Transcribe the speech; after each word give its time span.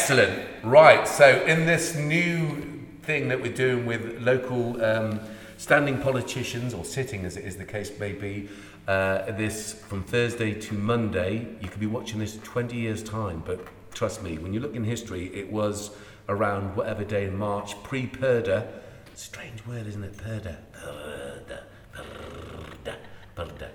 Excellent. 0.00 0.46
Right. 0.62 1.08
So, 1.08 1.42
in 1.44 1.66
this 1.66 1.96
new 1.96 2.86
thing 3.02 3.26
that 3.30 3.42
we're 3.42 3.52
doing 3.52 3.84
with 3.84 4.22
local 4.22 4.80
um, 4.80 5.18
standing 5.56 5.98
politicians, 5.98 6.72
or 6.72 6.84
sitting 6.84 7.24
as 7.24 7.36
it 7.36 7.44
is 7.44 7.56
the 7.56 7.64
case 7.64 7.90
may 7.98 8.12
be, 8.12 8.48
uh, 8.86 9.32
this 9.32 9.72
from 9.72 10.04
Thursday 10.04 10.54
to 10.54 10.74
Monday, 10.74 11.48
you 11.60 11.68
could 11.68 11.80
be 11.80 11.88
watching 11.88 12.20
this 12.20 12.38
20 12.44 12.76
years' 12.76 13.02
time, 13.02 13.42
but 13.44 13.58
trust 13.92 14.22
me, 14.22 14.38
when 14.38 14.54
you 14.54 14.60
look 14.60 14.76
in 14.76 14.84
history, 14.84 15.34
it 15.34 15.50
was 15.50 15.90
around 16.28 16.76
whatever 16.76 17.02
day 17.02 17.24
in 17.24 17.36
March, 17.36 17.74
pre 17.82 18.06
Purdah. 18.06 18.68
Strange 19.14 19.66
word, 19.66 19.88
isn't 19.88 20.04
it? 20.04 20.16
Purdah. 20.16 20.58
Purdah. 20.74 21.62
Purdah. 21.92 22.96
Purdah. 23.36 23.68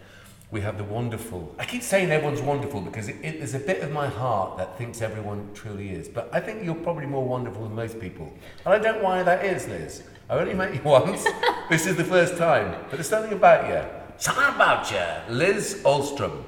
We 0.54 0.62
have 0.62 0.78
the 0.78 0.84
wonderful. 0.84 1.56
I 1.58 1.66
keep 1.66 1.82
saying 1.82 2.12
everyone's 2.12 2.40
wonderful 2.40 2.80
because 2.80 3.08
it, 3.08 3.16
it, 3.24 3.40
there's 3.40 3.56
a 3.56 3.60
bit 3.60 3.82
of 3.82 3.92
my 3.92 4.08
heart 4.08 4.56
that 4.58 4.78
thinks 4.78 5.02
everyone 5.02 5.50
truly 5.56 5.90
is. 5.90 6.08
But 6.08 6.30
I 6.32 6.40
think 6.42 6.64
you're 6.64 6.76
probably 6.76 7.08
more 7.08 7.26
wonderful 7.26 7.64
than 7.64 7.74
most 7.74 8.00
people. 8.00 8.32
And 8.64 8.76
I 8.76 8.78
don't 8.78 8.98
know 8.98 9.04
why 9.04 9.24
that 9.24 9.44
is, 9.44 9.68
Liz. 9.68 10.04
I 10.30 10.36
only 10.36 10.54
met 10.54 10.76
you 10.76 10.82
once. 10.84 11.26
this 11.72 11.88
is 11.88 11.96
the 11.96 12.04
first 12.04 12.38
time. 12.38 12.72
But 12.84 12.92
there's 12.92 13.10
something 13.10 13.34
about 13.34 13.68
you. 13.68 13.84
Something 14.20 14.44
about 14.44 14.92
you. 14.92 15.34
Liz 15.34 15.82
Alstrom. 15.86 16.44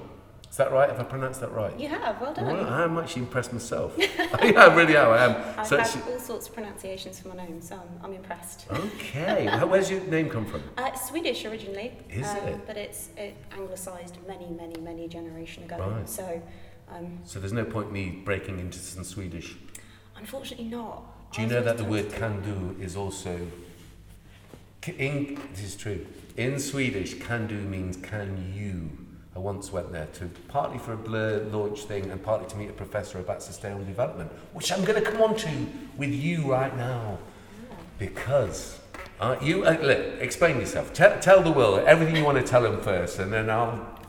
Is 0.55 0.59
that 0.59 0.71
right? 0.71 0.89
Have 0.89 1.01
I 1.01 1.03
pronounced 1.03 1.41
that 1.41 1.51
right? 1.51 1.77
You 1.77 1.89
have, 1.89 2.21
well 2.21 2.33
done. 2.33 2.45
Well, 2.45 2.65
I'm 2.65 2.97
actually 2.97 3.23
impressed 3.23 3.51
myself. 3.51 3.93
yeah, 3.97 4.07
I 4.39 4.73
really 4.73 4.95
am. 4.95 5.09
I 5.09 5.25
am. 5.25 5.59
I've 5.59 5.67
So 5.67 5.75
had 5.77 5.83
she- 5.85 5.99
all 6.09 6.17
sorts 6.17 6.47
of 6.47 6.53
pronunciations 6.53 7.19
for 7.19 7.27
my 7.27 7.35
name, 7.35 7.59
so 7.61 7.75
I'm, 7.75 8.05
I'm 8.05 8.13
impressed. 8.13 8.65
okay. 8.71 9.47
How- 9.51 9.67
Where's 9.67 9.91
your 9.91 9.99
name 10.05 10.29
come 10.29 10.45
from? 10.45 10.63
Uh, 10.77 10.91
it's 10.93 11.09
Swedish 11.09 11.43
originally, 11.43 11.89
um, 11.89 12.21
Is 12.21 12.33
it? 12.35 12.65
but 12.65 12.77
it's 12.77 13.09
it 13.17 13.35
anglicised 13.51 14.15
many, 14.29 14.47
many, 14.49 14.79
many 14.79 15.09
generations 15.09 15.65
ago. 15.65 15.75
Right. 15.77 16.07
So, 16.07 16.41
um, 16.89 17.19
So 17.25 17.41
there's 17.41 17.51
no 17.51 17.65
point 17.65 17.91
me 17.91 18.21
breaking 18.23 18.57
into 18.61 18.79
some 18.79 19.03
Swedish. 19.03 19.57
unfortunately, 20.15 20.67
not. 20.67 21.33
Do 21.33 21.41
you 21.41 21.47
I 21.47 21.49
know 21.49 21.63
that 21.63 21.77
the 21.77 21.83
word 21.83 22.03
told 22.03 22.13
to- 22.13 22.17
can 22.19 22.41
do 22.43 22.81
is 22.81 22.95
also. 22.95 23.37
In, 24.87 25.37
this 25.51 25.65
is 25.65 25.75
true. 25.75 26.05
In 26.37 26.59
Swedish, 26.59 27.15
can 27.15 27.45
do 27.45 27.55
means 27.55 27.97
can 27.97 28.53
you. 28.55 29.04
I 29.35 29.39
once 29.39 29.71
went 29.71 29.91
there 29.91 30.07
to 30.13 30.29
partly 30.47 30.77
for 30.77 30.93
a 30.93 30.97
blur 30.97 31.43
launch 31.51 31.81
thing 31.81 32.09
and 32.09 32.23
partly 32.23 32.47
to 32.49 32.55
meet 32.55 32.69
a 32.69 32.73
professor 32.73 33.19
about 33.19 33.43
sustainable 33.43 33.83
development, 33.83 34.31
which 34.53 34.71
I'm 34.71 34.85
going 34.85 35.03
to 35.03 35.11
come 35.11 35.21
on 35.21 35.35
to 35.35 35.49
with 35.97 36.13
you 36.13 36.51
right 36.51 36.75
now. 36.77 37.17
Because 37.99 38.79
uh, 39.19 39.35
you 39.41 39.65
uh, 39.65 39.77
look, 39.81 39.99
explain 40.21 40.59
yourself. 40.59 40.93
Tell, 40.93 41.19
tell 41.19 41.41
the 41.41 41.51
world 41.51 41.79
everything 41.85 42.15
you 42.15 42.23
want 42.23 42.37
to 42.37 42.43
tell 42.43 42.61
them 42.61 42.81
first, 42.81 43.19
and 43.19 43.31
then 43.31 43.49
I'll 43.49 43.99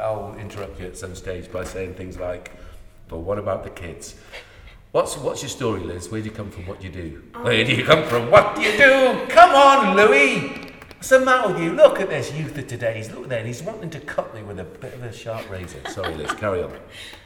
I'll 0.00 0.34
interrupt 0.38 0.80
you 0.80 0.86
at 0.86 0.96
some 0.96 1.14
stage 1.14 1.50
by 1.50 1.64
saying 1.64 1.94
things 1.94 2.18
like, 2.18 2.52
"But 3.08 3.18
what 3.18 3.38
about 3.38 3.64
the 3.64 3.70
kids?" 3.70 4.16
What's 4.92 5.16
what's 5.18 5.42
your 5.42 5.50
story, 5.50 5.80
Liz? 5.80 6.10
Where 6.10 6.20
do 6.22 6.28
you 6.28 6.34
come 6.34 6.50
from? 6.50 6.66
What 6.66 6.80
do 6.80 6.86
you 6.86 6.92
do? 6.92 7.22
Where 7.42 7.64
do 7.64 7.74
you 7.74 7.84
come 7.84 8.04
from? 8.04 8.30
What 8.30 8.54
do 8.54 8.62
you 8.62 8.72
do? 8.72 9.26
Come 9.28 9.54
on, 9.54 9.96
Louis. 9.96 10.63
The 11.08 11.20
matter 11.20 11.52
with 11.52 11.62
you? 11.62 11.72
Look 11.72 12.00
at 12.00 12.08
this 12.08 12.32
youth 12.32 12.56
of 12.56 12.66
today. 12.66 12.96
He's 12.96 13.10
look 13.10 13.28
there, 13.28 13.38
and 13.38 13.46
he's 13.46 13.62
wanting 13.62 13.90
to 13.90 14.00
cut 14.00 14.34
me 14.34 14.42
with 14.42 14.58
a 14.58 14.64
bit 14.64 14.94
of 14.94 15.02
a 15.02 15.12
sharp 15.12 15.50
razor. 15.50 15.78
Sorry, 15.90 16.14
Liz. 16.14 16.32
Carry 16.32 16.62
on. 16.62 16.72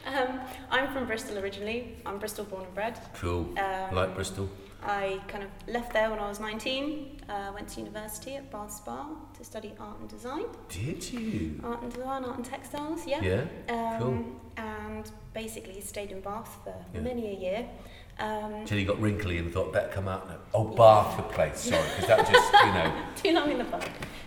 Um, 0.09 0.39
I'm 0.71 0.91
from 0.91 1.05
Bristol 1.05 1.37
originally. 1.37 1.95
I'm 2.03 2.17
Bristol 2.17 2.43
born 2.45 2.63
and 2.65 2.73
bred. 2.73 2.99
Cool. 3.13 3.53
Um, 3.59 3.93
like 3.95 4.15
Bristol. 4.15 4.49
I 4.81 5.21
kind 5.27 5.43
of 5.43 5.51
left 5.67 5.93
there 5.93 6.09
when 6.09 6.17
I 6.17 6.27
was 6.27 6.39
19, 6.39 7.21
uh, 7.29 7.51
went 7.53 7.67
to 7.69 7.79
university 7.81 8.35
at 8.35 8.49
Bath 8.49 8.71
Spa 8.73 9.07
to 9.37 9.43
study 9.43 9.71
art 9.79 9.99
and 9.99 10.09
design. 10.09 10.45
Did 10.67 11.13
you? 11.13 11.61
Art 11.63 11.83
and 11.83 11.93
design, 11.93 12.23
art 12.23 12.37
and 12.37 12.45
textiles, 12.45 13.05
yeah. 13.05 13.21
Yeah. 13.21 13.43
Um, 13.69 14.01
cool. 14.01 14.25
And 14.57 15.11
basically 15.35 15.79
stayed 15.81 16.09
in 16.11 16.21
Bath 16.21 16.57
for 16.63 16.73
Yeah. 16.95 17.01
many 17.01 17.27
a 17.27 17.39
year. 17.39 17.67
Um, 18.19 18.65
Till 18.65 18.77
you 18.77 18.85
got 18.85 18.99
wrinkly 19.01 19.37
and 19.37 19.51
thought 19.53 19.71
better 19.71 19.87
come 19.89 20.07
out 20.07 20.27
now. 20.27 20.35
Oh, 20.53 20.65
Bath 20.65 21.15
the 21.17 21.23
place. 21.23 21.59
Sorry, 21.59 21.81
because 21.95 22.07
that 22.07 22.29
just 22.31 22.53
you 22.53 22.73
know 22.73 22.93
too 23.15 23.31
long 23.33 23.51
in 23.51 23.57
the 23.59 23.65
pub, 23.65 23.83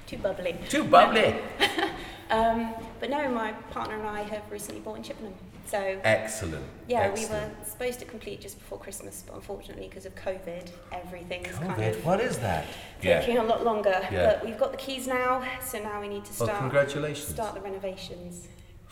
too 0.06 0.16
bubbly. 0.18 0.56
too 0.68 0.84
bubbly. 0.84 1.36
Um, 2.30 2.72
but 2.98 3.10
no, 3.10 3.28
my 3.28 3.52
partner 3.72 3.94
and 3.98 4.08
I 4.08 4.22
have 4.22 4.50
recently 4.50 4.80
bought 4.80 4.96
in 4.96 5.02
Chippenham. 5.02 5.34
So 5.66 5.76
Excellent. 6.02 6.64
yeah, 6.88 7.00
Excellent. 7.00 7.52
we 7.52 7.58
were 7.60 7.64
supposed 7.68 7.98
to 7.98 8.06
complete 8.06 8.40
just 8.40 8.58
before 8.58 8.78
Christmas, 8.78 9.22
but 9.26 9.34
unfortunately 9.36 9.86
because 9.86 10.06
of 10.06 10.14
COVID, 10.14 10.70
everything's 10.92 11.48
kind 11.58 11.72
COVID. 11.72 11.90
of 11.98 12.06
What 12.06 12.20
is 12.20 12.38
that? 12.38 12.64
Yeah. 13.02 13.20
taking 13.20 13.36
a 13.36 13.44
lot 13.44 13.64
longer. 13.64 14.00
Yeah. 14.10 14.24
But 14.32 14.46
we've 14.46 14.56
got 14.56 14.70
the 14.70 14.78
keys 14.78 15.06
now, 15.06 15.46
so 15.62 15.78
now 15.82 16.00
we 16.00 16.08
need 16.08 16.24
to 16.24 16.30
Well, 16.38 16.46
start 16.48 16.58
congratulations. 16.60 17.28
start 17.28 17.54
the 17.54 17.60
renovations. 17.60 18.48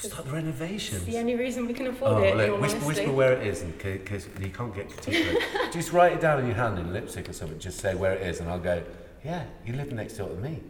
Start 0.08 0.24
the 0.26 0.32
renovations. 0.32 1.02
It's 1.02 1.06
the 1.12 1.18
only 1.18 1.36
reason 1.36 1.66
we 1.66 1.74
can 1.74 1.86
afford 1.88 2.12
Oh, 2.12 2.22
it. 2.22 2.36
look, 2.36 2.60
whisper, 2.60 2.78
honesty. 2.84 3.02
whisper 3.02 3.12
where 3.12 3.32
it 3.34 3.46
is, 3.46 3.62
because 3.62 4.28
you 4.40 4.48
can't 4.50 4.74
get 4.74 4.88
particular. 4.88 5.40
just 5.72 5.92
write 5.92 6.12
it 6.12 6.20
down 6.20 6.40
in 6.40 6.46
your 6.46 6.54
hand 6.56 6.78
in 6.78 6.92
lipstick 6.92 7.28
or 7.28 7.32
something. 7.32 7.58
Just 7.58 7.80
say 7.80 7.94
where 7.94 8.14
it 8.14 8.22
is, 8.22 8.40
and 8.40 8.48
I'll 8.50 8.58
go. 8.58 8.82
Yeah, 9.24 9.44
you 9.66 9.74
live 9.74 9.92
next 9.92 10.14
door 10.14 10.28
to 10.28 10.34
me. 10.36 10.60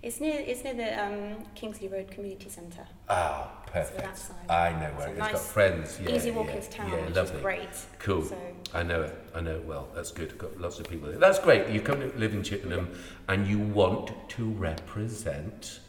It's 0.00 0.20
near 0.20 0.40
it's 0.46 0.62
near 0.62 0.74
the 0.74 1.04
um, 1.04 1.44
Kingsley 1.56 1.88
Road 1.88 2.08
Community 2.10 2.48
Centre. 2.48 2.86
Ah, 3.08 3.50
perfect. 3.66 3.98
that 4.00 4.16
side. 4.16 4.36
I 4.48 4.70
know 4.72 4.92
where 4.96 5.06
So 5.06 5.10
it 5.10 5.12
is. 5.14 5.18
Got 5.18 5.32
nice, 5.32 5.52
friends. 5.52 6.00
Yeah, 6.02 6.10
Easy 6.14 6.30
walk 6.30 6.46
yeah, 6.46 6.54
into 6.54 6.70
town, 6.70 6.90
Yeah, 6.90 7.04
which 7.06 7.14
lovely. 7.16 7.36
is 7.36 7.42
great. 7.42 7.68
Cool. 7.98 8.22
So 8.24 8.38
I 8.72 8.82
know 8.84 9.02
it. 9.02 9.18
I 9.34 9.40
know 9.40 9.56
it 9.56 9.64
well. 9.64 9.88
That's 9.96 10.12
good. 10.12 10.38
Got 10.38 10.58
lots 10.60 10.78
of 10.78 10.88
people 10.88 11.08
there. 11.08 11.18
That's 11.18 11.40
great. 11.40 11.68
You 11.68 11.80
come 11.80 11.98
to 12.00 12.16
live 12.16 12.32
in 12.32 12.44
Chippenham 12.44 12.96
and 13.28 13.46
you 13.48 13.58
want 13.58 14.12
to 14.30 14.44
represent 14.52 15.80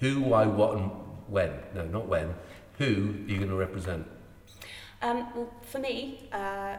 who, 0.00 0.22
why, 0.22 0.46
what, 0.46 0.76
and 0.78 0.90
when. 1.30 1.52
No, 1.74 1.84
not 1.86 2.06
when. 2.06 2.34
Who 2.78 2.84
are 2.84 3.30
you 3.30 3.36
going 3.36 3.48
to 3.48 3.56
represent? 3.56 4.06
Um, 5.02 5.28
well, 5.34 5.52
for 5.62 5.78
me, 5.78 6.28
uh, 6.32 6.76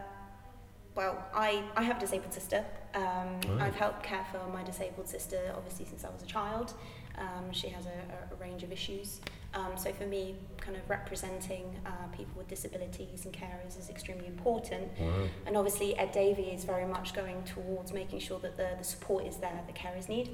well, 0.94 1.24
I, 1.34 1.62
I 1.76 1.82
have 1.82 1.96
a 1.96 2.00
disabled 2.00 2.32
sister. 2.32 2.64
Um. 2.94 3.40
I've 3.60 3.76
helped 3.76 4.02
care 4.02 4.26
for 4.32 4.46
my 4.50 4.62
disabled 4.64 5.08
sister, 5.08 5.52
obviously, 5.56 5.86
since 5.86 6.04
I 6.04 6.10
was 6.10 6.22
a 6.22 6.26
child. 6.26 6.74
Um, 7.18 7.52
she 7.52 7.68
has 7.68 7.86
a, 7.86 8.34
a 8.34 8.36
range 8.40 8.62
of 8.62 8.72
issues. 8.72 9.20
Um, 9.52 9.76
so 9.76 9.92
for 9.92 10.06
me, 10.06 10.36
kind 10.58 10.76
of 10.76 10.88
representing 10.88 11.74
uh, 11.84 11.90
people 12.16 12.32
with 12.36 12.46
disabilities 12.48 13.24
and 13.24 13.34
carers 13.34 13.78
is 13.78 13.88
extremely 13.90 14.26
important. 14.26 14.88
Wow. 14.98 15.12
And 15.46 15.56
obviously, 15.56 15.96
Ed 15.98 16.12
Davey 16.12 16.44
is 16.44 16.64
very 16.64 16.86
much 16.86 17.14
going 17.14 17.42
towards 17.44 17.92
making 17.92 18.20
sure 18.20 18.38
that 18.40 18.56
the, 18.56 18.68
the 18.78 18.84
support 18.84 19.26
is 19.26 19.36
there 19.36 19.60
the 19.66 19.72
carers 19.72 20.08
need. 20.08 20.30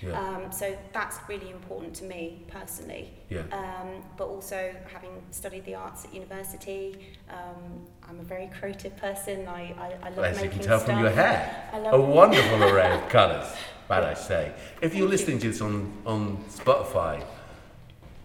Yeah. 0.00 0.20
Um, 0.20 0.52
so 0.52 0.76
that's 0.92 1.18
really 1.28 1.50
important 1.50 1.94
to 1.96 2.04
me 2.04 2.44
personally. 2.48 3.12
Yeah. 3.28 3.40
Um, 3.52 4.02
but 4.16 4.28
also 4.28 4.72
having 4.92 5.10
studied 5.30 5.64
the 5.64 5.74
arts 5.74 6.04
at 6.04 6.14
university, 6.14 6.96
um, 7.28 7.86
I'm 8.08 8.20
a 8.20 8.24
very 8.24 8.50
creative 8.58 8.96
person. 8.96 9.48
I, 9.48 9.74
I, 9.78 10.06
I 10.06 10.10
love 10.10 10.24
As 10.24 10.36
you 10.36 10.44
making 10.44 10.58
can 10.60 10.68
tell 10.68 10.78
stuff. 10.78 10.94
from 10.94 11.00
your 11.00 11.10
hair. 11.10 11.70
A 11.72 12.00
wonderful 12.00 12.62
array 12.64 12.92
of 12.92 13.08
colours, 13.08 13.46
bad 13.88 14.04
I 14.04 14.14
say. 14.14 14.52
If 14.80 14.80
you're 14.80 14.90
Thank 14.90 14.94
you. 14.94 15.08
listening 15.08 15.38
to 15.40 15.48
this 15.48 15.60
on, 15.60 15.92
on 16.06 16.36
Spotify, 16.48 17.24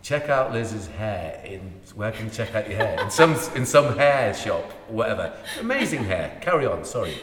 check 0.06 0.30
out 0.30 0.54
Liz's 0.54 0.86
hair 0.86 1.42
in 1.44 1.62
where 1.96 2.12
can 2.12 2.26
you 2.26 2.32
check 2.32 2.54
out 2.54 2.70
your 2.70 2.78
hair? 2.78 3.02
In 3.02 3.10
some 3.10 3.34
in 3.56 3.66
some 3.66 3.98
hair 3.98 4.34
shop, 4.36 4.66
or 4.88 4.96
whatever. 4.96 5.34
Amazing 5.60 6.04
hair. 6.04 6.38
Carry 6.42 6.68
on, 6.68 6.86
sorry. 6.86 7.16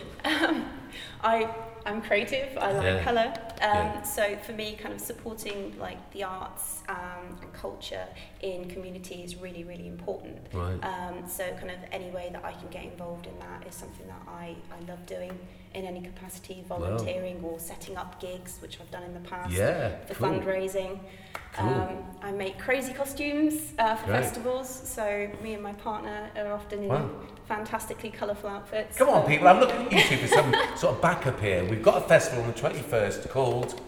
I 1.22 1.48
I'm 1.86 2.00
creative. 2.02 2.56
I 2.58 2.72
like 2.72 2.84
Yeah. 2.84 3.04
colour. 3.04 3.28
Um, 3.68 3.86
Yeah. 3.86 4.02
So 4.02 4.36
for 4.46 4.52
me, 4.52 4.76
kind 4.82 4.92
of 4.94 5.00
supporting 5.00 5.78
like 5.78 6.00
the 6.12 6.24
arts 6.24 6.82
um, 6.88 7.38
and 7.42 7.52
culture 7.52 8.06
in 8.40 8.68
community 8.68 9.22
is 9.22 9.36
really 9.36 9.62
really 9.64 9.86
important. 9.86 10.38
Right. 10.52 10.80
Um, 10.90 11.28
so 11.28 11.44
kind 11.60 11.70
of 11.70 11.78
any 11.92 12.10
way 12.10 12.30
that 12.32 12.44
I 12.44 12.52
can 12.52 12.68
get 12.70 12.84
involved 12.84 13.26
in 13.26 13.36
that 13.38 13.66
is 13.68 13.74
something 13.76 14.06
that 14.08 14.22
I, 14.28 14.56
I 14.76 14.78
love 14.90 15.06
doing 15.06 15.38
in 15.74 15.84
any 15.84 16.00
capacity, 16.00 16.64
volunteering 16.68 17.40
or 17.42 17.58
setting 17.58 17.96
up 17.96 18.20
gigs, 18.20 18.58
which 18.60 18.78
I've 18.80 18.90
done 18.90 19.02
in 19.04 19.14
the 19.14 19.20
past 19.20 19.50
Yeah. 19.52 19.96
for 20.06 20.14
Cool. 20.14 20.28
fundraising. 20.28 20.98
Cool. 21.54 21.68
Um, 21.68 22.04
I 22.22 22.30
make 22.32 22.58
crazy 22.58 22.92
costumes 22.94 23.72
uh, 23.78 23.94
for 23.96 24.06
Great. 24.06 24.22
festivals, 24.22 24.68
so 24.68 25.28
me 25.42 25.54
and 25.54 25.62
my 25.62 25.72
partner 25.74 26.30
are 26.36 26.52
often 26.52 26.82
in 26.84 26.88
Wow. 26.88 27.10
fantastically 27.46 28.10
colourful 28.10 28.48
outfits. 28.48 28.96
Come 28.96 29.10
on, 29.10 29.26
people. 29.26 29.48
I'm 29.48 29.60
looking 29.60 29.86
at 29.86 29.92
you 29.92 30.00
two 30.02 30.16
for 30.16 30.28
some 30.28 30.54
sort 30.76 30.94
of 30.96 31.02
backup 31.02 31.38
here. 31.40 31.64
We've 31.64 31.82
got 31.82 31.98
a 32.02 32.08
festival 32.08 32.42
on 32.44 32.52
the 32.52 32.58
21st 32.58 33.28
called. 33.28 33.80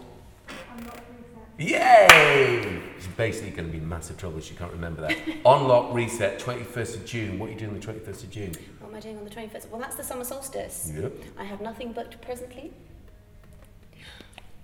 Yay! 1.57 2.81
It's 2.97 3.07
basically 3.07 3.51
going 3.51 3.71
to 3.71 3.77
be 3.77 3.79
massive 3.83 4.17
trouble. 4.17 4.41
She 4.41 4.55
can't 4.55 4.71
remember 4.73 5.01
that. 5.01 5.17
Unlock 5.45 5.93
Reset, 5.93 6.37
21st 6.39 6.95
of 6.97 7.05
June. 7.05 7.39
What 7.39 7.47
are 7.49 7.53
you 7.53 7.57
doing 7.57 7.71
on 7.71 7.79
the 7.79 7.85
21st 7.87 8.23
of 8.23 8.29
June? 8.29 8.51
Am 8.95 8.99
I 8.99 9.01
doing 9.01 9.17
on 9.17 9.25
the 9.25 9.29
21st? 9.29 9.69
Well, 9.71 9.81
that's 9.81 9.97
the 9.97 10.05
summer 10.05 10.23
solstice. 10.23 10.89
Yep. 10.95 11.11
I 11.37 11.43
have 11.43 11.59
nothing 11.59 11.91
booked 11.91 12.21
presently. 12.21 12.71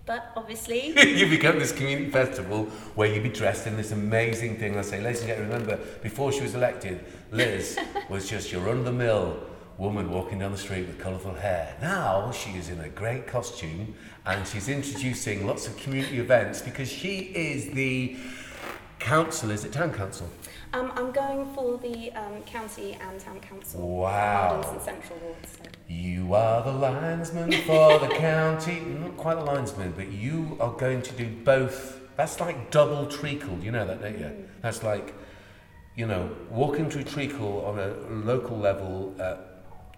But 0.05 0.31
obviously, 0.37 0.93
you 1.17 1.27
become 1.27 1.59
this 1.59 1.73
community 1.73 2.09
festival 2.09 2.63
where 2.95 3.13
you'd 3.13 3.23
be 3.23 3.29
dressed 3.29 3.67
in 3.67 3.75
this 3.75 3.91
amazing 3.91 4.57
thing. 4.57 4.77
I 4.77 4.83
say, 4.83 5.01
ladies 5.01 5.19
and 5.19 5.27
gentlemen, 5.27 5.51
remember, 5.51 5.85
before 6.01 6.31
she 6.31 6.43
was 6.43 6.55
elected, 6.55 7.03
Liz 7.31 7.77
was 8.09 8.29
just 8.29 8.53
your 8.53 8.61
run-of-the-mill 8.61 9.37
woman 9.77 10.09
walking 10.09 10.39
down 10.39 10.53
the 10.53 10.57
street 10.57 10.87
with 10.87 10.97
colourful 10.97 11.33
hair. 11.33 11.75
Now 11.81 12.31
she 12.31 12.51
is 12.51 12.69
in 12.69 12.79
a 12.79 12.87
great 12.87 13.27
costume 13.27 13.93
and 14.25 14.47
she's 14.47 14.69
introducing 14.69 15.45
lots 15.45 15.67
of 15.67 15.75
community 15.75 16.19
events 16.19 16.61
because 16.61 16.89
she 16.89 17.33
is 17.35 17.71
the 17.71 18.15
council, 18.99 19.51
is 19.51 19.65
it 19.65 19.73
town 19.73 19.91
council? 19.91 20.29
Um, 20.73 20.93
I'm 20.95 21.11
going 21.11 21.53
for 21.53 21.77
the 21.77 22.13
um, 22.13 22.41
county 22.43 22.93
and 22.93 23.19
town 23.19 23.41
council. 23.41 23.99
Wow. 23.99 24.47
Hardens 24.47 24.71
and 24.71 24.81
central 24.81 25.19
wards. 25.19 25.57
So. 25.57 25.69
You 25.89 26.33
are 26.33 26.63
the 26.63 26.71
linesman 26.71 27.51
for 27.63 27.99
the 27.99 28.07
county. 28.17 28.79
Not 28.79 29.17
quite 29.17 29.37
a 29.37 29.43
linesman, 29.43 29.93
but 29.97 30.09
you 30.09 30.55
are 30.61 30.71
going 30.71 31.01
to 31.01 31.13
do 31.13 31.27
both. 31.43 31.99
That's 32.15 32.39
like 32.39 32.71
double 32.71 33.05
treacle. 33.07 33.57
You 33.61 33.71
know 33.71 33.85
that, 33.85 34.01
don't 34.01 34.17
you? 34.17 34.25
Mm. 34.25 34.45
That's 34.61 34.81
like, 34.81 35.13
you 35.97 36.07
know, 36.07 36.33
walking 36.49 36.89
through 36.89 37.03
treacle 37.03 37.65
on 37.65 37.77
a 37.77 37.93
local 38.25 38.57
level, 38.57 39.13
uh, 39.19 39.37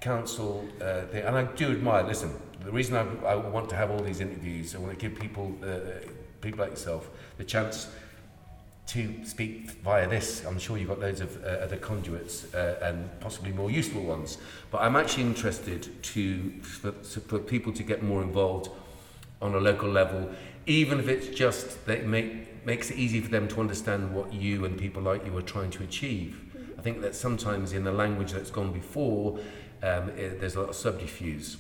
council 0.02 0.68
uh, 0.82 1.02
thing. 1.04 1.24
And 1.24 1.38
I 1.38 1.44
do 1.44 1.72
admire. 1.72 2.02
Listen, 2.02 2.34
the 2.66 2.72
reason 2.72 2.96
I, 2.96 3.28
I 3.28 3.36
want 3.36 3.70
to 3.70 3.76
have 3.76 3.92
all 3.92 4.02
these 4.02 4.22
interviews, 4.22 4.74
I 4.74 4.80
want 4.80 4.98
to 4.98 4.98
give 4.98 5.20
people, 5.20 5.56
uh, 5.64 6.08
people 6.42 6.62
like 6.62 6.72
yourself, 6.72 7.12
the 7.38 7.44
chance 7.44 7.90
to 8.88 9.26
speak 9.26 9.72
via 9.84 10.08
this. 10.08 10.46
I'm 10.46 10.60
sure 10.60 10.78
you've 10.78 10.90
got 10.90 11.00
loads 11.00 11.22
of 11.22 11.44
uh, 11.44 11.48
other 11.48 11.78
conduits 11.78 12.54
uh, 12.54 12.80
and 12.82 13.10
possibly 13.20 13.52
more 13.52 13.72
useful 13.72 14.04
ones. 14.04 14.38
But 14.72 14.82
I'm 14.82 14.96
actually 14.96 15.24
interested 15.24 16.04
to 16.04 16.52
for, 16.62 16.92
for 16.92 17.40
people 17.40 17.72
to 17.74 17.84
get 17.84 18.04
more 18.04 18.22
involved 18.22 18.70
on 19.42 19.56
a 19.56 19.60
local 19.60 19.90
level, 19.90 20.30
even 20.66 21.00
if 21.00 21.08
it's 21.08 21.28
just 21.28 21.86
that 21.86 22.00
it 22.00 22.08
make, 22.08 22.66
makes 22.66 22.92
it 22.92 22.98
easy 22.98 23.20
for 23.20 23.30
them 23.30 23.48
to 23.50 23.60
understand 23.60 24.14
what 24.14 24.34
you 24.34 24.66
and 24.66 24.78
people 24.78 25.02
like 25.02 25.26
you 25.26 25.36
are 25.38 25.42
trying 25.42 25.72
to 25.72 25.84
achieve. 25.84 26.40
I 26.78 26.82
think 26.82 27.02
that 27.02 27.16
sometimes 27.16 27.74
in 27.74 27.84
the 27.84 27.92
language 27.92 28.32
that's 28.32 28.52
gone 28.52 28.72
before, 28.72 29.40
um, 29.82 30.10
it, 30.18 30.40
there's 30.40 30.56
a 30.56 30.62
lot 30.62 30.70
of 30.70 30.76
subterfuge. 30.76 31.58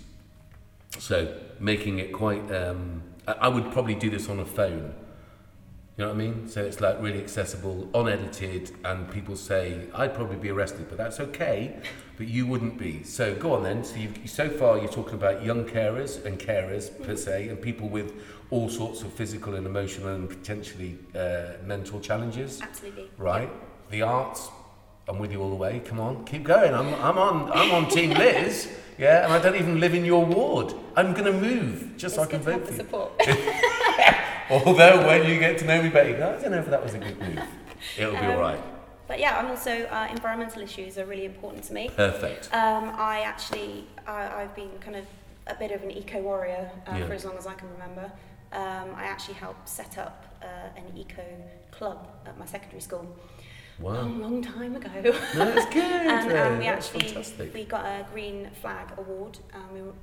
So 0.99 1.37
making 1.59 1.99
it 1.99 2.13
quite, 2.13 2.49
um, 2.51 3.01
I, 3.27 3.33
I 3.33 3.47
would 3.47 3.71
probably 3.71 3.95
do 3.95 4.09
this 4.09 4.29
on 4.29 4.39
a 4.39 4.45
phone. 4.45 4.93
You 5.95 6.05
know 6.05 6.07
what 6.09 6.15
I 6.15 6.17
mean? 6.17 6.47
So 6.47 6.63
it's 6.63 6.81
like 6.81 6.99
really 6.99 7.19
accessible, 7.19 7.87
unedited, 7.93 8.71
and 8.83 9.09
people 9.11 9.35
say, 9.35 9.81
I'd 9.93 10.15
probably 10.15 10.37
be 10.37 10.49
arrested, 10.49 10.87
but 10.89 10.97
that's 10.97 11.19
okay, 11.19 11.77
but 12.17 12.27
you 12.27 12.47
wouldn't 12.47 12.79
be. 12.79 13.03
So 13.03 13.35
go 13.35 13.53
on 13.53 13.61
then. 13.61 13.83
So, 13.83 13.97
you've, 13.97 14.17
so 14.27 14.49
far 14.49 14.79
you're 14.79 14.87
talking 14.87 15.13
about 15.13 15.45
young 15.45 15.65
carers 15.65 16.25
and 16.25 16.39
carers 16.39 16.89
per 17.03 17.15
se, 17.15 17.47
and 17.49 17.61
people 17.61 17.89
with 17.89 18.13
all 18.49 18.69
sorts 18.69 19.03
of 19.03 19.13
physical 19.13 19.53
and 19.53 19.67
emotional 19.67 20.07
and 20.15 20.27
potentially 20.27 20.97
uh, 21.15 21.57
mental 21.63 21.99
challenges. 21.99 22.59
Absolutely. 22.61 23.11
Right? 23.19 23.51
The 23.91 24.01
arts, 24.01 24.49
I'm 25.07 25.19
with 25.19 25.31
you 25.31 25.41
all 25.43 25.49
the 25.51 25.55
way. 25.55 25.79
Come 25.85 25.99
on, 25.99 26.25
keep 26.25 26.43
going. 26.43 26.73
I'm, 26.73 26.91
I'm 26.95 27.19
on 27.19 27.51
I'm 27.51 27.71
on 27.71 27.87
Team 27.89 28.09
Liz. 28.17 28.67
Yeah, 28.97 29.25
and 29.25 29.33
I 29.33 29.39
don't 29.39 29.55
even 29.55 29.79
live 29.79 29.93
in 29.93 30.05
your 30.05 30.25
ward. 30.25 30.73
I'm 30.95 31.13
going 31.13 31.25
to 31.25 31.33
move 31.33 31.97
just 31.97 32.05
It's 32.05 32.15
so 32.15 32.23
I 32.23 32.25
can 32.25 32.41
vote 32.41 32.65
for 32.65 32.71
you. 32.71 32.77
support. 32.77 33.11
Although 34.65 35.05
when 35.07 35.29
you 35.29 35.39
get 35.39 35.57
to 35.59 35.65
know 35.65 35.81
me 35.81 35.89
better, 35.89 36.09
I 36.15 36.41
don't 36.41 36.51
know 36.51 36.57
if 36.59 36.67
that 36.69 36.83
was 36.83 36.93
a 36.93 36.99
good 36.99 37.17
move. 37.19 37.39
It'll 37.97 38.11
be 38.11 38.17
Um, 38.17 38.31
all 38.31 38.39
right. 38.39 38.59
But 39.07 39.19
yeah, 39.19 39.37
I'm 39.37 39.47
also 39.47 39.71
uh, 39.83 40.07
environmental 40.11 40.61
issues 40.61 40.97
are 40.97 41.05
really 41.05 41.25
important 41.25 41.63
to 41.65 41.73
me. 41.73 41.89
Perfect. 41.95 42.53
Um, 42.53 42.91
I 42.95 43.21
actually, 43.21 43.85
I, 44.07 44.41
I've 44.43 44.55
been 44.55 44.71
kind 44.79 44.95
of 44.95 45.05
a 45.47 45.55
bit 45.55 45.71
of 45.71 45.83
an 45.83 45.91
eco 45.91 46.21
warrior 46.21 46.71
uh, 46.87 46.95
Yeah. 46.97 47.07
for 47.07 47.13
as 47.13 47.25
long 47.25 47.37
as 47.37 47.45
I 47.45 47.53
can 47.53 47.69
remember. 47.71 48.11
Um, 48.53 48.95
I 48.95 49.03
actually 49.05 49.33
helped 49.35 49.67
set 49.67 49.97
up 49.97 50.25
uh, 50.41 50.45
an 50.77 50.85
eco 50.97 51.23
club 51.71 52.07
at 52.25 52.37
my 52.37 52.45
secondary 52.45 52.81
school 52.81 53.05
Wow. 53.79 53.93
long, 53.93 54.21
long 54.21 54.41
time 54.43 54.75
ago. 54.75 54.89
No, 55.03 55.11
that's 55.53 55.65
good. 55.73 55.83
and 55.83 56.31
um, 56.31 56.59
we 56.59 56.65
that's 56.65 56.87
actually 56.87 57.05
fantastic. 57.07 57.53
we 57.53 57.63
got 57.65 57.85
a 57.85 58.05
green 58.13 58.49
flag 58.61 58.87
award. 58.97 59.39
Um, 59.53 59.73
we 59.73 59.81
were 59.81 59.93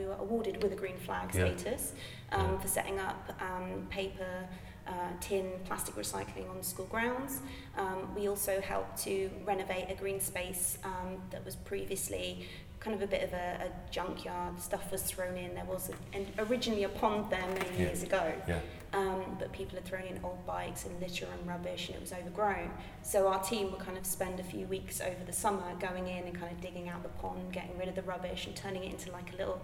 we 0.00 0.06
were 0.06 0.14
awarded 0.14 0.62
with 0.62 0.72
a 0.72 0.76
green 0.76 0.96
flag 0.96 1.34
Yeah. 1.34 1.54
status 1.56 1.92
um, 2.32 2.52
Yeah. 2.52 2.58
for 2.58 2.68
setting 2.68 2.98
up 2.98 3.32
um, 3.40 3.86
paper, 3.90 4.48
uh, 4.86 4.92
tin, 5.20 5.52
plastic 5.64 5.94
recycling 5.94 6.48
on 6.50 6.62
school 6.62 6.86
grounds. 6.86 7.40
Um, 7.76 8.14
we 8.14 8.28
also 8.28 8.60
helped 8.60 9.02
to 9.04 9.30
renovate 9.44 9.86
a 9.90 9.94
green 9.94 10.20
space 10.20 10.78
um, 10.84 11.20
that 11.30 11.44
was 11.44 11.56
previously 11.56 12.46
kind 12.80 12.96
of 12.96 13.02
a 13.02 13.06
bit 13.06 13.22
of 13.22 13.32
a, 13.34 13.66
a 13.66 13.92
junkyard. 13.92 14.60
Stuff 14.60 14.90
was 14.90 15.02
thrown 15.02 15.36
in. 15.36 15.54
There 15.54 15.64
was 15.66 15.90
a, 15.90 16.16
and 16.16 16.26
originally 16.38 16.84
a 16.84 16.88
pond 16.88 17.26
there 17.30 17.46
many 17.46 17.70
Yeah. 17.76 17.78
years 17.86 18.02
ago. 18.02 18.32
Yeah. 18.48 18.60
Um, 18.92 19.36
but 19.38 19.52
people 19.52 19.76
had 19.76 19.84
thrown 19.84 20.02
in 20.04 20.18
old 20.24 20.44
bikes 20.46 20.84
and 20.86 20.98
litter 21.00 21.26
and 21.38 21.46
rubbish 21.46 21.86
and 21.88 21.94
it 21.96 22.00
was 22.00 22.12
overgrown. 22.12 22.70
So 23.02 23.28
our 23.28 23.40
team 23.40 23.70
would 23.70 23.80
kind 23.80 23.96
of 23.96 24.04
spend 24.04 24.40
a 24.40 24.42
few 24.42 24.66
weeks 24.66 25.00
over 25.00 25.22
the 25.24 25.32
summer 25.32 25.62
going 25.78 26.08
in 26.08 26.24
and 26.24 26.34
kind 26.34 26.50
of 26.50 26.60
digging 26.60 26.88
out 26.88 27.02
the 27.04 27.08
pond, 27.10 27.52
getting 27.52 27.78
rid 27.78 27.88
of 27.88 27.94
the 27.94 28.02
rubbish 28.02 28.46
and 28.46 28.56
turning 28.56 28.82
it 28.82 28.90
into 28.92 29.12
like 29.12 29.32
a 29.32 29.36
little, 29.36 29.60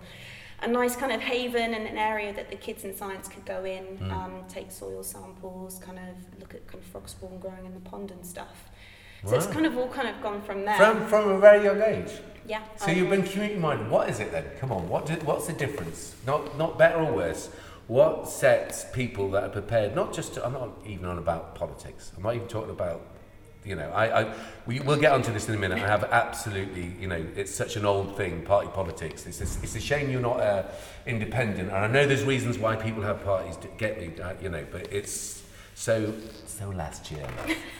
a 0.63 0.69
nice 0.69 0.95
kind 0.95 1.11
of 1.11 1.21
haven 1.23 1.75
and 1.75 1.87
an 1.89 1.97
area 1.99 2.33
that 2.35 2.51
the 2.51 2.57
kids 2.57 2.85
in 2.85 2.97
science 2.97 3.27
could 3.29 3.45
go 3.47 3.65
in, 3.65 3.85
Mm. 3.99 4.13
um, 4.13 4.45
take 4.49 4.71
soil 4.71 5.03
samples, 5.03 5.81
kind 5.85 5.99
of 5.99 6.39
look 6.41 6.55
at 6.55 6.65
kind 6.69 6.85
of 6.85 6.89
frog 6.89 7.09
spawn 7.09 7.39
growing 7.41 7.65
in 7.67 7.75
the 7.75 7.81
pond 7.81 8.11
and 8.13 8.25
stuff. 8.25 8.69
So 9.25 9.35
it's 9.35 9.47
kind 9.47 9.67
of 9.67 9.77
all 9.77 9.89
kind 9.89 10.09
of 10.09 10.21
gone 10.23 10.43
from 10.43 10.65
there. 10.65 10.77
From, 10.77 11.07
from 11.07 11.29
a 11.31 11.39
very 11.39 11.65
young 11.65 11.83
age. 11.83 12.11
yeah. 12.47 12.63
So 12.77 12.87
I 12.87 12.91
you've 12.93 13.11
been 13.11 13.23
community 13.23 13.59
minded. 13.59 13.91
What 13.91 14.09
is 14.11 14.21
it 14.21 14.31
then? 14.33 14.45
Come 14.61 14.73
on, 14.73 14.89
what 14.89 15.07
did, 15.07 15.23
what's 15.25 15.47
the 15.47 15.53
difference? 15.53 16.15
Not, 16.27 16.57
not 16.59 16.79
better 16.79 16.99
or 16.99 17.13
worse. 17.13 17.51
What 17.89 18.29
sets 18.29 18.85
people 18.93 19.31
that 19.31 19.45
are 19.45 19.49
prepared, 19.49 19.95
not 19.95 20.13
just 20.13 20.35
to, 20.35 20.45
I'm 20.45 20.53
not 20.53 20.71
even 20.87 21.07
on 21.07 21.19
about 21.19 21.55
politics. 21.55 22.13
I'm 22.17 22.23
not 22.23 22.35
even 22.35 22.49
talking 22.49 22.71
about, 22.71 23.01
you 23.65 23.75
know, 23.77 23.89
I, 23.91 24.23
I, 24.23 24.35
we, 24.67 24.81
we'll 24.81 25.01
get 25.01 25.13
onto 25.13 25.33
this 25.33 25.49
in 25.49 25.55
a 25.55 25.59
minute. 25.59 25.79
I 25.79 25.87
have 25.87 26.05
absolutely, 26.05 26.93
you 27.01 27.07
know, 27.09 27.25
it's 27.37 27.55
such 27.55 27.77
an 27.77 27.85
old 27.85 28.17
thing, 28.17 28.43
party 28.43 28.69
politics. 28.73 29.27
It's, 29.27 29.41
a, 29.41 29.45
it's 29.63 29.75
a 29.77 29.81
shame 29.81 30.11
you're 30.11 30.21
not 30.21 30.41
uh, 30.41 30.65
independent. 31.07 31.69
And 31.69 31.77
I 31.77 31.87
know 31.87 32.07
there's 32.07 32.25
reasons 32.25 32.59
why 32.59 32.77
people 32.77 33.03
have 33.03 33.25
parties, 33.25 33.57
to 33.59 33.69
get 33.79 33.99
me, 34.01 34.21
uh, 34.21 34.35
you 34.43 34.49
know, 34.49 34.65
but 34.71 34.93
it's 34.93 35.43
so, 35.75 36.13
so 36.57 36.71
last 36.71 37.11
year. 37.11 37.27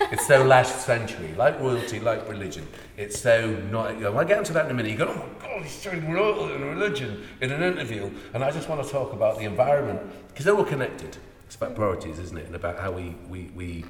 it's 0.01 0.27
so 0.27 0.45
last 0.45 0.85
century, 0.85 1.35
like 1.37 1.59
royalty, 1.61 1.99
like 1.99 2.29
religion. 2.29 2.67
It's 2.97 3.19
so 3.19 3.51
not. 3.71 3.95
You 3.95 4.01
know, 4.01 4.19
I 4.19 4.25
get 4.25 4.39
into 4.39 4.53
that 4.53 4.67
in 4.67 4.71
a 4.71 4.75
minute, 4.75 4.93
you 4.93 4.99
go, 4.99 5.09
oh 5.09 5.15
my 5.15 5.47
God, 5.47 5.63
he's 5.63 5.73
saying 5.73 6.11
royalty 6.11 6.55
and 6.55 6.65
religion 6.65 7.27
in 7.41 7.53
an 7.53 7.63
interview. 7.63 8.11
And 8.35 8.45
I 8.45 8.51
just 8.51 8.69
want 8.69 8.85
to 8.85 8.91
talk 8.91 9.13
about 9.13 9.39
the 9.39 9.45
environment 9.45 10.01
because 10.29 10.45
they're 10.45 10.55
all 10.55 10.65
connected. 10.65 11.17
It's 11.47 11.57
about 11.57 11.75
priorities, 11.75 12.19
isn't 12.19 12.37
it? 12.37 12.47
And 12.47 12.55
about 12.55 12.79
how 12.79 12.93
we, 12.93 13.17
we, 13.29 13.51
we 13.55 13.85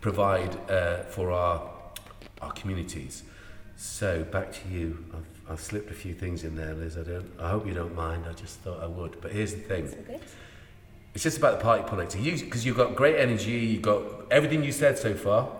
provide 0.00 0.56
uh, 0.70 0.98
for 1.04 1.32
our, 1.32 1.68
our 2.40 2.52
communities. 2.52 3.24
So 3.76 4.22
back 4.24 4.52
to 4.52 4.68
you. 4.68 5.04
I've, 5.14 5.52
I've 5.52 5.60
slipped 5.60 5.90
a 5.90 5.94
few 5.94 6.12
things 6.12 6.44
in 6.44 6.54
there, 6.54 6.74
Liz. 6.74 6.96
I 6.96 7.02
don't. 7.02 7.30
I 7.40 7.48
hope 7.48 7.66
you 7.66 7.74
don't 7.74 7.94
mind. 7.94 8.26
I 8.28 8.34
just 8.34 8.58
thought 8.60 8.82
I 8.82 8.86
would. 8.86 9.20
But 9.20 9.32
here's 9.32 9.54
the 9.54 9.60
thing. 9.60 10.20
It's 11.14 11.24
just 11.24 11.38
about 11.38 11.58
the 11.58 11.62
party 11.62 11.84
politics. 11.84 12.42
Because 12.42 12.64
you've 12.64 12.76
got 12.76 12.94
great 12.94 13.16
energy, 13.16 13.52
you've 13.52 13.82
got 13.82 14.02
everything 14.30 14.62
you 14.62 14.72
said 14.72 14.98
so 14.98 15.14
far. 15.14 15.50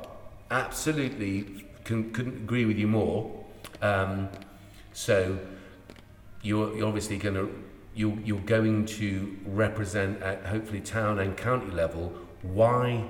Absolutely 0.51 1.65
can, 1.85 2.13
couldn't 2.13 2.37
agree 2.37 2.65
with 2.65 2.79
you 2.79 2.87
more. 2.87 3.45
Um, 3.81 4.29
so 4.93 5.39
you're, 6.43 6.77
you're 6.77 6.87
obviously 6.87 7.17
going 7.17 7.35
to 7.35 7.65
you, 7.95 8.17
you're 8.25 8.39
going 8.41 8.87
to 8.87 9.37
represent 9.45 10.23
at 10.23 10.47
hopefully 10.47 10.81
town 10.81 11.19
and 11.19 11.37
county 11.37 11.73
level. 11.73 12.13
Why? 12.43 13.05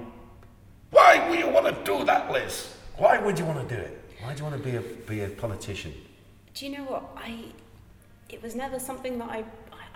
Why 0.90 1.28
would 1.28 1.38
you 1.38 1.48
want 1.48 1.66
to 1.66 1.84
do 1.84 2.04
that, 2.06 2.32
Liz? 2.32 2.74
Why 2.96 3.18
would 3.18 3.38
you 3.38 3.44
want 3.44 3.68
to 3.68 3.74
do 3.76 3.80
it? 3.80 4.00
Why 4.22 4.32
do 4.32 4.38
you 4.38 4.50
want 4.50 4.62
to 4.62 4.70
be 4.70 4.76
a 4.76 4.80
be 4.80 5.20
a 5.20 5.28
politician? 5.28 5.92
Do 6.54 6.66
you 6.66 6.78
know 6.78 6.84
what 6.84 7.04
I? 7.16 7.44
It 8.30 8.42
was 8.42 8.54
never 8.54 8.78
something 8.78 9.18
that 9.18 9.28
I. 9.28 9.44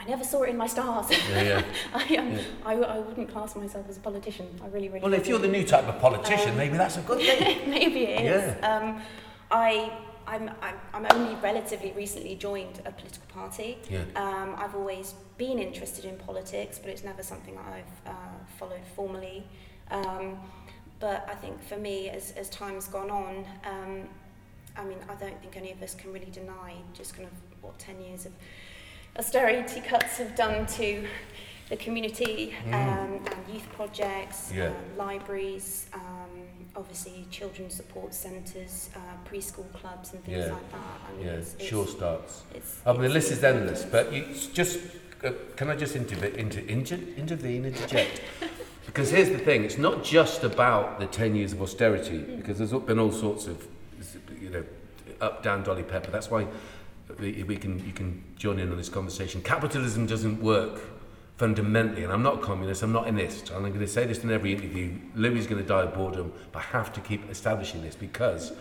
I- 0.02 0.08
never 0.10 0.24
saw 0.24 0.42
it 0.42 0.50
in 0.50 0.56
my 0.56 0.66
stars. 0.66 1.10
Yeah, 1.10 1.42
yeah. 1.42 1.62
I, 1.94 2.16
um, 2.16 2.32
Yeah. 2.32 2.42
I, 2.64 2.74
I 2.74 2.98
wouldn't 2.98 3.30
class 3.30 3.54
myself 3.56 3.86
as 3.88 3.96
a 3.96 4.00
politician. 4.00 4.48
I 4.62 4.66
really, 4.68 4.88
really. 4.88 5.00
Well, 5.00 5.14
if 5.14 5.26
you're 5.26 5.38
the 5.38 5.48
new 5.48 5.64
type 5.64 5.84
of 5.86 5.98
politician, 6.00 6.50
Um, 6.50 6.56
maybe 6.56 6.76
that's 6.76 6.96
a 6.96 7.02
good 7.02 7.20
thing. 7.38 7.70
Maybe 7.70 8.04
it 8.04 8.24
is. 8.24 8.56
Yeah. 8.60 8.68
Um, 8.76 9.02
I, 9.50 9.92
I'm, 10.26 10.50
I'm, 10.62 10.76
I'm 10.94 11.06
only 11.12 11.34
relatively 11.36 11.92
recently 11.92 12.34
joined 12.34 12.80
a 12.84 12.92
political 12.92 13.26
party. 13.28 13.78
Yeah. 13.90 14.00
Um, 14.16 14.54
I've 14.56 14.74
always 14.74 15.14
been 15.38 15.58
interested 15.58 16.04
in 16.04 16.16
politics, 16.16 16.78
but 16.78 16.90
it's 16.90 17.04
never 17.04 17.22
something 17.22 17.58
I've 17.58 18.10
uh, 18.10 18.14
followed 18.58 18.86
formally. 18.96 19.44
Um, 19.90 20.38
but 21.00 21.28
I 21.30 21.34
think 21.34 21.62
for 21.64 21.76
me, 21.76 22.08
as, 22.08 22.32
as 22.32 22.48
time's 22.48 22.86
gone 22.86 23.10
on, 23.10 23.44
um, 23.64 24.08
I 24.76 24.84
mean, 24.84 24.98
I 25.08 25.14
don't 25.16 25.38
think 25.40 25.56
any 25.56 25.72
of 25.72 25.82
us 25.82 25.94
can 25.94 26.12
really 26.12 26.30
deny 26.30 26.74
just 26.94 27.14
kind 27.14 27.26
of 27.28 27.32
what 27.62 27.78
10 27.78 28.00
years 28.00 28.24
of 28.24 28.32
austerity 29.18 29.80
cuts 29.80 30.18
have 30.18 30.34
done 30.36 30.66
to 30.66 31.04
the 31.68 31.76
community 31.76 32.54
Mm. 32.66 32.74
um, 32.74 33.26
and 33.26 33.54
youth 33.54 33.66
projects, 33.74 34.52
Yeah. 34.54 34.66
um, 34.68 34.74
libraries, 34.96 35.86
um, 35.94 36.28
obviously 36.76 37.26
children's 37.30 37.74
support 37.74 38.14
centres, 38.14 38.90
uh, 38.94 38.98
preschool 39.28 39.70
clubs 39.72 40.12
and 40.12 40.22
things 40.24 40.46
Yeah. 40.46 40.52
like 40.52 40.70
that. 40.72 40.78
I 41.08 41.16
mean, 41.16 41.26
Yeah, 41.26 41.32
it's, 41.34 41.54
it's, 41.54 41.64
sure 41.64 41.86
starts. 41.86 42.42
It's, 42.54 42.80
I 42.86 42.92
mean, 42.92 43.02
the 43.02 43.08
list 43.10 43.30
is 43.32 43.42
endless, 43.44 43.84
but 43.84 44.12
you 44.12 44.26
just 44.52 44.78
uh, 45.24 45.30
can 45.56 45.70
I 45.70 45.76
just 45.76 45.94
interve- 45.94 46.34
inter- 46.34 46.64
inter- 46.66 46.98
intervene, 47.16 47.64
interject? 47.64 48.20
because 48.86 49.10
here's 49.10 49.28
the 49.28 49.38
thing: 49.38 49.62
it's 49.64 49.78
not 49.78 50.02
just 50.02 50.42
about 50.42 50.98
the 50.98 51.06
ten 51.06 51.36
years 51.36 51.52
of 51.52 51.62
austerity, 51.62 52.18
because 52.18 52.58
there's 52.58 52.72
been 52.72 52.98
all 52.98 53.12
sorts 53.12 53.46
of, 53.46 53.64
you 54.40 54.50
know, 54.50 54.64
up, 55.20 55.40
down, 55.44 55.62
dolly 55.62 55.84
pepper. 55.84 56.10
That's 56.10 56.28
why 56.28 56.48
we, 57.18 57.56
can 57.56 57.84
you 57.86 57.92
can 57.92 58.22
join 58.36 58.58
in 58.58 58.70
on 58.70 58.76
this 58.76 58.88
conversation. 58.88 59.42
Capitalism 59.42 60.06
doesn't 60.06 60.42
work 60.42 60.80
fundamentally, 61.36 62.04
and 62.04 62.12
I'm 62.12 62.22
not 62.22 62.42
communist, 62.42 62.82
I'm 62.82 62.92
not 62.92 63.08
in 63.08 63.16
this, 63.16 63.40
and 63.50 63.66
I'm 63.66 63.72
going 63.72 63.80
to 63.80 63.88
say 63.88 64.06
this 64.06 64.22
in 64.22 64.30
every 64.30 64.52
interview, 64.52 64.98
Louis 65.14 65.46
going 65.46 65.60
to 65.60 65.68
die 65.68 65.82
of 65.82 65.94
boredom, 65.94 66.32
but 66.52 66.60
I 66.60 66.62
have 66.62 66.92
to 66.92 67.00
keep 67.00 67.28
establishing 67.30 67.82
this 67.82 67.96
because 67.96 68.52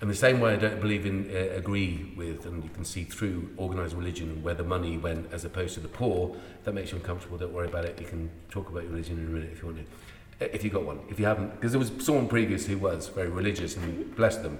in 0.00 0.08
the 0.08 0.14
same 0.14 0.40
way 0.40 0.54
I 0.54 0.56
don't 0.56 0.80
believe 0.80 1.06
in, 1.06 1.30
uh, 1.30 1.54
agree 1.54 2.12
with, 2.16 2.44
and 2.44 2.64
you 2.64 2.70
can 2.70 2.84
see 2.84 3.04
through 3.04 3.50
organised 3.56 3.94
religion 3.94 4.30
and 4.30 4.42
where 4.42 4.54
the 4.54 4.64
money 4.64 4.98
went 4.98 5.32
as 5.32 5.44
opposed 5.44 5.74
to 5.74 5.80
the 5.80 5.88
poor, 5.88 6.34
if 6.58 6.64
that 6.64 6.72
makes 6.72 6.90
you 6.90 6.96
uncomfortable, 6.96 7.38
don't 7.38 7.52
worry 7.52 7.68
about 7.68 7.84
it. 7.84 8.00
You 8.00 8.06
can 8.06 8.30
talk 8.50 8.68
about 8.68 8.82
your 8.82 8.92
religion 8.92 9.18
in 9.18 9.26
a 9.26 9.30
minute 9.30 9.50
if 9.52 9.62
you 9.62 9.66
want 9.66 9.78
to. 9.78 10.44
Uh, 10.44 10.48
If 10.52 10.64
you 10.64 10.70
got 10.70 10.84
one. 10.84 10.98
If 11.08 11.20
you 11.20 11.26
haven't, 11.26 11.52
because 11.52 11.70
there 11.70 11.78
was 11.78 11.92
someone 12.00 12.26
previous 12.26 12.66
who 12.66 12.78
was 12.78 13.08
very 13.08 13.28
religious 13.28 13.76
and 13.76 14.16
bless 14.16 14.38
them. 14.38 14.58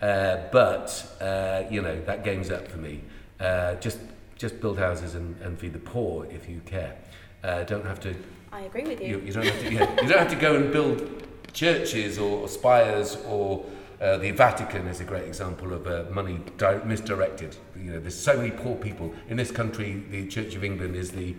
Uh, 0.00 0.38
but, 0.50 1.16
uh, 1.20 1.62
you 1.70 1.82
know, 1.82 2.00
that 2.02 2.24
game's 2.24 2.50
up 2.50 2.66
for 2.68 2.78
me. 2.78 3.02
Uh, 3.38 3.74
just, 3.76 3.98
just 4.36 4.60
build 4.60 4.78
houses 4.78 5.14
and, 5.14 5.40
and 5.42 5.58
feed 5.58 5.72
the 5.72 5.78
poor 5.78 6.26
if 6.26 6.48
you 6.48 6.60
care. 6.64 6.96
Uh, 7.44 7.64
don't 7.64 7.84
have 7.84 8.00
to... 8.00 8.14
I 8.52 8.62
agree 8.62 8.84
with 8.84 9.00
you. 9.00 9.18
You, 9.18 9.20
you, 9.20 9.32
don't, 9.32 9.44
have 9.44 9.60
to, 9.60 9.72
you, 9.72 9.78
know, 9.78 9.90
you 10.02 10.08
don't 10.08 10.18
have 10.18 10.30
to 10.30 10.36
go 10.36 10.56
and 10.56 10.72
build 10.72 11.26
churches 11.52 12.18
or, 12.18 12.40
or 12.40 12.48
spires 12.48 13.16
or... 13.26 13.64
Uh, 14.00 14.16
the 14.16 14.30
Vatican 14.30 14.86
is 14.86 15.00
a 15.00 15.04
great 15.04 15.24
example 15.24 15.74
of 15.74 15.86
uh, 15.86 16.04
money 16.10 16.40
di- 16.56 16.80
misdirected. 16.86 17.54
You 17.76 17.92
know, 17.92 18.00
there's 18.00 18.18
so 18.18 18.34
many 18.34 18.50
poor 18.50 18.74
people 18.74 19.12
in 19.28 19.36
this 19.36 19.50
country. 19.50 20.02
The 20.10 20.26
Church 20.26 20.54
of 20.54 20.64
England 20.64 20.96
is 20.96 21.10
the 21.10 21.36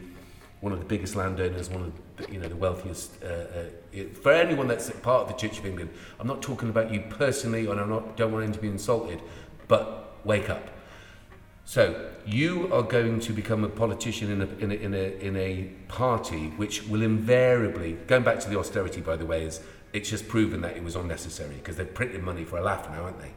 one 0.62 0.72
of 0.72 0.80
the 0.80 0.86
biggest 0.86 1.16
landowners, 1.16 1.70
one 1.70 1.84
of 1.84 1.92
the, 2.18 2.32
you 2.32 2.40
know 2.40 2.48
the 2.48 2.56
wealthiest. 2.56 3.22
Uh, 3.24 3.28
uh, 3.28 4.04
for 4.22 4.32
anyone 4.32 4.68
that's 4.68 4.90
part 5.02 5.24
of 5.24 5.28
the 5.28 5.34
Church 5.34 5.60
of 5.60 5.66
England, 5.66 5.90
I'm 6.20 6.28
not 6.28 6.42
talking 6.42 6.70
about 6.70 6.94
you 6.94 7.04
personally, 7.10 7.66
and 7.68 7.80
I 7.80 7.86
don't 7.86 8.32
want 8.32 8.44
anyone 8.44 8.54
to 8.54 8.60
be 8.60 8.68
insulted, 8.68 9.22
but 9.68 10.16
wake 10.24 10.50
up. 10.50 10.70
So 11.66 12.10
you 12.26 12.72
are 12.74 12.84
going 12.84 13.20
to 13.22 13.34
become 13.34 13.64
a 13.64 13.70
politician 13.70 14.32
in 14.32 14.42
a, 14.42 14.48
in 14.64 14.72
a, 14.72 14.76
in 14.76 14.94
a, 14.94 15.26
in 15.26 15.38
a 15.38 15.64
party 15.88 16.48
which 16.58 16.88
will 16.88 17.02
invariably, 17.02 17.94
going 18.08 18.24
back 18.24 18.40
to 18.42 18.50
the 18.50 18.60
austerity 18.60 19.02
by 19.02 19.16
the 19.16 19.26
way, 19.26 19.46
is 19.46 19.62
it's 19.94 20.10
just 20.10 20.28
proven 20.28 20.62
that 20.62 20.76
it 20.76 20.84
was 20.84 20.96
unnecessary 20.96 21.56
because 21.56 21.78
they've 21.78 21.94
printed 21.94 22.24
money 22.24 22.44
for 22.44 22.58
a 22.58 22.62
laugh 22.62 22.90
now, 22.90 23.04
aren't 23.04 23.22
they? 23.22 23.32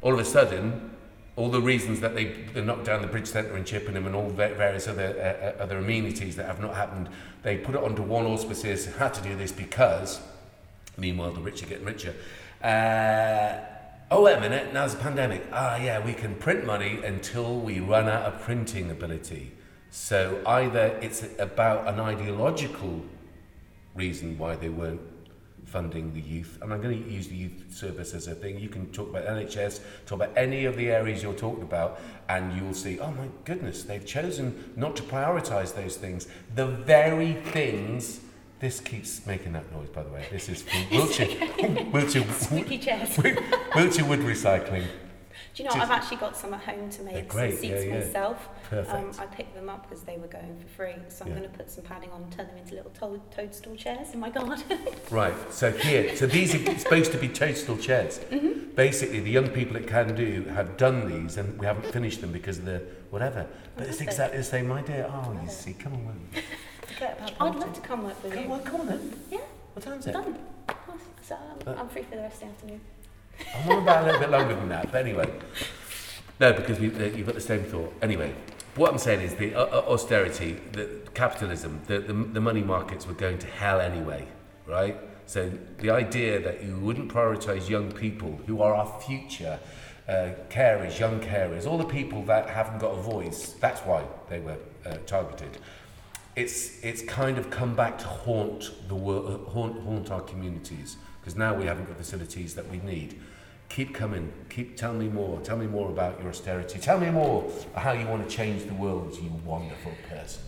All 0.00 0.12
of 0.12 0.18
a 0.18 0.24
sudden, 0.24 0.96
all 1.38 1.48
the 1.48 1.62
reasons 1.62 2.00
that 2.00 2.16
they, 2.16 2.24
they 2.52 2.60
knocked 2.60 2.84
down 2.84 3.00
the 3.00 3.06
bridge 3.06 3.28
centre 3.28 3.56
in 3.56 3.64
Chippenham 3.64 4.06
and 4.06 4.14
all 4.14 4.28
va- 4.28 4.54
various 4.54 4.88
other 4.88 5.14
uh, 5.16 5.46
uh, 5.46 5.62
other 5.62 5.78
amenities 5.78 6.34
that 6.34 6.46
have 6.46 6.60
not 6.60 6.74
happened, 6.74 7.08
they 7.44 7.56
put 7.56 7.76
it 7.76 7.82
onto 7.82 8.02
one 8.02 8.26
auspices, 8.26 8.86
had 8.96 9.14
to 9.14 9.22
do 9.22 9.36
this 9.36 9.52
because, 9.52 10.20
meanwhile 10.96 11.30
the 11.30 11.40
rich 11.40 11.62
are 11.62 11.66
getting 11.66 11.84
richer. 11.84 12.12
Uh, 12.62 13.60
oh 14.10 14.24
wait 14.24 14.36
a 14.36 14.40
minute, 14.40 14.74
now's 14.74 14.94
a 14.94 14.96
pandemic. 14.96 15.46
Ah 15.52 15.76
yeah, 15.76 16.04
we 16.04 16.12
can 16.12 16.34
print 16.34 16.66
money 16.66 16.98
until 17.04 17.60
we 17.60 17.78
run 17.78 18.08
out 18.08 18.24
of 18.24 18.42
printing 18.42 18.90
ability. 18.90 19.52
So 19.90 20.42
either 20.44 20.98
it's 21.00 21.24
about 21.38 21.86
an 21.86 22.00
ideological 22.00 23.02
reason 23.94 24.38
why 24.38 24.56
they 24.56 24.70
weren't 24.70 25.00
funding 25.68 26.12
the 26.14 26.20
youth, 26.20 26.58
and 26.62 26.72
I'm 26.72 26.80
going 26.80 27.02
to 27.02 27.10
use 27.10 27.28
the 27.28 27.36
youth 27.36 27.64
service 27.70 28.14
as 28.14 28.26
a 28.26 28.34
thing. 28.34 28.58
You 28.58 28.68
can 28.68 28.90
talk 28.92 29.10
about 29.10 29.26
NHS, 29.26 29.80
talk 30.06 30.22
about 30.22 30.36
any 30.36 30.64
of 30.64 30.76
the 30.76 30.90
areas 30.90 31.22
you're 31.22 31.34
talking 31.34 31.62
about, 31.62 32.00
and 32.28 32.56
you'll 32.56 32.74
see, 32.74 32.98
oh 32.98 33.10
my 33.12 33.28
goodness, 33.44 33.82
they've 33.82 34.04
chosen 34.04 34.72
not 34.76 34.96
to 34.96 35.02
prioritise 35.02 35.74
those 35.74 35.96
things. 35.96 36.26
The 36.54 36.66
very 36.66 37.34
things. 37.34 38.20
This 38.60 38.80
keeps 38.80 39.24
making 39.24 39.52
that 39.52 39.70
noise, 39.72 39.88
by 39.88 40.02
the 40.02 40.10
way. 40.10 40.26
This 40.32 40.48
is 40.48 40.62
from 40.62 40.80
Wiltshire, 40.90 41.28
Wiltshire, 41.92 42.24
Squeaky 42.32 42.78
chairs. 42.78 43.16
Wiltshire 43.74 44.04
Wood 44.04 44.20
Recycling. 44.20 44.84
Do 45.58 45.64
you 45.64 45.70
know, 45.70 45.82
I've 45.82 45.90
actually 45.90 46.18
got 46.18 46.36
some 46.36 46.54
at 46.54 46.60
home 46.60 46.88
to 46.88 47.02
make 47.02 47.32
some 47.32 47.50
seats 47.50 47.62
yeah, 47.64 47.80
yeah. 47.80 47.94
myself. 47.98 48.48
Um, 48.70 49.10
I 49.18 49.26
picked 49.26 49.56
them 49.56 49.68
up 49.68 49.88
because 49.88 50.04
they 50.04 50.16
were 50.16 50.28
going 50.28 50.56
for 50.56 50.68
free, 50.68 50.94
so 51.08 51.24
I'm 51.24 51.32
Yeah. 51.32 51.38
going 51.38 51.50
to 51.50 51.58
put 51.58 51.68
some 51.68 51.82
padding 51.82 52.12
on 52.12 52.22
and 52.22 52.32
turn 52.32 52.46
them 52.46 52.58
into 52.58 52.76
little 52.76 52.92
to- 52.92 53.20
toadstool 53.34 53.74
chairs 53.74 54.14
in 54.14 54.20
my 54.20 54.30
garden. 54.30 54.62
Right, 55.10 55.34
so 55.52 55.72
here, 55.72 56.14
so 56.14 56.26
these 56.28 56.54
are 56.54 56.78
supposed 56.78 57.10
to 57.10 57.18
be 57.18 57.28
toadstool 57.28 57.76
chairs. 57.76 58.20
Mm-hmm. 58.30 58.76
Basically, 58.76 59.18
the 59.18 59.30
young 59.32 59.48
people 59.48 59.76
at 59.76 59.88
Can 59.88 60.14
Do 60.14 60.44
have 60.54 60.76
done 60.76 61.08
these 61.08 61.36
and 61.38 61.58
we 61.58 61.66
haven't 61.66 61.90
finished 61.92 62.20
them 62.20 62.30
because 62.30 62.58
of 62.58 62.64
the 62.66 62.82
whatever. 63.10 63.44
But 63.76 63.88
it's 63.88 64.00
exactly 64.00 64.38
the 64.38 64.44
same 64.44 64.70
idea. 64.70 65.10
Oh, 65.12 65.36
you 65.42 65.48
see, 65.50 65.72
come 65.72 65.94
on, 65.94 66.04
man. 66.04 66.20
Forget 66.82 67.18
about 67.18 67.54
I'd 67.54 67.58
love 67.58 67.72
to 67.72 67.80
come 67.80 68.04
work 68.04 68.22
with 68.22 68.32
Come 68.32 68.44
you. 68.44 68.52
on, 68.52 68.62
come 68.62 68.80
on 68.82 68.86
then. 68.86 69.12
Yeah, 69.28 69.38
What 69.74 69.84
time's 69.84 70.06
it? 70.06 70.12
done. 70.12 70.38
So 71.22 71.34
um, 71.66 71.78
I'm 71.78 71.88
free 71.88 72.02
for 72.04 72.14
the 72.14 72.22
rest 72.22 72.36
of 72.36 72.40
the 72.42 72.46
afternoon. 72.54 72.80
I'm 73.54 73.70
on 73.70 73.82
about 73.82 74.02
a 74.02 74.06
little 74.06 74.20
bit 74.20 74.30
longer 74.30 74.54
than 74.54 74.68
that, 74.68 74.90
but 74.90 75.00
anyway. 75.00 75.30
No, 76.40 76.52
because 76.52 76.78
we, 76.78 76.94
uh, 76.94 77.06
you've 77.06 77.26
got 77.26 77.34
the 77.34 77.40
same 77.40 77.64
thought. 77.64 77.92
Anyway, 78.00 78.32
what 78.76 78.92
I'm 78.92 78.98
saying 78.98 79.22
is 79.22 79.34
the 79.34 79.54
uh, 79.54 79.64
uh, 79.64 79.84
austerity, 79.88 80.60
the 80.72 81.00
capitalism, 81.14 81.80
the, 81.86 81.98
the, 81.98 82.12
the 82.12 82.40
money 82.40 82.62
markets 82.62 83.06
were 83.06 83.14
going 83.14 83.38
to 83.38 83.46
hell 83.46 83.80
anyway, 83.80 84.26
right? 84.66 84.96
So 85.26 85.50
the 85.78 85.90
idea 85.90 86.40
that 86.40 86.62
you 86.64 86.78
wouldn't 86.78 87.12
prioritise 87.12 87.68
young 87.68 87.90
people 87.90 88.40
who 88.46 88.62
are 88.62 88.74
our 88.74 89.00
future, 89.00 89.58
uh, 90.08 90.30
carers, 90.48 90.98
young 90.98 91.20
carers, 91.20 91.66
all 91.66 91.76
the 91.76 91.84
people 91.84 92.22
that 92.24 92.48
haven't 92.48 92.78
got 92.78 92.92
a 92.92 93.02
voice, 93.02 93.54
that's 93.60 93.80
why 93.80 94.04
they 94.30 94.38
were 94.38 94.56
uh, 94.86 94.96
targeted. 95.06 95.58
It's, 96.36 96.82
it's 96.84 97.02
kind 97.02 97.36
of 97.36 97.50
come 97.50 97.74
back 97.74 97.98
to 97.98 98.06
haunt, 98.06 98.70
the 98.86 98.94
wor- 98.94 99.26
uh, 99.26 99.50
haunt, 99.50 99.82
haunt 99.82 100.10
our 100.12 100.20
communities 100.20 100.96
because 101.28 101.36
now 101.38 101.52
we 101.52 101.66
haven't 101.66 101.84
got 101.84 101.98
facilities 101.98 102.54
that 102.54 102.66
we 102.70 102.78
need. 102.78 103.20
Keep 103.68 103.94
coming. 103.94 104.32
Keep 104.48 104.78
telling 104.78 104.98
me 104.98 105.08
more. 105.08 105.38
Tell 105.40 105.58
me 105.58 105.66
more 105.66 105.90
about 105.90 106.18
your 106.20 106.30
austerity. 106.30 106.78
Tell 106.78 106.98
me 106.98 107.10
more 107.10 107.52
how 107.74 107.92
you 107.92 108.06
want 108.06 108.26
to 108.26 108.34
change 108.34 108.64
the 108.64 108.72
world, 108.72 109.14
you 109.14 109.30
wonderful 109.44 109.92
person. 110.08 110.40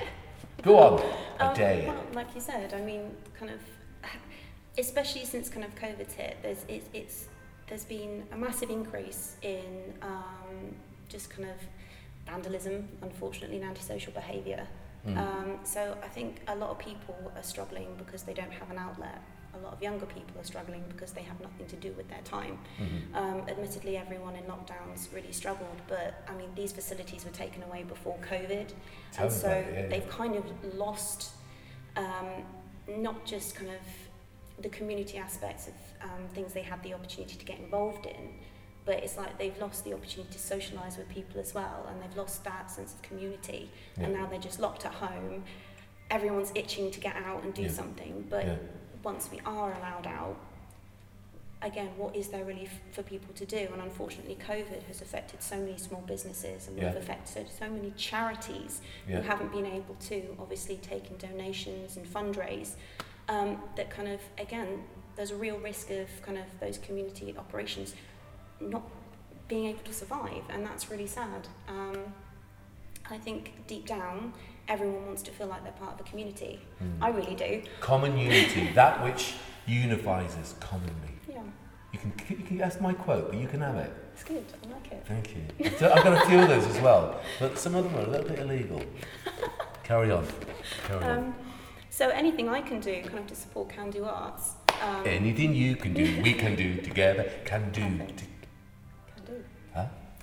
Go 0.62 0.78
on. 0.78 1.02
A 1.38 1.48
Um, 1.48 1.54
day. 1.54 1.84
Well, 1.86 2.02
like 2.14 2.34
you 2.34 2.40
said, 2.40 2.72
I 2.72 2.80
mean, 2.80 3.14
kind 3.38 3.50
of, 3.50 3.60
especially 4.78 5.26
since 5.26 5.50
kind 5.50 5.66
of 5.66 5.74
COVID 5.74 6.10
hit, 6.10 6.38
there's 6.42 6.64
it, 6.66 6.84
it's 6.94 7.26
there's 7.68 7.84
been 7.84 8.24
a 8.32 8.38
massive 8.38 8.70
increase 8.70 9.36
in 9.42 9.92
um, 10.00 10.74
just 11.10 11.28
kind 11.28 11.46
of 11.50 11.56
vandalism, 12.24 12.88
unfortunately, 13.02 13.56
and 13.56 13.66
antisocial 13.66 14.14
behaviour. 14.14 14.66
Mm. 15.06 15.18
Um, 15.18 15.58
so 15.62 15.98
I 16.02 16.08
think 16.08 16.40
a 16.48 16.56
lot 16.56 16.70
of 16.70 16.78
people 16.78 17.16
are 17.36 17.42
struggling 17.42 17.88
because 17.98 18.22
they 18.22 18.32
don't 18.32 18.52
have 18.52 18.70
an 18.70 18.78
outlet. 18.78 19.20
A 19.62 19.64
lot 19.64 19.74
of 19.74 19.82
younger 19.82 20.06
people 20.06 20.40
are 20.40 20.44
struggling 20.44 20.82
because 20.88 21.12
they 21.12 21.22
have 21.22 21.40
nothing 21.40 21.66
to 21.66 21.76
do 21.76 21.92
with 21.92 22.08
their 22.08 22.20
time. 22.24 22.58
Mhm. 22.80 23.14
Um, 23.14 23.48
admittedly, 23.48 23.96
everyone 23.96 24.34
in 24.34 24.42
lockdowns 24.44 25.12
really 25.14 25.30
struggled, 25.30 25.80
but 25.86 26.24
I 26.26 26.34
mean, 26.34 26.50
these 26.56 26.72
facilities 26.72 27.24
were 27.24 27.30
taken 27.30 27.62
away 27.62 27.84
before 27.84 28.18
COVID, 28.28 28.72
Tell 29.12 29.26
and 29.26 29.32
so 29.32 29.48
it, 29.50 29.72
yeah, 29.72 29.86
they've 29.86 30.08
kind 30.08 30.34
of 30.34 30.74
lost 30.74 31.34
um, 31.94 32.44
not 32.88 33.24
just 33.24 33.54
kind 33.54 33.70
of 33.70 34.62
the 34.62 34.68
community 34.70 35.16
aspects 35.16 35.68
of 35.68 35.74
um, 36.02 36.26
things 36.34 36.52
they 36.52 36.62
had 36.62 36.82
the 36.82 36.92
opportunity 36.94 37.36
to 37.36 37.44
get 37.44 37.58
involved 37.60 38.06
in, 38.06 38.34
but 38.84 38.96
it's 38.96 39.16
like 39.16 39.38
they've 39.38 39.58
lost 39.60 39.84
the 39.84 39.92
opportunity 39.92 40.32
to 40.32 40.38
socialise 40.38 40.98
with 40.98 41.08
people 41.08 41.38
as 41.40 41.54
well, 41.54 41.86
and 41.88 42.02
they've 42.02 42.16
lost 42.16 42.42
that 42.42 42.68
sense 42.68 42.94
of 42.94 43.02
community, 43.02 43.70
and 43.96 44.12
now 44.12 44.26
they're 44.26 44.40
just 44.40 44.58
locked 44.58 44.84
at 44.84 44.92
home. 44.94 45.44
Everyone's 46.10 46.50
itching 46.56 46.90
to 46.90 46.98
get 46.98 47.14
out 47.14 47.44
and 47.44 47.54
do 47.54 47.62
Yeah. 47.62 47.68
something, 47.70 48.26
but 48.28 48.44
Yeah. 48.46 48.56
Once 49.02 49.28
we 49.30 49.40
are 49.44 49.72
allowed 49.74 50.06
out, 50.06 50.36
again, 51.60 51.88
what 51.96 52.14
is 52.16 52.28
there 52.28 52.44
really 52.44 52.66
f- 52.66 52.80
for 52.94 53.02
people 53.02 53.32
to 53.34 53.46
do? 53.46 53.68
And 53.72 53.80
unfortunately, 53.82 54.36
COVID 54.46 54.82
has 54.84 55.00
affected 55.00 55.42
so 55.42 55.56
many 55.56 55.78
small 55.78 56.00
businesses 56.02 56.68
and 56.68 56.76
Yeah. 56.76 56.88
we've 56.88 56.96
affected 57.02 57.28
so, 57.48 57.66
so 57.66 57.70
many 57.70 57.92
charities 57.92 58.80
Yeah. 59.08 59.16
who 59.16 59.22
haven't 59.22 59.52
been 59.52 59.66
able 59.66 59.94
to 60.08 60.36
obviously 60.40 60.76
take 60.78 61.10
in 61.10 61.16
donations 61.18 61.96
and 61.96 62.06
fundraise. 62.06 62.74
Um, 63.28 63.62
that 63.76 63.90
kind 63.90 64.08
of, 64.08 64.20
again, 64.38 64.84
there's 65.14 65.30
a 65.30 65.36
real 65.36 65.58
risk 65.58 65.90
of 65.90 66.08
kind 66.22 66.38
of 66.38 66.44
those 66.58 66.78
community 66.78 67.34
operations 67.38 67.94
not 68.60 68.82
being 69.46 69.66
able 69.66 69.82
to 69.84 69.92
survive, 69.92 70.42
and 70.48 70.64
that's 70.66 70.90
really 70.90 71.06
sad. 71.06 71.46
Um, 71.68 72.14
I 73.10 73.18
think 73.18 73.66
deep 73.66 73.86
down, 73.86 74.32
everyone 74.68 75.06
wants 75.06 75.22
to 75.22 75.30
feel 75.30 75.46
like 75.46 75.62
they're 75.62 75.72
part 75.72 75.94
of 75.94 76.00
a 76.06 76.08
community. 76.08 76.60
Mm. 76.82 76.98
I 77.00 77.10
really 77.10 77.34
do. 77.34 77.62
Common 77.80 78.16
unity, 78.16 78.70
that 78.74 79.02
which 79.04 79.34
unifies 79.66 80.34
us 80.36 80.54
commonly. 80.60 80.92
Yeah, 81.28 81.42
You 81.92 81.98
can, 81.98 82.12
you 82.28 82.36
can 82.44 82.58
that's 82.58 82.80
my 82.80 82.92
quote, 82.92 83.30
but 83.30 83.40
you 83.40 83.46
can 83.48 83.60
have 83.60 83.76
it. 83.76 83.92
it's 84.14 84.24
good. 84.24 84.44
I 84.68 84.72
like 84.74 84.92
it. 84.92 85.04
Thank 85.06 85.34
you. 85.36 85.70
So 85.78 85.92
I've 85.92 86.04
got 86.04 86.22
a 86.24 86.26
few 86.28 86.38
of 86.40 86.48
those 86.48 86.66
as 86.66 86.80
well, 86.80 87.20
but 87.38 87.58
some 87.58 87.74
of 87.74 87.84
them 87.84 87.94
are 87.96 88.06
a 88.06 88.10
little 88.10 88.28
bit 88.28 88.38
illegal. 88.38 88.82
Carry 89.84 90.10
on. 90.10 90.26
Carry 90.86 91.04
on. 91.04 91.18
Um, 91.18 91.34
so 91.90 92.08
anything 92.08 92.48
I 92.48 92.60
can 92.62 92.80
do 92.80 93.02
kind 93.02 93.18
of 93.18 93.26
to 93.26 93.34
support 93.34 93.68
Can 93.68 93.90
Do 93.90 94.04
Arts, 94.04 94.52
um, 94.82 95.02
Anything 95.06 95.54
you 95.54 95.76
can 95.76 95.92
do, 95.92 96.20
we 96.22 96.32
can 96.32 96.56
do 96.56 96.80
together. 96.80 97.30
Can 97.44 97.70
do. 97.70 97.82
Perfect. 97.82 98.18
t- 98.18 98.24
can 98.24 98.24
do. 98.24 98.26
Huh? 98.26 98.31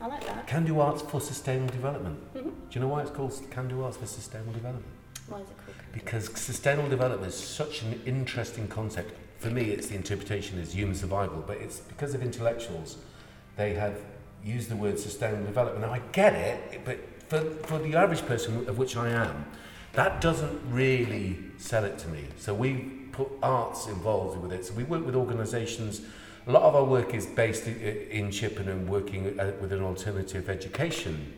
I 0.01 0.07
like 0.07 0.25
that. 0.25 0.47
Can 0.47 0.65
do 0.65 0.79
arts 0.79 1.01
for 1.01 1.19
sustainable 1.19 1.73
development. 1.73 2.33
Mhm. 2.33 2.43
Do 2.43 2.51
you 2.71 2.81
know 2.81 2.87
why 2.87 3.01
it's 3.01 3.11
called 3.11 3.33
Can 3.51 3.67
do 3.67 3.83
arts 3.83 3.97
for 3.97 4.05
sustainable 4.05 4.53
development? 4.53 4.85
Why 5.27 5.39
is 5.39 5.49
it 5.49 5.57
called 5.65 5.77
Can 5.77 5.85
Do? 5.93 5.99
Because 5.99 6.31
sustainable 6.39 6.89
development 6.89 7.27
is 7.33 7.35
such 7.37 7.81
an 7.81 8.01
interesting 8.05 8.67
concept. 8.67 9.13
For 9.39 9.49
me, 9.49 9.71
it's 9.71 9.87
the 9.87 9.95
interpretation 9.95 10.59
as 10.59 10.73
human 10.73 10.95
survival, 10.95 11.43
but 11.45 11.57
it's 11.57 11.79
because 11.79 12.13
of 12.13 12.21
intellectuals. 12.21 12.97
They 13.57 13.73
have 13.73 13.97
used 14.43 14.69
the 14.69 14.75
word 14.75 14.99
sustainable 14.99 15.45
development. 15.45 15.85
Now, 15.85 15.93
I 15.93 15.99
get 16.11 16.33
it, 16.33 16.81
but 16.85 16.97
for, 17.27 17.41
for 17.67 17.79
the 17.79 17.95
average 17.95 18.25
person, 18.25 18.67
of 18.69 18.77
which 18.77 18.95
I 18.95 19.09
am, 19.09 19.45
that 19.93 20.21
doesn't 20.21 20.61
really 20.71 21.37
sell 21.57 21.83
it 21.83 21.97
to 21.99 22.07
me. 22.07 22.25
So 22.37 22.53
we 22.53 22.73
put 23.11 23.27
arts 23.43 23.87
involved 23.87 24.41
with 24.41 24.53
it. 24.53 24.65
So 24.65 24.73
we 24.73 24.83
work 24.83 25.05
with 25.05 25.15
organisations. 25.15 26.01
A 26.49 26.51
lot 26.51 26.63
of 26.63 26.75
our 26.75 26.83
work 26.83 27.13
is 27.13 27.27
based 27.27 27.67
in, 27.67 28.31
Chippenham, 28.31 28.87
working 28.87 29.39
uh, 29.39 29.51
with 29.61 29.71
an 29.71 29.83
alternative 29.83 30.49
education 30.49 31.31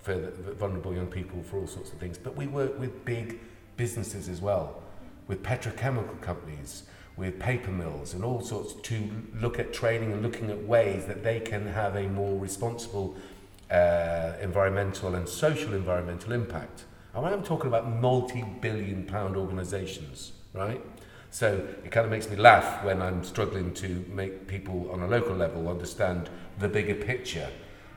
for 0.00 0.14
vulnerable 0.58 0.94
young 0.94 1.08
people 1.08 1.42
for 1.42 1.58
all 1.58 1.66
sorts 1.66 1.92
of 1.92 1.98
things. 1.98 2.16
But 2.16 2.36
we 2.36 2.46
work 2.46 2.80
with 2.80 3.04
big 3.04 3.38
businesses 3.76 4.30
as 4.30 4.40
well, 4.40 4.82
with 5.26 5.42
petrochemical 5.42 6.22
companies, 6.22 6.84
with 7.18 7.38
paper 7.38 7.70
mills, 7.70 8.14
and 8.14 8.24
all 8.24 8.40
sorts 8.40 8.72
to 8.72 9.10
look 9.34 9.58
at 9.58 9.74
training 9.74 10.10
and 10.10 10.22
looking 10.22 10.50
at 10.50 10.66
ways 10.66 11.04
that 11.04 11.22
they 11.22 11.38
can 11.40 11.66
have 11.66 11.94
a 11.96 12.04
more 12.04 12.38
responsible 12.38 13.18
uh, 13.70 14.32
environmental 14.40 15.16
and 15.16 15.28
social 15.28 15.74
environmental 15.74 16.32
impact. 16.32 16.86
And 17.14 17.26
I'm 17.26 17.42
talking 17.42 17.66
about 17.66 17.90
multi-billion 18.00 19.04
pound 19.04 19.36
organisations, 19.36 20.32
right? 20.54 20.82
So 21.30 21.66
it 21.84 21.90
kind 21.92 22.04
of 22.04 22.10
makes 22.10 22.28
me 22.28 22.36
laugh 22.36 22.84
when 22.84 23.00
I'm 23.00 23.22
struggling 23.22 23.72
to 23.74 24.04
make 24.12 24.46
people 24.46 24.90
on 24.90 25.02
a 25.02 25.06
local 25.06 25.34
level 25.34 25.68
understand 25.68 26.28
the 26.58 26.68
bigger 26.68 26.94
picture. 26.94 27.48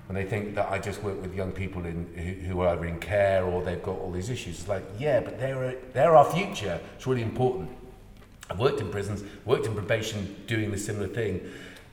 And 0.08 0.18
they 0.18 0.26
think 0.26 0.54
that 0.56 0.70
I 0.70 0.80
just 0.80 1.02
work 1.02 1.22
with 1.22 1.34
young 1.34 1.52
people 1.52 1.86
in, 1.86 2.08
who, 2.16 2.48
who 2.48 2.62
are 2.62 2.70
either 2.70 2.86
in 2.86 3.00
care 3.00 3.44
or 3.44 3.64
they've 3.64 3.82
got 3.82 3.98
all 3.98 4.12
these 4.12 4.30
issues. 4.30 4.60
It's 4.60 4.68
like, 4.68 4.84
yeah, 5.00 5.22
but 5.22 5.40
they're, 5.40 5.78
they're 5.94 6.16
our 6.16 6.30
future. 6.32 6.80
It's 6.96 7.08
really 7.08 7.22
important. 7.22 7.70
I've 8.50 8.60
worked 8.60 8.82
in 8.82 8.92
prisons, 8.92 9.24
worked 9.46 9.66
in 9.66 9.74
probation 9.74 10.36
doing 10.46 10.72
the 10.72 10.78
similar 10.78 11.08
thing. 11.08 11.42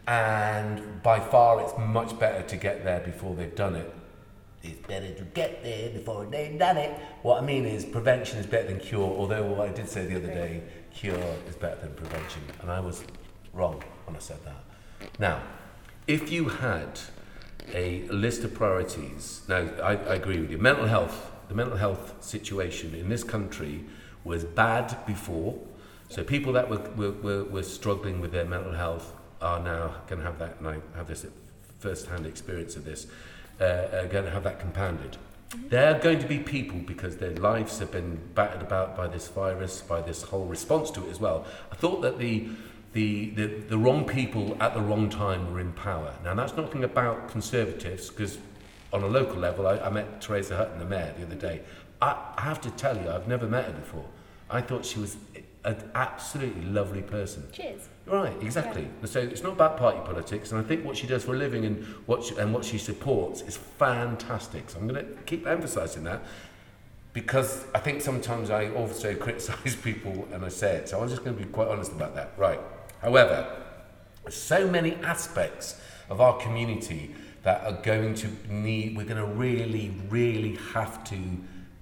And 0.07 1.03
by 1.03 1.21
far, 1.21 1.61
it's 1.63 1.73
much 1.79 2.19
better 2.19 2.43
to 2.43 2.57
get 2.57 2.85
there 2.85 3.01
before 3.01 3.35
they've 3.35 3.55
done 3.55 3.77
it. 3.77 3.95
It's 4.63 4.87
better 4.87 5.15
to 5.15 5.25
get 5.25 5.63
there 5.63 5.91
before 5.91 6.27
they've 6.27 6.59
done 6.59 6.77
it. 6.77 6.91
What 7.23 7.43
I 7.43 7.47
mean 7.47 7.65
is, 7.65 7.85
prevention 7.85 8.39
is 8.39 8.47
better 8.47 8.69
than 8.69 8.81
cure, 8.81 9.09
although 9.09 9.45
what 9.47 9.69
I 9.69 9.73
did 9.73 9.89
say 9.89 10.05
the 10.05 10.17
other 10.17 10.27
day, 10.27 10.63
cure 10.93 11.37
is 11.49 11.57
better 11.57 11.81
than 11.81 11.95
prevention. 11.95 12.43
And 12.61 12.71
I 12.71 12.81
was 12.81 13.05
wrong 13.53 13.83
when 14.07 14.17
I 14.17 14.19
said 14.21 14.39
that. 14.45 15.11
Now, 15.19 15.43
if 16.07 16.31
you 16.31 16.49
had 16.49 17.01
a 17.75 18.03
list 18.09 18.45
of 18.45 18.55
priorities, 18.55 19.43
now 19.49 19.69
I, 19.83 19.93
I 19.93 20.15
agree 20.15 20.41
with 20.41 20.51
you, 20.51 20.59
mental 20.59 20.87
health, 20.87 21.31
the 21.49 21.55
mental 21.55 21.77
health 21.77 22.23
situation 22.23 22.95
in 22.95 23.09
this 23.09 23.25
country 23.25 23.85
was 24.25 24.45
bad 24.45 25.07
before. 25.07 25.59
So 26.09 26.25
people 26.25 26.53
that 26.55 26.69
were, 26.69 27.13
were, 27.13 27.45
were, 27.45 27.63
struggling 27.63 28.21
with 28.21 28.33
their 28.33 28.45
mental 28.45 28.73
health 28.73 29.13
are 29.41 29.61
now 29.61 29.95
going 30.09 30.21
to 30.21 30.27
have 30.27 30.39
that, 30.41 30.57
and 30.59 30.69
I 30.69 30.79
have 30.97 31.07
this 31.07 31.25
first-hand 31.79 32.27
experience 32.27 32.77
of 32.77 32.85
this, 32.85 33.07
uh, 33.61 33.65
uh 33.65 34.01
are 34.03 34.07
going 34.09 34.25
to 34.25 34.31
have 34.31 34.45
that 34.45 34.59
compounded. 34.59 35.17
There 35.69 35.95
are 35.95 35.99
going 35.99 36.21
to 36.21 36.27
be 36.27 36.39
people 36.39 36.79
because 36.79 37.17
their 37.17 37.33
lives 37.33 37.79
have 37.81 37.91
been 37.91 38.21
battered 38.35 38.63
about 38.63 38.97
by 38.97 39.09
this 39.09 39.29
virus, 39.29 39.83
by 39.83 40.01
this 40.01 40.23
whole 40.23 40.45
response 40.45 40.91
to 40.93 41.07
it 41.07 41.11
as 41.11 41.19
well. 41.19 41.45
I 41.73 41.75
thought 41.77 42.03
that 42.03 42.19
the 42.19 42.49
the, 42.93 43.31
the, 43.31 43.47
the 43.47 43.79
wrong 43.79 44.05
people 44.05 44.57
at 44.61 44.75
the 44.75 44.81
wrong 44.81 45.09
time 45.09 45.53
were 45.53 45.61
in 45.61 45.73
power. 45.73 46.13
Now 46.25 46.35
that's 46.35 46.57
nothing 46.57 46.83
about 46.83 47.29
conservatives 47.31 48.11
because 48.11 48.39
on 48.93 49.03
a 49.05 49.07
local 49.07 49.37
level, 49.37 49.69
I, 49.69 49.79
I 49.79 49.91
met 49.91 50.21
Teresa 50.21 50.57
Hutton, 50.57 50.81
the 50.81 50.85
mayor, 50.85 51.15
the 51.17 51.25
other 51.25 51.37
day. 51.37 51.61
I, 52.03 52.17
I 52.37 52.41
have 52.43 52.61
to 52.63 52.71
tell 52.73 52.97
you, 53.01 53.09
I've 53.09 53.29
never 53.29 53.47
met 53.47 53.67
her 53.67 53.73
before. 53.73 54.07
I 54.49 54.61
thought 54.61 54.85
she 54.85 54.99
was 54.99 55.17
an 55.65 55.91
absolutely 55.95 56.65
lovely 56.65 57.03
person. 57.03 57.47
Cheers. 57.53 57.89
Right, 58.07 58.37
exactly. 58.43 58.83
Yeah. 58.83 59.07
So 59.07 59.21
it's 59.21 59.43
not 59.43 59.53
about 59.53 59.77
party 59.77 60.01
politics, 60.05 60.51
and 60.51 60.61
I 60.61 60.65
think 60.67 60.85
what 60.85 60.97
she 60.97 61.07
does 61.07 61.25
for 61.25 61.35
a 61.35 61.39
living 61.39 61.65
and 61.65 61.85
what 62.07 62.25
she, 62.25 62.37
and 62.37 62.53
what 62.53 62.65
she 62.65 62.79
supports 62.79 63.43
is 63.43 63.57
fantastic. 63.57 64.71
So 64.71 64.79
I'm 64.79 64.89
going 64.89 65.07
to 65.07 65.13
keep 65.23 65.47
emphasising 65.47 66.05
that 66.05 66.23
because 67.13 67.65
I 67.75 67.79
think 67.79 68.01
sometimes 68.01 68.51
I 68.51 68.71
also 68.71 69.15
criticise 69.27 69.77
people 69.77 70.27
and 70.33 70.45
I 70.45 70.49
say 70.49 70.77
it. 70.77 70.89
So 70.89 71.01
I'm 71.01 71.09
just 71.09 71.25
going 71.25 71.37
to 71.37 71.45
be 71.45 71.49
quite 71.51 71.69
honest 71.69 71.93
about 71.93 72.15
that. 72.17 72.33
Right. 72.37 72.61
However, 73.01 73.47
so 74.29 74.69
many 74.69 74.95
aspects 74.97 75.81
of 76.09 76.21
our 76.21 76.37
community 76.39 77.15
that 77.43 77.65
are 77.65 77.81
going 77.83 78.15
to 78.15 78.29
need. 78.49 78.97
We're 78.97 79.05
going 79.05 79.17
to 79.17 79.25
really, 79.25 79.95
really 80.09 80.57
have 80.73 81.05
to. 81.05 81.17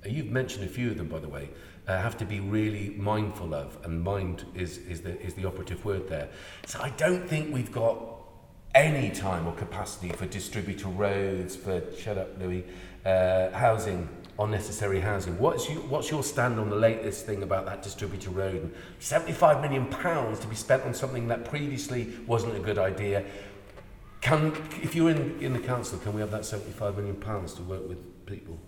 You've 0.06 0.30
mentioned 0.30 0.64
a 0.64 0.68
few 0.68 0.90
of 0.90 0.98
them, 0.98 1.08
by 1.08 1.18
the 1.18 1.28
way 1.28 1.48
uh, 1.88 2.00
have 2.00 2.18
to 2.18 2.24
be 2.26 2.38
really 2.38 2.90
mindful 2.90 3.54
of, 3.54 3.78
and 3.84 4.02
mind 4.02 4.44
is, 4.54 4.78
is, 4.78 5.00
the, 5.00 5.18
is 5.20 5.34
the 5.34 5.46
operative 5.46 5.84
word 5.84 6.08
there. 6.08 6.28
So 6.66 6.80
I 6.80 6.90
don't 6.90 7.26
think 7.26 7.52
we've 7.52 7.72
got 7.72 7.96
any 8.74 9.10
time 9.10 9.46
or 9.46 9.54
capacity 9.54 10.10
for 10.10 10.26
distributor 10.26 10.88
roads, 10.88 11.56
for, 11.56 11.82
shut 11.98 12.18
up 12.18 12.38
Louis, 12.38 12.64
uh, 13.06 13.50
housing, 13.50 14.06
unnecessary 14.38 15.00
housing. 15.00 15.38
What's, 15.38 15.68
you, 15.68 15.76
what's 15.76 16.10
your 16.10 16.22
stand 16.22 16.60
on 16.60 16.68
the 16.68 16.76
latest 16.76 17.24
thing 17.24 17.42
about 17.42 17.64
that 17.64 17.82
distributor 17.82 18.30
road? 18.30 18.72
75 18.98 19.62
million 19.62 19.86
pounds 19.86 20.38
to 20.40 20.46
be 20.46 20.56
spent 20.56 20.84
on 20.84 20.92
something 20.92 21.26
that 21.28 21.46
previously 21.46 22.12
wasn't 22.26 22.54
a 22.54 22.60
good 22.60 22.78
idea. 22.78 23.24
Can, 24.20 24.52
if 24.82 24.94
you're 24.94 25.10
in, 25.10 25.40
in 25.40 25.54
the 25.54 25.58
council, 25.58 25.98
can 25.98 26.12
we 26.12 26.20
have 26.20 26.30
that 26.32 26.44
75 26.44 26.96
million 26.96 27.16
pounds 27.16 27.54
to 27.54 27.62
work 27.62 27.88
with 27.88 28.26
people? 28.26 28.58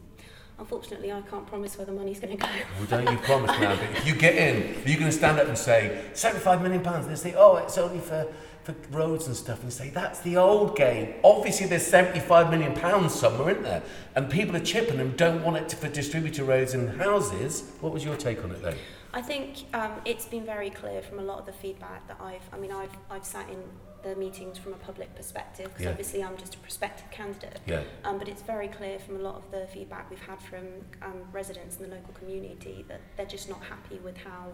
Unfortunately, 0.60 1.10
I 1.10 1.22
can't 1.22 1.46
promise 1.46 1.78
where 1.78 1.86
the 1.86 1.92
money's 1.92 2.20
going 2.20 2.36
to 2.36 2.46
go. 2.46 2.48
Well, 2.78 2.86
don't 2.86 3.10
you 3.10 3.16
promise 3.24 3.50
now? 3.58 3.74
But 3.76 3.96
if 3.96 4.06
you 4.06 4.14
get 4.14 4.34
in, 4.36 4.84
are 4.84 4.88
you 4.88 4.98
going 4.98 5.10
to 5.10 5.16
stand 5.16 5.40
up 5.40 5.48
and 5.48 5.56
say, 5.56 6.04
75 6.12 6.60
million 6.60 6.82
pounds? 6.82 7.08
They 7.08 7.14
say, 7.14 7.34
oh, 7.34 7.56
it's 7.56 7.78
only 7.78 7.98
for, 7.98 8.26
for 8.64 8.74
roads 8.90 9.26
and 9.26 9.34
stuff. 9.34 9.62
And 9.62 9.72
say, 9.72 9.88
that's 9.88 10.20
the 10.20 10.36
old 10.36 10.76
game. 10.76 11.14
Obviously, 11.24 11.66
there's 11.66 11.86
75 11.86 12.50
million 12.50 12.74
pounds 12.74 13.14
somewhere, 13.14 13.52
isn't 13.52 13.62
there? 13.62 13.82
And 14.14 14.30
people 14.30 14.54
are 14.54 14.60
chipping 14.60 15.00
and 15.00 15.16
don't 15.16 15.42
want 15.42 15.56
it 15.56 15.70
to, 15.70 15.76
for 15.76 15.88
distributor 15.88 16.44
roads 16.44 16.74
and 16.74 16.90
houses. 17.00 17.72
What 17.80 17.94
was 17.94 18.04
your 18.04 18.16
take 18.16 18.44
on 18.44 18.50
it, 18.50 18.60
though? 18.60 18.74
I 19.14 19.22
think 19.22 19.64
um, 19.72 19.92
it's 20.04 20.26
been 20.26 20.44
very 20.44 20.68
clear 20.68 21.00
from 21.00 21.20
a 21.20 21.22
lot 21.22 21.38
of 21.38 21.46
the 21.46 21.52
feedback 21.52 22.06
that 22.06 22.18
I've, 22.20 22.46
I 22.52 22.58
mean, 22.58 22.70
I've, 22.70 22.94
I've 23.10 23.24
sat 23.24 23.48
in 23.48 23.62
the 24.02 24.16
meetings 24.16 24.58
from 24.58 24.72
a 24.72 24.76
public 24.76 25.14
perspective 25.14 25.66
because 25.66 25.84
yeah. 25.84 25.90
obviously 25.90 26.24
I'm 26.24 26.36
just 26.36 26.54
a 26.54 26.58
prospective 26.58 27.10
candidate. 27.10 27.60
Yeah. 27.66 27.82
Um, 28.04 28.18
but 28.18 28.28
it's 28.28 28.42
very 28.42 28.68
clear 28.68 28.98
from 28.98 29.16
a 29.16 29.20
lot 29.20 29.36
of 29.36 29.50
the 29.50 29.66
feedback 29.72 30.10
we've 30.10 30.20
had 30.20 30.40
from 30.40 30.66
um, 31.02 31.22
residents 31.32 31.76
in 31.76 31.88
the 31.88 31.94
local 31.94 32.12
community 32.14 32.84
that 32.88 33.00
they're 33.16 33.26
just 33.26 33.48
not 33.48 33.62
happy 33.62 33.98
with 34.02 34.16
how 34.16 34.52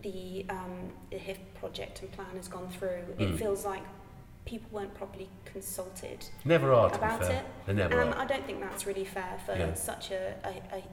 the, 0.00 0.46
um, 0.50 0.92
the 1.10 1.18
HIF 1.18 1.38
project 1.58 2.02
and 2.02 2.12
plan 2.12 2.36
has 2.36 2.48
gone 2.48 2.68
through. 2.68 3.02
Mm. 3.18 3.34
It 3.34 3.38
feels 3.38 3.64
like 3.64 3.82
people 4.44 4.68
weren't 4.70 4.94
properly 4.94 5.28
consulted 5.44 6.24
never 6.44 6.72
are 6.72 6.94
about 6.94 7.22
it. 7.22 7.44
They 7.66 7.74
never 7.74 8.00
and 8.00 8.14
are. 8.14 8.20
I 8.20 8.26
don't 8.26 8.46
think 8.46 8.60
that's 8.60 8.86
really 8.86 9.04
fair 9.04 9.38
for 9.44 9.56
yeah. 9.56 9.74
such 9.74 10.12
a, 10.12 10.34
a, 10.44 10.76
a 10.76 10.84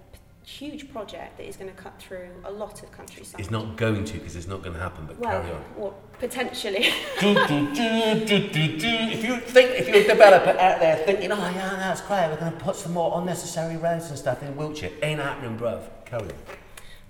huge 0.44 0.92
project 0.92 1.38
that 1.38 1.48
is 1.48 1.56
going 1.56 1.74
to 1.74 1.76
cut 1.82 1.98
through 2.00 2.30
a 2.44 2.52
lot 2.52 2.84
of 2.84 2.92
countryside. 2.92 3.40
It's 3.40 3.50
not 3.52 3.78
going 3.78 4.04
to 4.06 4.14
because 4.14 4.36
it's 4.36 4.48
not 4.48 4.62
going 4.62 4.74
to 4.74 4.80
happen, 4.80 5.06
but 5.06 5.18
well, 5.20 5.42
carry 5.42 5.54
on. 5.54 5.64
Well, 5.78 5.96
potentially. 6.20 6.86
if 7.22 7.22
you 9.24 9.38
think, 9.38 9.72
if 9.72 9.88
you're 9.88 9.98
a 9.98 10.08
developer 10.08 10.52
out 10.60 10.80
there 10.80 10.98
thinking, 10.98 11.32
oh 11.32 11.38
yeah, 11.38 11.76
that's 11.78 12.02
great, 12.02 12.28
we're 12.30 12.40
going 12.40 12.52
to 12.52 12.60
put 12.60 12.76
some 12.76 12.94
more 12.94 13.20
unnecessary 13.20 13.78
roads 13.78 14.10
and 14.10 14.18
stuff 14.18 14.44
in 14.44 14.56
Wiltshire, 14.56 14.92
ain't 15.02 15.22
happening, 15.22 15.58
bruv. 15.58 15.84
Carry 16.06 16.24
on. 16.24 16.32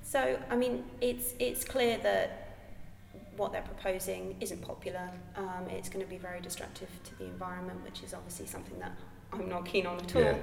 So, 0.03 0.37
I 0.49 0.55
mean, 0.55 0.83
it's 1.01 1.33
it's 1.39 1.65
clear 1.65 1.97
that 2.03 2.43
what 3.35 3.51
they're 3.51 3.63
proposing 3.63 4.35
isn't 4.39 4.61
popular. 4.61 5.09
Um, 5.35 5.65
it's 5.69 5.89
going 5.89 6.05
to 6.05 6.09
be 6.09 6.17
very 6.17 6.39
destructive 6.39 6.89
to 7.05 7.17
the 7.17 7.25
environment, 7.25 7.83
which 7.83 8.03
is 8.03 8.13
obviously 8.13 8.45
something 8.45 8.77
that 8.79 8.91
I'm 9.33 9.49
not 9.49 9.65
keen 9.65 9.85
on 9.85 9.97
at 9.97 10.15
all. 10.15 10.21
Yeah. 10.21 10.37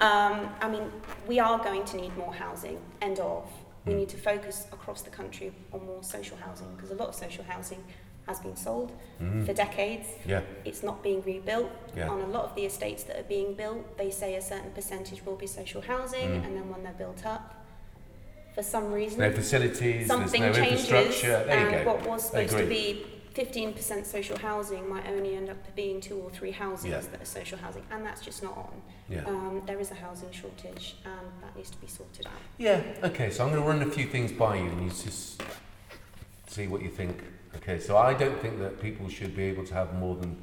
Um, 0.00 0.48
I 0.60 0.68
mean, 0.68 0.90
we 1.26 1.38
are 1.38 1.58
going 1.58 1.84
to 1.84 1.96
need 1.96 2.16
more 2.16 2.34
housing, 2.34 2.78
end 3.00 3.18
of. 3.18 3.48
We 3.86 3.94
need 3.94 4.08
to 4.08 4.16
focus 4.16 4.66
across 4.72 5.02
the 5.02 5.10
country 5.10 5.52
on 5.72 5.86
more 5.86 6.02
social 6.02 6.36
housing 6.36 6.66
because 6.74 6.90
a 6.90 6.96
lot 6.96 7.08
of 7.08 7.14
social 7.14 7.44
housing 7.44 7.84
has 8.26 8.40
been 8.40 8.56
sold 8.56 8.90
mm. 9.22 9.46
for 9.46 9.52
decades. 9.52 10.08
Yeah. 10.26 10.40
It's 10.64 10.82
not 10.82 11.02
being 11.02 11.22
rebuilt. 11.22 11.70
Yeah. 11.96 12.08
On 12.08 12.20
a 12.20 12.26
lot 12.26 12.46
of 12.46 12.54
the 12.56 12.64
estates 12.64 13.04
that 13.04 13.16
are 13.18 13.28
being 13.28 13.54
built, 13.54 13.96
they 13.96 14.10
say 14.10 14.34
a 14.34 14.42
certain 14.42 14.72
percentage 14.72 15.24
will 15.24 15.36
be 15.36 15.46
social 15.46 15.80
housing, 15.80 16.28
mm. 16.30 16.44
and 16.44 16.56
then 16.56 16.68
when 16.68 16.82
they're 16.82 16.92
built 16.94 17.24
up, 17.24 17.64
for 18.54 18.62
some 18.62 18.90
reason, 18.90 19.20
no 19.20 19.30
facilities, 19.30 20.06
something 20.06 20.40
no 20.40 20.52
changes, 20.52 20.90
infrastructure. 20.90 21.44
There 21.46 21.68
and 21.68 21.86
what 21.86 22.04
was 22.06 22.24
supposed 22.24 22.56
to 22.56 22.66
be 22.66 23.06
15% 23.36 24.06
social 24.06 24.38
housing 24.38 24.88
might 24.88 25.06
only 25.06 25.36
end 25.36 25.50
up 25.50 25.76
being 25.76 26.00
two 26.00 26.16
or 26.16 26.30
three 26.30 26.50
houses 26.50 26.86
yeah. 26.86 27.00
that 27.00 27.20
are 27.20 27.26
social 27.26 27.58
housing, 27.58 27.82
and 27.90 28.04
that's 28.04 28.22
just 28.22 28.42
not 28.42 28.56
on. 28.56 28.82
Yeah. 29.10 29.24
Um, 29.26 29.62
there 29.66 29.78
is 29.78 29.90
a 29.90 29.94
housing 29.94 30.30
shortage, 30.32 30.96
and 31.04 31.26
that 31.42 31.54
needs 31.54 31.70
to 31.70 31.78
be 31.78 31.86
sorted 31.86 32.26
out. 32.26 32.32
Yeah, 32.56 32.82
okay, 33.04 33.30
so 33.30 33.44
I'm 33.44 33.50
going 33.50 33.62
to 33.62 33.68
run 33.68 33.82
a 33.82 33.90
few 33.90 34.06
things 34.06 34.32
by 34.32 34.56
you, 34.56 34.64
and 34.64 34.82
you 34.82 34.88
just 34.88 35.42
see 36.46 36.66
what 36.66 36.80
you 36.80 36.88
think. 36.88 37.22
Okay, 37.56 37.78
so 37.78 37.96
I 37.96 38.14
don't 38.14 38.40
think 38.40 38.58
that 38.58 38.80
people 38.80 39.08
should 39.08 39.36
be 39.36 39.44
able 39.44 39.66
to 39.66 39.74
have 39.74 39.94
more 39.94 40.16
than 40.16 40.36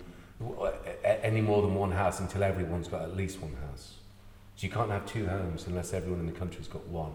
any 1.04 1.42
more 1.42 1.62
than 1.62 1.74
one 1.76 1.92
house 1.92 2.20
until 2.20 2.44
everyone's 2.44 2.88
got 2.88 3.02
at 3.02 3.16
least 3.16 3.42
one 3.42 3.56
house. 3.68 3.96
So 4.56 4.68
you 4.68 4.74
can't 4.74 4.92
have 4.92 5.06
two 5.06 5.26
homes 5.28 5.66
unless 5.68 5.94
everyone 5.94 6.20
in 6.20 6.26
the 6.26 6.32
country's 6.32 6.68
got 6.68 6.86
one. 6.88 7.14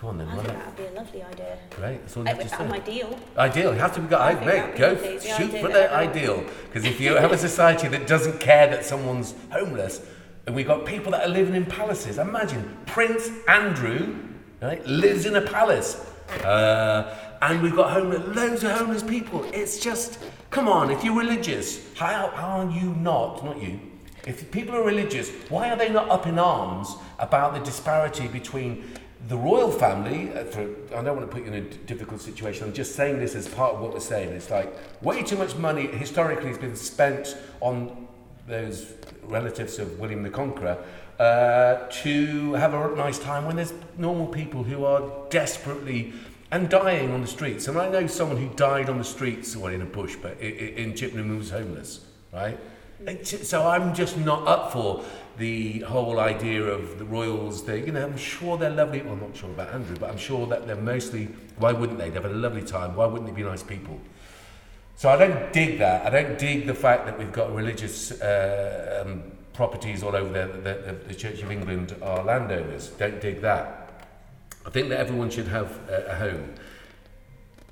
Come 0.00 0.10
on 0.10 0.18
then, 0.18 0.28
I 0.28 0.36
think 0.36 0.46
that 0.46 0.66
would 0.66 0.76
be 0.76 0.84
a 0.84 0.92
lovely 0.92 1.22
idea. 1.24 1.58
Great, 1.70 2.00
that's 2.02 2.16
all 2.16 2.22
you 2.22 2.28
have 2.28 2.38
to 2.40 2.48
say. 2.48 2.56
ideal. 2.56 3.18
Ideal, 3.36 3.72
you 3.74 3.80
have 3.80 3.94
to 3.94 4.00
be, 4.00 4.14
I, 4.14 4.30
I 4.30 4.44
mate, 4.44 4.76
go, 4.76 4.96
shoot 5.18 5.50
for 5.50 5.68
the 5.68 5.92
ideal. 5.92 6.44
Because 6.66 6.84
if 6.84 7.00
you 7.00 7.16
have 7.16 7.32
a 7.32 7.38
society 7.38 7.88
that 7.88 8.06
doesn't 8.06 8.38
care 8.38 8.68
that 8.68 8.84
someone's 8.84 9.34
homeless, 9.50 10.00
And 10.46 10.54
we've 10.54 10.66
got 10.66 10.86
people 10.86 11.12
that 11.12 11.26
are 11.26 11.28
living 11.28 11.54
in 11.54 11.66
palaces. 11.66 12.16
Imagine 12.16 12.78
Prince 12.86 13.28
Andrew 13.48 14.16
right, 14.62 14.86
lives 14.86 15.26
in 15.26 15.36
a 15.36 15.42
palace. 15.42 16.06
Uh, 16.42 17.14
and 17.42 17.60
we've 17.60 17.76
got 17.76 17.90
homeless, 17.92 18.36
loads 18.36 18.64
of 18.64 18.70
homeless 18.70 19.02
people. 19.02 19.44
It's 19.52 19.78
just, 19.78 20.18
come 20.50 20.68
on, 20.68 20.90
if 20.90 21.04
you're 21.04 21.18
religious, 21.18 21.92
how, 21.96 22.30
how 22.34 22.60
are 22.60 22.70
you 22.70 22.94
not, 22.94 23.44
not 23.44 23.60
you, 23.60 23.80
if 24.26 24.50
people 24.50 24.74
are 24.74 24.84
religious, 24.84 25.30
why 25.48 25.70
are 25.70 25.76
they 25.76 25.88
not 25.88 26.08
up 26.08 26.26
in 26.26 26.38
arms 26.38 26.94
about 27.18 27.54
the 27.54 27.60
disparity 27.60 28.28
between 28.28 28.84
the 29.26 29.36
royal 29.36 29.72
family? 29.72 30.32
Uh, 30.32 30.44
for, 30.44 30.62
I 30.94 31.02
don't 31.02 31.16
want 31.16 31.28
to 31.28 31.34
put 31.34 31.44
you 31.44 31.52
in 31.52 31.54
a 31.54 31.60
difficult 31.60 32.20
situation. 32.20 32.64
I'm 32.64 32.72
just 32.72 32.94
saying 32.94 33.18
this 33.18 33.34
as 33.34 33.48
part 33.48 33.74
of 33.74 33.80
what 33.80 33.92
we're 33.92 34.00
saying. 34.00 34.30
It's 34.30 34.50
like 34.50 34.72
way 35.02 35.22
too 35.22 35.36
much 35.36 35.56
money 35.56 35.86
historically 35.86 36.48
has 36.48 36.58
been 36.58 36.76
spent 36.76 37.36
on 37.60 38.06
those 38.46 38.94
relatives 39.24 39.78
of 39.78 39.98
William 39.98 40.22
the 40.22 40.30
Conqueror 40.30 40.78
uh, 41.18 41.86
to 41.90 42.52
have 42.54 42.74
a 42.74 42.94
nice 42.96 43.18
time 43.18 43.44
when 43.44 43.56
there's 43.56 43.74
normal 43.96 44.26
people 44.26 44.62
who 44.62 44.84
are 44.84 45.02
desperately 45.30 46.12
and 46.50 46.70
dying 46.70 47.12
on 47.12 47.20
the 47.20 47.26
streets. 47.26 47.68
And 47.68 47.76
I 47.76 47.88
know 47.88 48.06
someone 48.06 48.38
who 48.38 48.48
died 48.54 48.88
on 48.88 48.98
the 48.98 49.04
streets, 49.04 49.54
or 49.54 49.70
in 49.70 49.82
a 49.82 49.86
bush, 49.86 50.16
but 50.20 50.38
in, 50.40 50.90
in 50.90 50.96
Chippenham 50.96 51.28
who 51.28 51.36
was 51.36 51.50
homeless, 51.50 52.00
right? 52.32 52.58
So 53.24 53.66
I'm 53.66 53.94
just 53.94 54.16
not 54.18 54.46
up 54.48 54.72
for 54.72 55.04
the 55.36 55.80
whole 55.80 56.18
idea 56.18 56.64
of 56.64 56.98
the 56.98 57.04
royals. 57.04 57.64
They, 57.64 57.84
you 57.86 57.92
know, 57.92 58.04
I'm 58.04 58.16
sure 58.16 58.58
they're 58.58 58.70
lovely. 58.70 59.02
Well, 59.02 59.12
I'm 59.12 59.20
not 59.20 59.36
sure 59.36 59.50
about 59.50 59.72
Andrew, 59.72 59.96
but 59.96 60.10
I'm 60.10 60.18
sure 60.18 60.46
that 60.48 60.66
they're 60.66 60.74
mostly. 60.74 61.28
Why 61.58 61.72
wouldn't 61.72 61.98
they? 61.98 62.10
They've 62.10 62.22
had 62.22 62.32
a 62.32 62.34
lovely 62.34 62.62
time. 62.62 62.96
Why 62.96 63.06
wouldn't 63.06 63.30
they 63.30 63.34
be 63.34 63.48
nice 63.48 63.62
people? 63.62 64.00
So 64.96 65.08
I 65.08 65.16
don't 65.16 65.52
dig 65.52 65.78
that. 65.78 66.04
I 66.06 66.10
don't 66.10 66.36
dig 66.38 66.66
the 66.66 66.74
fact 66.74 67.06
that 67.06 67.16
we've 67.16 67.32
got 67.32 67.54
religious 67.54 68.20
uh, 68.20 69.04
um, 69.06 69.22
properties 69.52 70.02
all 70.02 70.16
over 70.16 70.32
there. 70.32 70.48
The, 70.48 70.96
the, 71.06 71.14
Church 71.14 71.40
of 71.40 71.52
England 71.52 71.94
are 72.02 72.24
landowners. 72.24 72.88
Don't 72.88 73.20
dig 73.20 73.40
that. 73.42 74.06
I 74.66 74.70
think 74.70 74.88
that 74.88 74.98
everyone 74.98 75.30
should 75.30 75.46
have 75.46 75.78
a, 75.88 76.06
a 76.06 76.14
home. 76.16 76.52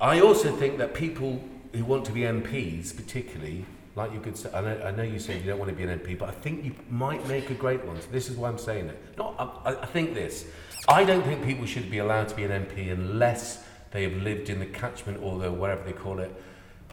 I 0.01 0.21
also 0.21 0.55
think 0.55 0.79
that 0.79 0.95
people 0.95 1.43
who 1.73 1.85
want 1.85 2.05
to 2.05 2.13
be 2.13 2.21
MPs, 2.21 2.95
particularly, 2.95 3.65
like 3.97 4.13
you 4.13 4.21
could 4.21 4.37
say, 4.37 4.51
I 4.53 4.61
know, 4.61 4.81
I 4.85 4.91
know 4.91 5.03
you 5.03 5.19
said 5.19 5.41
you 5.41 5.51
don't 5.51 5.59
want 5.59 5.71
to 5.71 5.77
be 5.77 5.83
an 5.83 5.99
MP, 5.99 6.19
but 6.19 6.29
I 6.29 6.33
think 6.33 6.65
you 6.65 6.75
might 6.91 7.27
make 7.27 7.49
a 7.49 7.55
great 7.55 7.83
one. 7.85 8.01
So 8.01 8.09
this 8.13 8.29
is 8.29 8.37
why 8.37 8.49
I'm 8.49 8.59
saying 8.59 8.89
it. 8.89 9.03
Not, 9.17 9.35
I, 9.65 9.71
I 9.71 9.87
think 9.87 10.15
this. 10.15 10.45
I 10.87 11.03
don't 11.03 11.25
think 11.25 11.43
people 11.45 11.65
should 11.65 11.91
be 11.91 11.99
allowed 11.99 12.29
to 12.29 12.37
be 12.37 12.45
an 12.45 12.51
MP 12.51 12.93
unless 12.93 13.65
they 13.93 14.03
have 14.03 14.23
lived 14.23 14.51
in 14.51 14.61
the 14.61 14.67
catchment 14.67 15.23
or 15.23 15.39
the 15.39 15.51
whatever 15.51 15.83
they 15.83 15.95
call 15.95 16.19
it, 16.19 16.31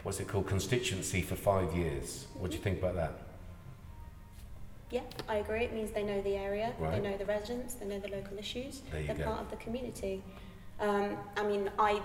what's 0.02 0.18
it 0.18 0.28
called, 0.28 0.46
constituency 0.46 1.20
for 1.20 1.36
five 1.36 1.74
years. 1.74 2.26
What 2.38 2.50
do 2.50 2.56
you 2.56 2.62
think 2.62 2.78
about 2.78 2.94
that? 2.94 3.12
Yeah, 4.90 5.02
I 5.28 5.36
agree. 5.36 5.64
It 5.64 5.74
means 5.74 5.90
they 5.90 6.04
know 6.04 6.22
the 6.22 6.36
area, 6.36 6.72
right. 6.78 6.92
they 6.92 7.10
know 7.10 7.16
the 7.18 7.26
residents, 7.26 7.74
they 7.74 7.84
know 7.84 7.98
the 7.98 8.08
local 8.08 8.38
issues, 8.38 8.80
they're 8.90 9.14
go. 9.14 9.24
part 9.24 9.40
of 9.40 9.50
the 9.50 9.56
community. 9.56 10.22
Um, 10.80 11.16
I 11.36 11.46
mean, 11.46 11.70
I 11.78 12.00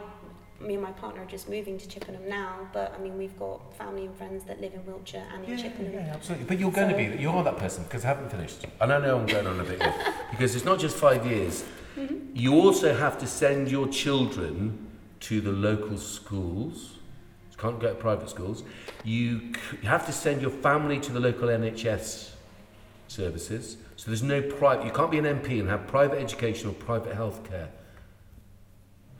me 0.61 0.73
and 0.73 0.83
my 0.83 0.91
partner 0.91 1.21
are 1.21 1.25
just 1.25 1.49
moving 1.49 1.77
to 1.77 1.87
Chippenham 1.87 2.27
now, 2.27 2.67
but 2.73 2.93
I 2.97 3.01
mean 3.01 3.17
we've 3.17 3.37
got 3.39 3.73
family 3.77 4.05
and 4.05 4.15
friends 4.15 4.43
that 4.45 4.59
live 4.59 4.73
in 4.73 4.85
Wiltshire 4.85 5.25
and 5.33 5.43
in 5.45 5.51
yeah, 5.51 5.63
Chippenham. 5.63 5.93
Yeah, 5.93 6.11
absolutely. 6.13 6.45
But 6.45 6.59
you're 6.59 6.71
going 6.71 6.89
so, 6.89 6.97
to 6.97 7.09
be, 7.15 7.21
you 7.21 7.29
are 7.29 7.43
that 7.43 7.57
person 7.57 7.83
because 7.83 8.03
I 8.03 8.09
haven't 8.09 8.29
finished. 8.29 8.65
And 8.79 8.93
I 8.93 8.99
know 8.99 9.17
I'm 9.17 9.25
going 9.25 9.47
on 9.47 9.59
a 9.59 9.63
bit 9.63 9.81
here 9.81 9.95
because 10.31 10.55
it's 10.55 10.65
not 10.65 10.79
just 10.79 10.97
five 10.97 11.25
years. 11.25 11.63
Mm-hmm. 11.95 12.35
You 12.35 12.55
also 12.55 12.93
have 12.93 13.17
to 13.19 13.27
send 13.27 13.69
your 13.69 13.87
children 13.87 14.87
to 15.21 15.41
the 15.41 15.51
local 15.51 15.97
schools. 15.97 16.95
You 17.51 17.57
can't 17.57 17.79
go 17.79 17.89
to 17.89 17.95
private 17.95 18.29
schools. 18.29 18.63
You 19.03 19.53
have 19.83 20.05
to 20.05 20.11
send 20.11 20.41
your 20.41 20.51
family 20.51 20.99
to 20.99 21.11
the 21.11 21.19
local 21.19 21.47
NHS 21.47 22.31
services. 23.07 23.77
So 23.95 24.07
there's 24.07 24.23
no 24.23 24.41
private. 24.41 24.85
You 24.85 24.91
can't 24.91 25.11
be 25.11 25.17
an 25.19 25.25
MP 25.25 25.59
and 25.59 25.67
have 25.69 25.87
private 25.87 26.21
education 26.21 26.69
or 26.69 26.73
private 26.73 27.15
healthcare 27.15 27.67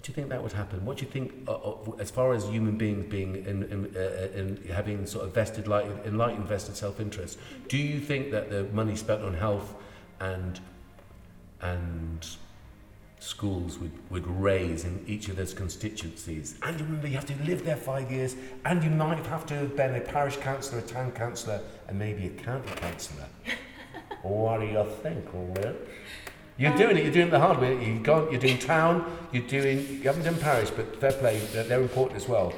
do 0.10 0.12
you 0.12 0.16
think 0.16 0.30
that 0.30 0.42
would 0.42 0.54
happen? 0.54 0.84
What 0.86 0.98
do 0.98 1.06
you 1.06 1.12
think, 1.12 1.48
uh, 1.48 1.54
uh, 1.54 1.92
as 2.00 2.10
far 2.10 2.34
as 2.34 2.46
human 2.46 2.78
beings 2.78 3.06
being 3.06 3.36
in, 3.36 3.62
in, 3.64 3.96
uh, 3.96 4.40
in 4.40 4.58
having 4.74 5.06
sort 5.06 5.24
of 5.24 5.36
vested, 5.36 5.68
light, 5.68 5.86
enlightened, 6.04 6.48
vested 6.48 6.76
self-interest, 6.76 7.38
do 7.68 7.78
you 7.78 8.00
think 8.00 8.32
that 8.32 8.50
the 8.50 8.64
money 8.74 8.96
spent 8.96 9.22
on 9.22 9.36
health 9.36 9.76
and 10.20 10.60
and 11.62 12.28
schools 13.20 13.78
would, 13.78 13.92
would 14.10 14.26
raise 14.26 14.84
in 14.84 15.04
each 15.06 15.30
of 15.30 15.36
those 15.36 15.54
constituencies? 15.54 16.58
And 16.64 16.80
you 16.80 16.86
remember, 16.86 17.08
you 17.08 17.16
have 17.16 17.28
to 17.28 17.44
live 17.44 17.64
there 17.64 17.76
five 17.76 18.12
years, 18.12 18.36
and 18.66 18.84
you 18.84 18.90
might 18.90 19.24
have 19.28 19.46
to 19.48 19.54
have 19.56 19.76
been 19.76 19.94
a 19.94 20.02
parish 20.02 20.38
councillor, 20.38 20.80
a 20.80 20.88
town 20.88 21.12
councillor, 21.12 21.62
and 21.88 22.00
maybe 22.00 22.26
a 22.26 22.32
county 22.32 22.72
councillor. 22.78 23.28
what 24.24 24.62
do 24.62 24.66
you 24.66 24.86
think, 25.04 25.24
Will? 25.34 25.76
You're 26.60 26.76
doing 26.76 26.98
it. 26.98 27.04
You're 27.04 27.14
doing 27.14 27.30
the 27.30 27.40
hard 27.40 27.60
way. 27.62 27.82
You've 27.84 28.04
gone. 28.04 28.30
You're 28.30 28.40
doing 28.40 28.60
town. 28.60 29.10
You're 29.32 29.48
doing. 29.48 29.80
You 29.88 30.04
haven't 30.04 30.26
done 30.26 30.36
Paris, 30.36 30.70
but 30.70 31.00
fair 31.00 31.14
play. 31.14 31.40
They're 31.54 31.82
important 31.82 32.18
as 32.18 32.28
well. 32.28 32.54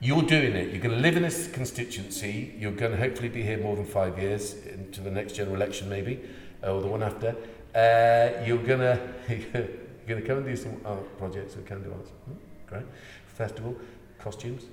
You're 0.00 0.24
doing 0.24 0.56
it. 0.56 0.72
You're 0.72 0.82
going 0.82 0.96
to 0.96 1.00
live 1.00 1.16
in 1.16 1.22
this 1.22 1.46
constituency. 1.46 2.52
You're 2.58 2.72
going 2.72 2.90
to 2.90 2.98
hopefully 2.98 3.28
be 3.28 3.42
here 3.42 3.58
more 3.58 3.76
than 3.76 3.86
five 3.86 4.18
years 4.18 4.54
into 4.66 5.00
the 5.00 5.10
next 5.10 5.36
general 5.36 5.54
election, 5.54 5.88
maybe, 5.88 6.20
or 6.64 6.80
the 6.80 6.88
one 6.88 7.04
after. 7.04 7.36
Uh, 7.76 8.44
you're 8.44 8.58
going 8.58 8.80
to 8.80 9.00
you're 9.28 9.68
going 10.08 10.20
to 10.20 10.26
come 10.26 10.38
and 10.38 10.46
do 10.46 10.56
some 10.56 10.80
art 10.84 11.16
projects 11.16 11.54
with 11.54 11.64
Can 11.64 11.84
Do 11.84 11.92
Arts. 11.92 12.10
Hmm, 12.10 12.32
great. 12.66 12.86
Festival, 13.26 13.76
costumes, 14.18 14.64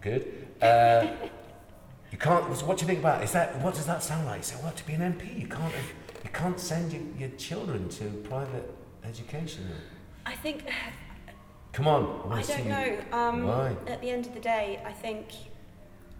good. 0.00 0.46
Uh, 0.62 1.08
you 2.12 2.18
can't. 2.18 2.48
What 2.48 2.78
do 2.78 2.82
you 2.82 2.86
think 2.86 3.00
about? 3.00 3.20
It? 3.20 3.24
Is 3.24 3.32
that 3.32 3.60
what 3.62 3.74
does 3.74 3.86
that 3.86 4.04
sound 4.04 4.26
like? 4.26 4.44
So 4.44 4.54
what 4.58 4.76
to 4.76 4.86
be 4.86 4.92
an 4.92 5.00
MP? 5.00 5.40
You 5.40 5.48
can't. 5.48 5.74
Have, 5.74 5.92
you 6.24 6.30
can't 6.30 6.58
send 6.58 6.92
your, 6.92 7.02
your 7.18 7.30
children 7.36 7.88
to 7.90 8.04
private 8.28 8.74
education. 9.04 9.68
I 10.26 10.34
think. 10.34 10.64
Come 11.72 11.86
on. 11.86 12.32
I, 12.32 12.38
I 12.38 12.42
don't 12.42 12.68
know. 12.68 12.98
Um, 13.12 13.44
Why? 13.44 13.76
At 13.86 14.00
the 14.00 14.10
end 14.10 14.26
of 14.26 14.34
the 14.34 14.40
day, 14.40 14.80
I 14.84 14.92
think, 14.92 15.26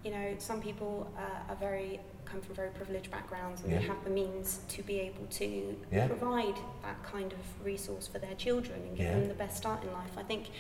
you 0.05 0.11
know, 0.11 0.35
some 0.39 0.61
people 0.61 1.11
uh, 1.17 1.51
are 1.51 1.57
very 1.57 2.01
come 2.31 2.41
from 2.41 2.55
very 2.55 2.71
privileged 2.71 3.11
backgrounds 3.11 3.63
and 3.63 3.73
yeah. 3.73 3.79
they 3.79 3.87
have 3.87 4.05
the 4.05 4.11
means 4.11 4.61
to 4.69 4.83
be 4.83 5.01
able 5.01 5.25
to 5.31 5.75
yeah. 5.91 6.07
provide 6.07 6.57
that 6.83 7.03
kind 7.03 7.33
of 7.33 7.39
resource 7.65 8.07
for 8.07 8.19
their 8.19 8.35
children 8.35 8.81
and 8.83 8.97
give 8.97 9.07
yeah. 9.07 9.19
them 9.19 9.29
the 9.29 9.35
best 9.35 9.57
start 9.57 9.83
in 9.83 9.93
life. 9.93 10.11
I 10.17 10.23
think 10.23 10.51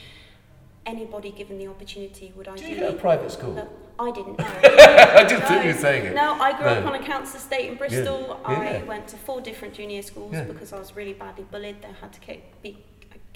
anybody 0.86 1.30
given 1.30 1.58
the 1.58 1.68
opportunity 1.68 2.32
would 2.36 2.48
ideally. 2.48 2.70
Did 2.70 2.78
you 2.78 2.86
go 2.86 2.92
to 2.92 2.98
private 2.98 3.30
school? 3.30 3.58
Uh, 3.58 3.66
I 4.00 4.12
didn't 4.12 4.38
know. 4.38 4.44
I 4.46 5.24
didn't 5.24 5.40
no. 5.40 5.46
think 5.48 5.64
you 5.64 5.72
were 5.72 5.78
saying 5.78 6.06
it. 6.06 6.14
No, 6.14 6.34
I 6.34 6.56
grew 6.56 6.66
no. 6.66 6.72
up 6.74 6.84
on 6.86 6.94
a 6.94 7.04
council 7.04 7.36
estate 7.36 7.70
in 7.70 7.76
Bristol. 7.76 8.40
Yeah. 8.48 8.80
I 8.80 8.82
went 8.84 9.08
to 9.08 9.16
four 9.16 9.40
different 9.40 9.74
junior 9.74 10.02
schools 10.02 10.32
yeah. 10.32 10.44
because 10.44 10.72
I 10.72 10.78
was 10.78 10.94
really 10.94 11.14
badly 11.14 11.44
bullied. 11.50 11.82
They 11.82 11.88
had 12.00 12.12
to 12.12 12.20
keep, 12.20 12.62
be, 12.62 12.78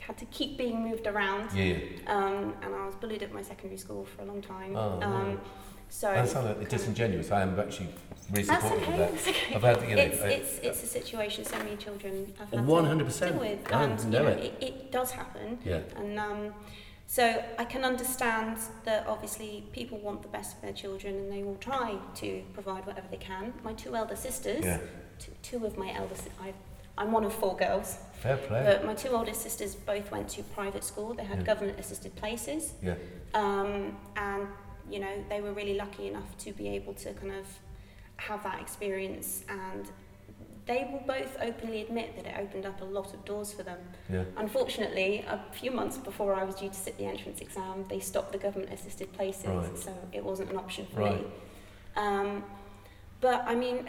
had 0.00 0.16
to 0.18 0.24
keep 0.26 0.57
being 0.57 0.88
moved 0.88 1.07
around. 1.07 1.52
Yeah. 1.52 1.78
Um, 2.07 2.55
and 2.62 2.74
I 2.74 2.87
was 2.87 2.94
bullied 2.94 3.22
at 3.22 3.33
my 3.33 3.42
secondary 3.42 3.78
school 3.78 4.05
for 4.05 4.22
a 4.22 4.24
long 4.24 4.40
time. 4.40 4.76
Oh, 4.76 5.00
um, 5.02 5.40
so 5.88 6.11
that 6.11 6.26
sounds 6.26 6.57
like 6.57 6.68
disingenuous. 6.68 7.31
I 7.31 7.42
am 7.42 7.59
actually 7.61 7.88
really 8.31 8.44
supportive 8.44 8.83
okay, 8.83 8.92
of 8.92 8.98
that. 8.98 9.12
That's 9.12 9.28
okay. 9.28 9.55
I've 9.55 9.62
had, 9.62 9.90
you 9.90 9.96
know, 9.96 10.02
it's, 10.02 10.22
I, 10.22 10.28
it's, 10.28 10.59
it's 10.59 10.83
a 10.85 10.87
situation 10.87 11.44
so 11.44 11.59
many 11.59 11.76
children 11.76 12.33
have 12.38 12.48
had 12.50 12.61
100%. 12.61 13.18
to 13.18 13.28
deal 13.28 13.38
with. 13.38 13.72
And, 13.72 14.00
I 14.00 14.05
know, 14.05 14.22
know 14.22 14.28
it. 14.28 14.44
it. 14.44 14.62
It 14.62 14.92
does 14.92 15.11
happen. 15.11 15.59
Yeah. 15.64 15.81
And 15.96 16.18
um, 16.18 16.55
so 17.12 17.44
I 17.59 17.66
can 17.66 17.85
understand 17.85 18.57
that 18.85 19.07
obviously 19.07 19.64
people 19.72 19.98
want 19.98 20.22
the 20.22 20.29
best 20.29 20.57
for 20.57 20.62
their 20.62 20.72
children 20.72 21.14
and 21.14 21.31
they 21.31 21.42
will 21.42 21.57
try 21.57 21.98
to 22.14 22.42
provide 22.55 22.87
whatever 22.87 23.07
they 23.11 23.18
can. 23.18 23.53
My 23.62 23.75
two 23.75 23.94
elder 23.94 24.16
sisters, 24.16 24.64
yeah. 24.64 24.79
two, 25.18 25.33
two 25.42 25.66
of 25.66 25.77
my 25.77 25.92
elder 25.94 26.14
I, 26.40 26.55
I'm 26.96 27.12
one 27.12 27.25
of 27.25 27.35
four 27.35 27.55
girls. 27.55 27.98
Fair 28.22 28.38
play. 28.38 28.62
But 28.64 28.87
my 28.87 28.94
two 28.94 29.11
oldest 29.11 29.42
sisters 29.42 29.75
both 29.75 30.11
went 30.11 30.31
to 30.31 30.42
private 30.42 30.85
school. 30.85 31.12
They 31.12 31.25
had 31.25 31.40
yeah. 31.40 31.44
government 31.44 31.79
assisted 31.79 32.16
places. 32.16 32.72
Yeah. 32.83 32.94
Um, 33.35 33.94
and, 34.16 34.48
you 34.90 34.98
know, 34.98 35.12
they 35.29 35.42
were 35.42 35.53
really 35.53 35.75
lucky 35.75 36.07
enough 36.07 36.38
to 36.38 36.55
be 36.55 36.66
able 36.68 36.94
to 36.94 37.12
kind 37.12 37.33
of 37.33 37.46
have 38.16 38.42
that 38.44 38.59
experience 38.59 39.44
and 39.51 39.87
they 40.66 40.88
will 40.90 41.03
both 41.07 41.37
openly 41.40 41.83
admit 41.83 42.14
that 42.16 42.27
it 42.27 42.35
opened 42.38 42.66
up 42.66 42.81
a 42.81 42.85
lot 42.85 43.12
of 43.12 43.25
doors 43.25 43.53
for 43.53 43.62
them. 43.62 43.79
Yeah. 44.11 44.25
Unfortunately, 44.37 45.25
a 45.29 45.40
few 45.53 45.72
months 45.72 45.98
before 45.98 46.35
I 46.35 46.44
was 46.44 46.55
due 46.55 46.68
to 46.68 46.75
sit 46.75 46.96
the 46.98 47.07
entrance 47.07 47.40
exam, 47.40 47.85
they 47.88 47.98
stopped 47.98 48.33
the 48.33 48.38
government 48.38 48.72
assisted 48.72 49.12
places, 49.12 49.46
right. 49.46 49.79
so 49.79 49.92
it 50.12 50.25
wasn't 50.25 50.51
an 50.51 50.57
option 50.57 50.87
for 50.87 51.01
right. 51.01 51.20
me. 51.20 51.27
Um, 51.96 52.44
but 53.20 53.42
I 53.46 53.55
mean, 53.55 53.87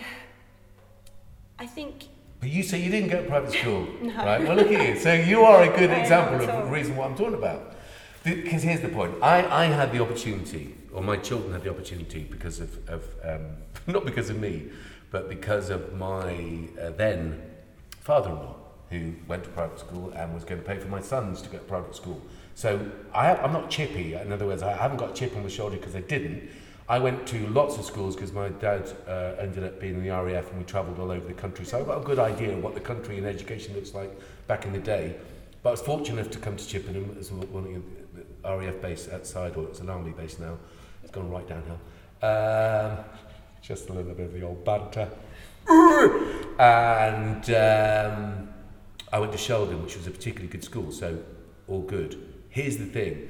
I 1.59 1.67
think. 1.67 2.05
But 2.39 2.49
you 2.49 2.63
say 2.63 2.81
you 2.81 2.89
didn't 2.89 3.09
go 3.09 3.21
to 3.21 3.29
private 3.29 3.51
school, 3.51 3.87
no. 4.01 4.15
right? 4.15 4.41
Well, 4.41 4.55
look 4.55 4.71
at 4.71 4.87
you. 4.89 4.99
So 4.99 5.13
you 5.13 5.43
are 5.43 5.63
a 5.63 5.77
good 5.77 5.91
example 6.01 6.41
of 6.41 6.65
the 6.65 6.71
reason 6.71 6.95
what 6.95 7.09
I'm 7.09 7.15
talking 7.15 7.35
about. 7.35 7.75
Because 8.23 8.63
here's 8.63 8.81
the 8.81 8.89
point: 8.89 9.15
I, 9.21 9.45
I 9.45 9.65
had 9.65 9.91
the 9.91 10.01
opportunity, 10.01 10.75
or 10.91 11.03
my 11.03 11.17
children 11.17 11.53
had 11.53 11.63
the 11.63 11.69
opportunity, 11.69 12.23
because 12.29 12.59
of, 12.59 12.89
of 12.89 13.03
um, 13.23 13.57
not 13.87 14.05
because 14.05 14.29
of 14.29 14.39
me, 14.39 14.69
but 15.13 15.29
because 15.29 15.69
of 15.69 15.93
my 15.93 16.67
uh, 16.81 16.89
then 16.97 17.39
father-in-law, 18.01 18.55
who 18.89 19.13
went 19.27 19.43
to 19.43 19.49
private 19.51 19.79
school 19.79 20.11
and 20.15 20.33
was 20.33 20.43
going 20.43 20.59
to 20.59 20.67
pay 20.67 20.77
for 20.79 20.87
my 20.87 20.99
sons 20.99 21.39
to 21.43 21.49
go 21.49 21.59
to 21.59 21.63
private 21.65 21.95
school. 21.95 22.19
So 22.55 22.91
I, 23.13 23.35
I'm 23.35 23.53
not 23.53 23.69
chippy. 23.69 24.15
In 24.15 24.31
other 24.31 24.47
words, 24.47 24.63
I 24.63 24.73
haven't 24.73 24.97
got 24.97 25.11
a 25.11 25.13
chip 25.13 25.35
on 25.35 25.43
my 25.43 25.49
shoulder 25.49 25.77
because 25.77 25.95
I 25.95 26.01
didn't. 26.01 26.49
I 26.89 26.97
went 26.97 27.27
to 27.27 27.47
lots 27.47 27.77
of 27.77 27.85
schools 27.85 28.15
because 28.15 28.31
my 28.31 28.49
dad 28.49 28.91
uh, 29.07 29.35
ended 29.39 29.63
up 29.63 29.79
being 29.79 29.95
in 29.95 30.03
the 30.03 30.09
RAF 30.09 30.49
and 30.49 30.57
we 30.57 30.65
travelled 30.65 30.99
all 30.99 31.11
over 31.11 31.27
the 31.27 31.33
country. 31.33 31.63
So 31.63 31.79
I've 31.79 31.85
got 31.85 32.01
a 32.01 32.03
good 32.03 32.19
idea 32.19 32.53
of 32.53 32.63
what 32.63 32.73
the 32.73 32.81
country 32.81 33.19
and 33.19 33.27
education 33.27 33.75
looks 33.75 33.93
like 33.93 34.11
back 34.47 34.65
in 34.65 34.73
the 34.73 34.79
day. 34.79 35.15
But 35.61 35.69
I 35.69 35.71
was 35.73 35.81
fortunate 35.81 36.21
enough 36.21 36.31
to 36.31 36.39
come 36.39 36.57
to 36.57 36.67
Chippenham 36.67 37.15
as 37.19 37.31
one 37.31 37.65
of 37.75 37.83
the 38.15 38.65
RAF 38.65 38.81
base 38.81 39.09
outside, 39.13 39.55
or 39.57 39.65
it's 39.65 39.79
an 39.79 39.89
army 39.89 40.11
base 40.11 40.39
now. 40.39 40.57
It's 41.03 41.11
gone 41.11 41.29
right 41.29 41.47
downhill. 41.47 41.79
Um, 42.23 43.03
just 43.63 43.89
a 43.89 43.93
little 43.93 44.13
bit 44.13 44.27
of 44.27 44.33
the 44.33 44.43
old 44.43 44.63
banter. 44.63 45.09
and 46.59 47.49
um, 47.49 48.49
I 49.11 49.19
went 49.19 49.31
to 49.31 49.37
Sheldon, 49.37 49.81
which 49.81 49.97
was 49.97 50.05
a 50.05 50.11
particularly 50.11 50.49
good 50.49 50.63
school, 50.63 50.91
so 50.91 51.23
all 51.67 51.81
good. 51.81 52.21
Here's 52.49 52.77
the 52.77 52.85
thing 52.85 53.29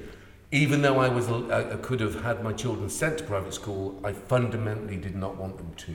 even 0.54 0.82
though 0.82 0.98
I 1.00 1.08
was 1.08 1.28
I 1.50 1.76
could 1.82 1.98
have 1.98 2.22
had 2.22 2.44
my 2.44 2.52
children 2.52 2.88
sent 2.88 3.18
to 3.18 3.24
private 3.24 3.52
school, 3.52 4.00
I 4.04 4.12
fundamentally 4.12 4.96
did 4.96 5.16
not 5.16 5.36
want 5.36 5.56
them 5.56 5.72
to. 5.74 5.92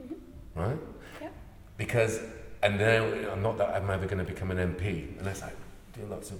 Mm-hmm. 0.00 0.14
Right? 0.54 0.78
Yeah. 1.20 1.28
Because 1.76 2.20
and 2.62 2.78
now 2.78 3.04
I'm 3.32 3.42
not 3.42 3.58
that 3.58 3.70
I'm 3.70 3.90
ever 3.90 4.06
going 4.06 4.24
to 4.24 4.32
become 4.32 4.52
an 4.52 4.58
MP 4.58 5.18
unless 5.18 5.42
I 5.42 5.52
do 5.92 6.06
lots 6.06 6.30
of 6.30 6.38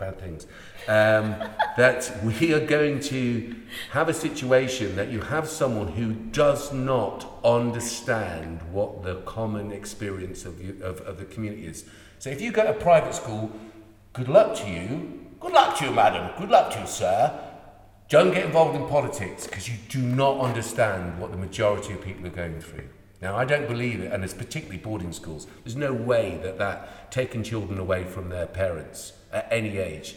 bad 0.00 0.18
things. 0.18 0.48
Um, 0.88 1.36
that 1.76 2.12
we 2.24 2.52
are 2.52 2.66
going 2.66 2.98
to 3.00 3.54
have 3.92 4.08
a 4.08 4.14
situation 4.14 4.96
that 4.96 5.12
you 5.12 5.20
have 5.20 5.46
someone 5.46 5.92
who 5.92 6.12
does 6.12 6.72
not 6.72 7.30
understand 7.44 8.60
what 8.72 9.04
the 9.04 9.16
common 9.20 9.70
experience 9.70 10.44
of, 10.44 10.60
you, 10.60 10.76
of, 10.82 11.00
of 11.02 11.18
the 11.18 11.24
community 11.26 11.66
is. 11.66 11.84
So 12.18 12.30
if 12.30 12.40
you 12.40 12.50
go 12.50 12.64
to 12.64 12.72
private 12.72 13.14
school, 13.14 13.52
good 14.12 14.26
luck 14.26 14.56
to 14.56 14.68
you, 14.68 15.20
Good 15.40 15.52
luck 15.54 15.78
to 15.78 15.86
you, 15.86 15.90
madam. 15.92 16.30
Good 16.38 16.50
luck 16.50 16.70
to 16.74 16.80
you, 16.80 16.86
sir. 16.86 17.32
Don't 18.10 18.34
get 18.34 18.44
involved 18.44 18.76
in 18.76 18.86
politics 18.88 19.46
because 19.46 19.66
you 19.70 19.76
do 19.88 20.02
not 20.02 20.38
understand 20.38 21.18
what 21.18 21.30
the 21.30 21.38
majority 21.38 21.94
of 21.94 22.02
people 22.02 22.26
are 22.26 22.30
going 22.30 22.60
through. 22.60 22.86
Now, 23.20 23.36
I 23.36 23.44
don't 23.44 23.68
believe 23.68 24.00
it, 24.00 24.12
and 24.12 24.24
it's 24.24 24.32
particularly 24.32 24.78
boarding 24.78 25.12
schools. 25.12 25.46
There's 25.62 25.76
no 25.76 25.92
way 25.92 26.40
that 26.42 26.58
that 26.58 27.10
taking 27.10 27.42
children 27.42 27.78
away 27.78 28.04
from 28.04 28.30
their 28.30 28.46
parents 28.46 29.12
at 29.30 29.46
any 29.50 29.76
age, 29.76 30.16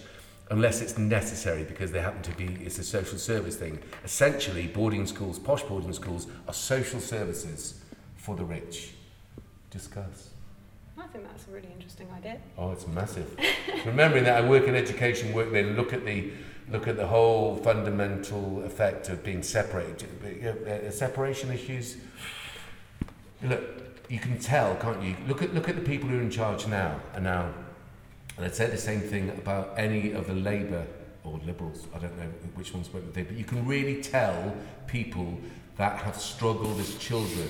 unless 0.49 0.81
it's 0.81 0.97
necessary 0.97 1.63
because 1.63 1.91
they 1.91 1.99
happen 1.99 2.21
to 2.21 2.35
be, 2.35 2.45
it's 2.63 2.79
a 2.79 2.83
social 2.83 3.17
service 3.17 3.57
thing. 3.57 3.79
Essentially, 4.05 4.67
boarding 4.67 5.05
schools, 5.05 5.37
posh 5.37 5.63
boarding 5.63 5.91
schools, 5.91 6.27
are 6.47 6.53
social 6.53 7.01
services 7.01 7.81
for 8.15 8.37
the 8.37 8.45
rich. 8.45 8.93
Discuss. 9.69 10.29
I 10.97 11.07
think 11.07 11.27
that's 11.27 11.47
a 11.47 11.51
really 11.51 11.69
interesting 11.73 12.07
idea. 12.15 12.37
Oh, 12.57 12.71
it's 12.71 12.87
massive. 12.87 13.37
Remembering 13.85 14.23
that 14.23 14.41
I 14.41 14.47
work 14.47 14.67
in 14.67 14.75
education, 14.75 15.33
work 15.33 15.51
there, 15.51 15.63
look 15.63 15.91
at 15.91 16.05
the 16.05 16.31
look 16.71 16.87
at 16.87 16.95
the 16.95 17.07
whole 17.07 17.57
fundamental 17.57 18.63
effect 18.63 19.09
of 19.09 19.21
being 19.23 19.43
separated. 19.43 20.07
Uh, 20.65 20.89
separation 20.91 21.51
issues. 21.51 21.97
look, 23.43 23.61
you 24.09 24.19
can 24.19 24.37
tell, 24.39 24.75
can't 24.75 25.01
you? 25.01 25.15
Look 25.27 25.41
at 25.41 25.53
look 25.53 25.69
at 25.69 25.75
the 25.75 25.81
people 25.81 26.09
who 26.09 26.19
are 26.19 26.21
in 26.21 26.29
charge 26.29 26.67
now 26.67 26.99
and 27.13 27.23
now. 27.23 27.53
And 28.37 28.45
I'd 28.45 28.55
say 28.55 28.67
the 28.67 28.77
same 28.77 28.99
thing 28.99 29.29
about 29.29 29.73
any 29.77 30.11
of 30.11 30.27
the 30.27 30.33
Labour 30.33 30.85
or 31.23 31.39
Liberals. 31.45 31.87
I 31.93 31.99
don't 31.99 32.17
know 32.17 32.27
which 32.55 32.73
ones 32.73 32.91
went 32.91 33.05
with 33.05 33.15
they, 33.15 33.23
but 33.23 33.37
you 33.37 33.45
can 33.45 33.65
really 33.65 34.01
tell 34.01 34.55
people 34.87 35.39
that 35.77 35.97
have 35.99 36.15
struggled 36.15 36.79
as 36.79 36.95
children 36.97 37.49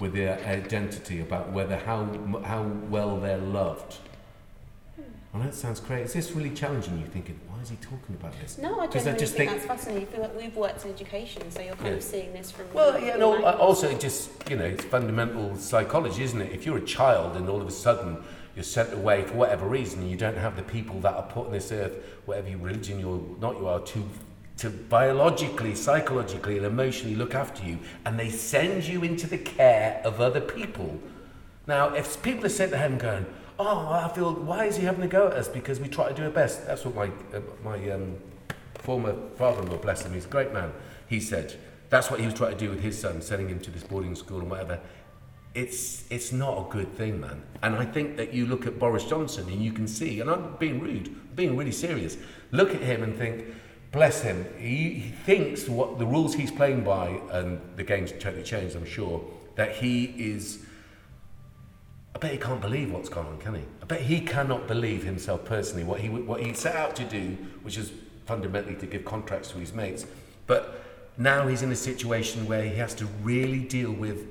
with 0.00 0.12
their 0.12 0.38
identity 0.46 1.20
about 1.20 1.52
whether 1.52 1.76
how 1.76 2.04
how 2.44 2.62
well 2.88 3.18
they're 3.18 3.38
loved. 3.38 3.98
Well, 5.34 5.42
that 5.42 5.54
sounds 5.56 5.80
great. 5.80 6.02
Is 6.02 6.12
this 6.12 6.30
really 6.30 6.50
challenging 6.50 6.96
you? 7.00 7.06
Thinking, 7.06 7.40
why 7.48 7.60
is 7.60 7.68
he 7.68 7.74
talking 7.76 8.14
about 8.14 8.40
this? 8.40 8.56
No, 8.56 8.78
I 8.78 8.86
genuinely 8.86 9.18
just 9.18 9.34
think, 9.34 9.50
think 9.50 9.62
that's 9.62 9.80
fascinating. 9.80 10.06
I 10.06 10.12
feel 10.12 10.20
like 10.20 10.36
we've 10.36 10.56
worked 10.56 10.84
in 10.84 10.92
education, 10.92 11.50
so 11.50 11.60
you're 11.60 11.74
kind 11.74 11.88
yeah. 11.88 11.94
of 11.94 12.04
seeing 12.04 12.32
this 12.32 12.52
from. 12.52 12.72
Well, 12.72 13.00
yeah, 13.00 13.16
no. 13.16 13.44
Also, 13.44 13.90
it 13.90 13.98
just 13.98 14.30
you 14.48 14.54
know, 14.54 14.64
it's 14.64 14.84
fundamental 14.84 15.56
psychology, 15.56 16.22
isn't 16.22 16.40
it? 16.40 16.52
If 16.52 16.64
you're 16.64 16.76
a 16.76 16.84
child 16.84 17.36
and 17.36 17.48
all 17.48 17.60
of 17.60 17.66
a 17.66 17.72
sudden 17.72 18.22
you're 18.54 18.62
sent 18.62 18.92
away 18.92 19.24
for 19.24 19.34
whatever 19.34 19.66
reason, 19.66 20.02
and 20.02 20.10
you 20.10 20.16
don't 20.16 20.36
have 20.36 20.54
the 20.54 20.62
people 20.62 21.00
that 21.00 21.14
are 21.14 21.24
put 21.24 21.46
on 21.46 21.52
this 21.52 21.72
earth, 21.72 21.96
whatever 22.26 22.50
your 22.50 22.60
religion 22.60 23.00
you're 23.00 23.20
not 23.40 23.56
you 23.56 23.66
are, 23.66 23.80
to 23.80 24.08
to 24.58 24.70
biologically, 24.70 25.74
psychologically, 25.74 26.58
and 26.58 26.64
emotionally 26.64 27.16
look 27.16 27.34
after 27.34 27.66
you, 27.66 27.80
and 28.06 28.20
they 28.20 28.30
send 28.30 28.84
you 28.84 29.02
into 29.02 29.26
the 29.26 29.38
care 29.38 30.00
of 30.04 30.20
other 30.20 30.40
people. 30.40 30.96
Now, 31.66 31.92
if 31.92 32.22
people 32.22 32.46
are 32.46 32.50
sitting 32.50 32.74
at 32.74 32.88
home 32.88 32.98
going, 32.98 33.26
"Oh, 33.58 33.88
I 33.90 34.08
feel 34.08 34.32
why 34.34 34.66
is 34.66 34.76
he 34.76 34.84
having 34.84 35.04
a 35.04 35.08
go 35.08 35.28
at 35.28 35.34
us 35.34 35.48
because 35.48 35.80
we 35.80 35.88
try 35.88 36.08
to 36.08 36.14
do 36.14 36.24
our 36.24 36.30
best," 36.30 36.66
that's 36.66 36.84
what 36.84 36.94
my 36.94 37.06
uh, 37.36 37.40
my 37.62 37.90
um, 37.90 38.16
former 38.74 39.14
father-in-law, 39.36 39.78
bless 39.78 40.04
him, 40.04 40.12
he's 40.12 40.26
a 40.26 40.28
great 40.28 40.52
man. 40.52 40.72
He 41.08 41.20
said 41.20 41.54
that's 41.90 42.10
what 42.10 42.20
he 42.20 42.26
was 42.26 42.34
trying 42.34 42.52
to 42.52 42.58
do 42.58 42.70
with 42.70 42.80
his 42.80 42.98
son, 42.98 43.22
sending 43.22 43.48
him 43.48 43.60
to 43.60 43.70
this 43.70 43.84
boarding 43.84 44.14
school 44.14 44.40
and 44.40 44.50
whatever. 44.50 44.80
It's 45.54 46.04
it's 46.10 46.32
not 46.32 46.66
a 46.66 46.70
good 46.70 46.92
thing, 46.94 47.20
man. 47.20 47.42
And 47.62 47.76
I 47.76 47.84
think 47.84 48.16
that 48.16 48.34
you 48.34 48.46
look 48.46 48.66
at 48.66 48.78
Boris 48.78 49.04
Johnson 49.04 49.48
and 49.48 49.62
you 49.62 49.72
can 49.72 49.86
see, 49.86 50.20
and 50.20 50.28
I'm 50.28 50.56
being 50.56 50.80
rude, 50.80 51.36
being 51.36 51.56
really 51.56 51.72
serious. 51.72 52.16
Look 52.50 52.74
at 52.74 52.80
him 52.80 53.02
and 53.02 53.16
think 53.16 53.44
bless 53.94 54.22
him, 54.22 54.44
he, 54.58 54.94
he 54.94 55.10
thinks 55.10 55.68
what 55.68 56.00
the 56.00 56.04
rules 56.04 56.34
he's 56.34 56.50
playing 56.50 56.82
by, 56.82 57.20
and 57.30 57.60
the 57.76 57.84
game's 57.84 58.10
totally 58.10 58.42
changed, 58.42 58.74
I'm 58.74 58.84
sure, 58.84 59.24
that 59.54 59.76
he 59.76 60.06
is. 60.18 60.58
I 62.14 62.18
bet 62.18 62.32
he 62.32 62.38
can't 62.38 62.60
believe 62.60 62.92
what's 62.92 63.08
gone 63.08 63.26
on, 63.26 63.38
can 63.38 63.54
he? 63.56 63.62
I 63.82 63.86
bet 63.86 64.00
he 64.00 64.20
cannot 64.20 64.68
believe 64.68 65.02
himself 65.02 65.44
personally 65.44 65.84
what 65.84 66.00
he 66.00 66.08
what 66.08 66.40
he 66.40 66.54
set 66.54 66.76
out 66.76 66.94
to 66.96 67.04
do, 67.04 67.36
which 67.62 67.76
is 67.76 67.92
fundamentally 68.26 68.76
to 68.76 68.86
give 68.86 69.04
contracts 69.04 69.50
to 69.50 69.58
his 69.58 69.72
mates. 69.72 70.06
But 70.46 70.82
now 71.18 71.46
he's 71.46 71.62
in 71.62 71.72
a 71.72 71.76
situation 71.76 72.46
where 72.46 72.62
he 72.62 72.76
has 72.76 72.94
to 72.94 73.06
really 73.22 73.60
deal 73.60 73.92
with 73.92 74.26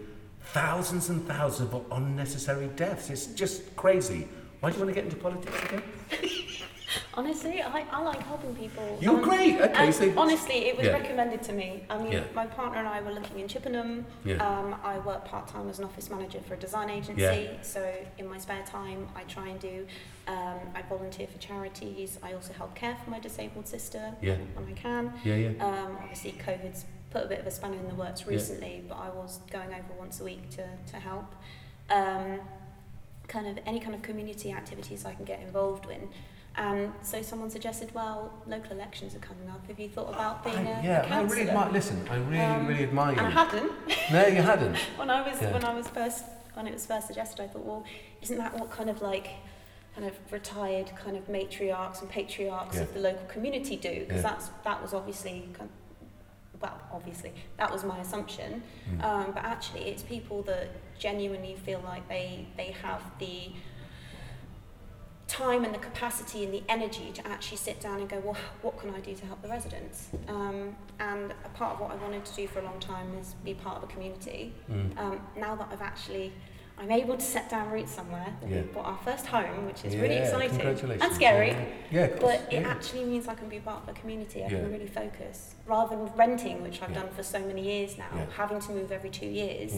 thousands 0.48 1.10
and 1.10 1.26
thousands 1.28 1.74
of 1.74 1.86
unnecessary 1.92 2.68
deaths. 2.76 3.10
It's 3.10 3.28
just 3.28 3.76
crazy. 3.76 4.28
Why 4.60 4.70
do 4.70 4.78
you 4.78 4.86
want 4.86 4.96
to 4.96 5.02
get 5.02 5.06
into 5.06 5.18
politics 5.18 5.64
again? 5.64 5.84
Honestly, 7.14 7.62
I, 7.62 7.86
I 7.92 8.02
like 8.02 8.22
helping 8.24 8.56
people. 8.56 8.98
You're 9.02 9.16
um, 9.16 9.22
great. 9.22 9.60
Okay, 9.60 9.92
so 9.92 10.14
honestly, 10.18 10.66
it 10.68 10.78
was 10.78 10.86
yeah. 10.86 10.94
recommended 10.94 11.44
to 11.44 11.54
me. 11.54 11.84
I 11.90 11.98
mean, 11.98 12.12
yeah. 12.12 12.24
my 12.34 12.46
partner 12.46 12.80
and 12.80 12.88
I 12.88 13.02
were 13.02 13.12
looking 13.12 13.40
in 13.40 13.48
Chippenham. 13.48 14.06
Yeah. 14.26 14.36
Um, 14.36 14.76
I 14.84 15.00
work 15.00 15.26
part 15.26 15.48
time 15.48 15.70
as 15.70 15.80
an 15.80 15.86
office 15.86 16.10
manager 16.10 16.40
for 16.48 16.54
a 16.54 16.58
design 16.58 16.90
agency. 16.90 17.22
Yeah. 17.22 17.62
So 17.62 17.94
in 18.18 18.28
my 18.28 18.38
spare 18.38 18.64
time, 18.66 19.08
I 19.16 19.24
try 19.24 19.48
and 19.50 19.60
do. 19.60 19.86
Um, 20.28 20.60
I 20.74 20.82
volunteer 20.84 21.28
for 21.28 21.38
charities. 21.38 22.18
I 22.24 22.34
also 22.34 22.54
help 22.54 22.76
care 22.76 22.96
for 23.04 23.10
my 23.10 23.20
disabled 23.20 23.68
sister 23.68 24.14
yeah. 24.22 24.36
when 24.54 24.68
I 24.68 24.74
can. 24.74 25.14
Yeah, 25.24 25.36
yeah. 25.36 25.66
Um, 25.66 25.98
obviously, 26.02 26.34
COVID's 26.34 26.86
put 27.12 27.26
a 27.26 27.28
bit 27.28 27.40
of 27.40 27.48
a 27.48 27.52
spanner 27.52 27.78
in 27.78 27.88
the 27.88 27.96
works 27.96 28.26
recently, 28.26 28.84
but 28.88 28.96
I 28.96 29.10
was 29.10 29.40
going 29.52 29.68
over 29.68 29.94
once 30.00 30.20
a 30.20 30.24
week 30.24 30.50
to 30.52 30.68
to 30.92 30.98
help. 30.98 31.36
Um, 31.90 32.40
kind 33.28 33.48
of 33.48 33.64
any 33.66 33.80
kind 33.80 33.96
of 33.96 34.02
community 34.02 34.52
activities 34.52 35.06
I 35.06 35.14
can 35.14 35.26
get 35.26 35.42
involved 35.42 35.90
in. 35.90 36.10
And 36.56 36.86
um, 36.88 36.94
so 37.02 37.22
someone 37.24 37.50
suggested, 37.50 37.94
well, 37.96 38.32
local 38.46 38.74
elections 38.74 39.16
are 39.16 39.20
coming 39.20 39.50
up. 39.50 39.66
Have 39.68 39.80
you 39.80 39.90
thought 39.90 40.10
about 40.10 40.44
being 40.44 40.68
I, 40.68 40.80
a 40.80 40.84
Yeah, 40.84 41.08
I 41.10 41.24
really 41.24 41.50
admire. 41.50 41.72
Listen, 41.72 42.08
I 42.10 42.18
really, 42.18 42.40
um, 42.40 42.68
really 42.68 42.84
admire 42.84 43.16
you. 43.16 43.22
I 43.22 43.30
hadn't. 43.30 43.72
No, 44.12 44.28
you 44.28 44.42
hadn't. 44.42 44.76
when 44.96 45.10
I 45.10 45.28
was 45.28 45.42
yeah. 45.42 45.52
when 45.52 45.66
I 45.66 45.74
was 45.74 45.88
first 45.88 46.26
when 46.54 46.68
it 46.68 46.74
was 46.74 46.86
first 46.86 47.08
suggested, 47.08 47.42
I 47.42 47.48
thought, 47.48 47.66
well, 47.66 47.84
isn't 48.22 48.38
that 48.38 48.54
what 48.60 48.70
kind 48.70 48.90
of 48.90 49.02
like 49.02 49.30
kind 49.96 50.08
of 50.08 50.14
retired 50.32 50.92
kind 50.96 51.18
of 51.18 51.28
matriarchs 51.28 52.02
and 52.02 52.10
patriarchs 52.10 52.76
yeah. 52.76 52.84
of 52.84 52.94
the 52.94 53.00
local 53.00 53.26
community 53.26 53.76
do? 53.76 54.02
Because 54.02 54.18
yeah. 54.18 54.22
that's 54.22 54.50
that 54.64 54.82
was 54.82 54.94
obviously. 54.94 55.50
Kind 55.54 55.70
of, 55.70 56.62
well, 56.62 56.80
obviously, 56.94 57.34
that 57.58 57.72
was 57.72 57.84
my 57.84 58.00
assumption. 58.00 58.64
Mm. 58.90 59.04
Um, 59.04 59.32
but 59.34 59.44
actually, 59.44 59.82
it's 59.86 60.04
people 60.04 60.44
that 60.44 60.70
genuinely 61.00 61.56
feel 61.66 61.82
like 61.84 62.08
they 62.08 62.46
they 62.58 62.76
have 62.84 63.02
the 63.20 63.52
time 65.34 65.66
and 65.66 65.74
the 65.74 65.80
capacity 65.80 66.44
and 66.44 66.54
the 66.54 66.62
energy 66.70 67.12
to 67.12 67.28
actually 67.28 67.58
sit 67.58 67.80
down 67.80 68.00
and 68.00 68.08
go, 68.08 68.20
well, 68.20 68.38
what 68.62 68.78
can 68.78 68.94
I 68.94 69.00
do 69.00 69.16
to 69.16 69.26
help 69.26 69.42
the 69.42 69.48
residents? 69.48 70.10
Um, 70.28 70.76
and 71.00 71.34
a 71.44 71.50
part 71.50 71.74
of 71.74 71.80
what 71.80 71.92
I 71.92 71.96
wanted 71.96 72.24
to 72.24 72.36
do 72.36 72.48
for 72.48 72.60
a 72.60 72.64
long 72.64 72.80
time 72.80 73.08
is 73.20 73.34
be 73.44 73.56
part 73.56 73.78
of 73.78 73.84
a 73.84 73.88
community. 73.88 74.54
Mm. 74.72 74.98
Um, 75.00 75.20
now 75.36 75.56
that 75.56 75.70
I've 75.72 75.82
actually, 75.82 76.34
I'm 76.78 76.92
able 76.92 77.16
to 77.16 77.26
set 77.26 77.50
down 77.50 77.72
roots 77.72 77.92
somewhere. 77.92 78.32
Yeah. 78.48 78.62
We 78.62 78.62
bought 78.74 78.86
our 78.86 79.00
first 79.00 79.26
home, 79.26 79.66
which 79.66 79.84
is 79.84 79.96
yeah, 79.96 80.02
really 80.02 80.18
exciting 80.18 80.62
and 81.02 81.14
scary. 81.14 81.50
Yeah, 81.50 81.66
yeah 81.92 82.08
but 82.22 82.48
it 82.52 82.64
actually 82.64 83.06
means 83.06 83.28
I 83.28 83.34
can 83.34 83.50
be 83.50 83.60
part 83.60 83.82
of 83.84 83.90
a 83.90 84.00
community. 84.00 84.46
I 84.46 84.50
can 84.50 84.72
really 84.72 84.88
focus 84.88 85.56
rather 85.66 85.96
than 85.96 86.12
renting, 86.16 86.62
which 86.62 86.80
I've 86.84 86.94
done 86.94 87.10
for 87.10 87.24
so 87.24 87.40
many 87.40 87.64
years 87.64 87.98
now. 87.98 88.28
Having 88.38 88.60
to 88.62 88.72
move 88.72 88.92
every 88.92 89.10
two 89.10 89.32
years, 89.42 89.74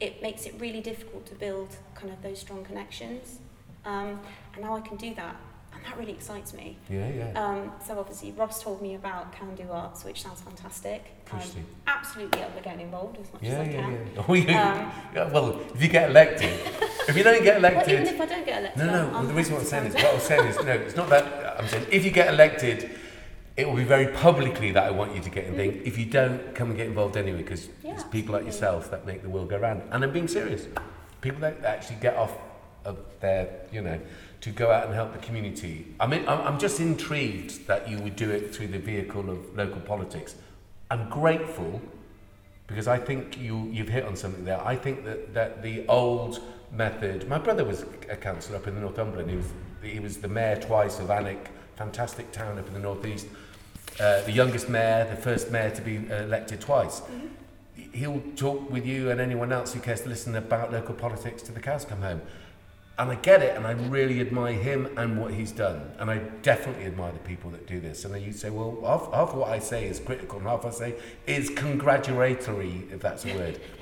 it 0.00 0.20
makes 0.20 0.44
it 0.44 0.54
really 0.58 0.82
difficult 0.82 1.24
to 1.26 1.34
build 1.34 1.76
kind 1.94 2.12
of 2.12 2.20
those 2.22 2.38
strong 2.38 2.62
connections. 2.62 3.38
Um, 3.84 4.20
and 4.58 4.66
now 4.66 4.76
I 4.76 4.80
can 4.80 4.96
do 4.96 5.14
that. 5.14 5.36
And 5.72 5.84
that 5.84 5.96
really 5.96 6.12
excites 6.12 6.52
me. 6.52 6.76
Yeah, 6.90 7.08
yeah. 7.08 7.40
Um, 7.40 7.70
so 7.86 7.96
obviously 7.98 8.32
Ross 8.32 8.60
told 8.60 8.82
me 8.82 8.96
about 8.96 9.32
Can 9.32 9.54
Do 9.54 9.70
Arts, 9.70 10.04
which 10.04 10.22
sounds 10.22 10.40
fantastic. 10.40 11.04
I'm 11.32 11.40
absolutely 11.86 12.42
up 12.42 12.56
for 12.56 12.62
getting 12.64 12.80
involved 12.80 13.18
as 13.20 13.32
much 13.32 13.42
yeah, 13.42 13.50
as 13.50 13.58
I 13.58 13.70
yeah, 13.70 13.80
can. 13.80 13.92
Yeah. 13.92 14.22
Oh, 14.28 14.34
yeah. 14.34 14.72
Um, 14.72 14.92
yeah. 15.14 15.32
Well, 15.32 15.60
if 15.72 15.80
you 15.80 15.88
get 15.88 16.10
elected, 16.10 16.58
if 17.06 17.16
you 17.16 17.22
don't 17.22 17.44
get 17.44 17.58
elected, 17.58 17.86
well, 17.86 18.02
even 18.02 18.14
if 18.14 18.20
I 18.20 18.26
don't 18.26 18.44
get 18.44 18.58
elected, 18.58 18.86
no, 18.86 19.06
no. 19.06 19.12
Well, 19.12 19.22
the 19.22 19.34
reason 19.34 19.54
what 19.54 19.60
I'm 19.60 19.68
saying 19.68 19.86
is, 19.86 19.94
what 19.94 20.14
I'm 20.14 20.20
saying 20.20 20.46
is, 20.46 20.56
no, 20.56 20.72
it's 20.72 20.96
not 20.96 21.08
that. 21.10 21.60
I'm 21.60 21.68
saying 21.68 21.86
if 21.92 22.04
you 22.04 22.10
get 22.10 22.34
elected, 22.34 22.90
it 23.56 23.68
will 23.68 23.76
be 23.76 23.84
very 23.84 24.08
publicly 24.08 24.72
that 24.72 24.82
I 24.82 24.90
want 24.90 25.14
you 25.14 25.22
to 25.22 25.30
get 25.30 25.44
involved. 25.44 25.86
If 25.86 25.98
you 25.98 26.06
don't, 26.06 26.54
come 26.56 26.70
and 26.70 26.76
get 26.76 26.88
involved 26.88 27.16
anyway, 27.16 27.42
because 27.42 27.68
Yeah, 27.84 27.94
it's 27.94 28.04
people 28.04 28.32
like 28.34 28.46
yourself 28.46 28.90
that 28.90 29.06
make 29.06 29.22
the 29.22 29.28
world 29.28 29.50
go 29.50 29.58
round. 29.58 29.82
And 29.92 30.02
I'm 30.02 30.12
being 30.12 30.28
serious. 30.28 30.66
People 31.20 31.40
that 31.42 31.64
actually 31.64 31.98
get 32.00 32.16
off 32.16 32.32
of 32.84 32.98
their, 33.20 33.48
you 33.70 33.82
know, 33.82 34.00
to 34.40 34.50
go 34.50 34.70
out 34.70 34.86
and 34.86 34.94
help 34.94 35.12
the 35.12 35.18
community. 35.18 35.86
I 35.98 36.06
mean, 36.06 36.26
I'm, 36.28 36.58
just 36.58 36.80
intrigued 36.80 37.66
that 37.66 37.88
you 37.88 37.98
would 37.98 38.14
do 38.14 38.30
it 38.30 38.54
through 38.54 38.68
the 38.68 38.78
vehicle 38.78 39.28
of 39.30 39.56
local 39.56 39.80
politics. 39.80 40.36
I'm 40.90 41.08
grateful 41.08 41.82
because 42.68 42.86
I 42.86 42.98
think 42.98 43.38
you, 43.38 43.68
you've 43.72 43.88
hit 43.88 44.04
on 44.04 44.14
something 44.14 44.44
there. 44.44 44.64
I 44.64 44.76
think 44.76 45.04
that, 45.04 45.34
that 45.34 45.62
the 45.62 45.86
old 45.88 46.40
method, 46.70 47.28
my 47.28 47.38
brother 47.38 47.64
was 47.64 47.84
a 48.08 48.16
councillor 48.16 48.58
up 48.58 48.66
in 48.68 48.74
the 48.74 48.80
Northumberland. 48.80 49.30
He 49.30 49.36
was, 49.36 49.52
he 49.82 50.00
was 50.00 50.18
the 50.18 50.28
mayor 50.28 50.56
twice 50.56 51.00
of 51.00 51.08
Alnwick, 51.08 51.48
fantastic 51.76 52.30
town 52.30 52.58
up 52.58 52.66
in 52.68 52.74
the 52.74 52.80
northeast. 52.80 53.26
Uh, 53.98 54.22
the 54.22 54.32
youngest 54.32 54.68
mayor, 54.68 55.06
the 55.10 55.16
first 55.16 55.50
mayor 55.50 55.70
to 55.70 55.82
be 55.82 55.96
elected 56.10 56.60
twice. 56.60 57.02
He'll 57.92 58.22
talk 58.36 58.70
with 58.70 58.86
you 58.86 59.10
and 59.10 59.20
anyone 59.20 59.50
else 59.50 59.72
who 59.72 59.80
cares 59.80 60.02
to 60.02 60.08
listen 60.08 60.36
about 60.36 60.72
local 60.72 60.94
politics 60.94 61.42
to 61.44 61.52
the 61.52 61.60
cows 61.60 61.84
come 61.84 62.02
home. 62.02 62.20
And 62.98 63.10
I 63.12 63.14
get 63.14 63.42
it, 63.42 63.56
and 63.56 63.64
I 63.64 63.72
really 63.72 64.20
admire 64.20 64.54
him 64.54 64.88
and 64.96 65.20
what 65.20 65.32
he's 65.32 65.52
done. 65.52 65.92
And 65.98 66.10
I 66.10 66.18
definitely 66.42 66.86
admire 66.86 67.12
the 67.12 67.20
people 67.20 67.48
that 67.52 67.64
do 67.66 67.78
this. 67.78 68.04
And 68.04 68.12
then 68.12 68.22
you 68.22 68.32
say, 68.32 68.50
well, 68.50 68.76
half, 68.84 69.12
half 69.14 69.34
what 69.34 69.50
I 69.50 69.60
say 69.60 69.86
is 69.86 70.00
critical, 70.00 70.38
and 70.38 70.48
half 70.48 70.64
I 70.64 70.70
say 70.70 70.96
is 71.26 71.48
congratulatory, 71.50 72.88
if 72.90 73.00
that's 73.00 73.24
a 73.24 73.34
word. 73.34 73.60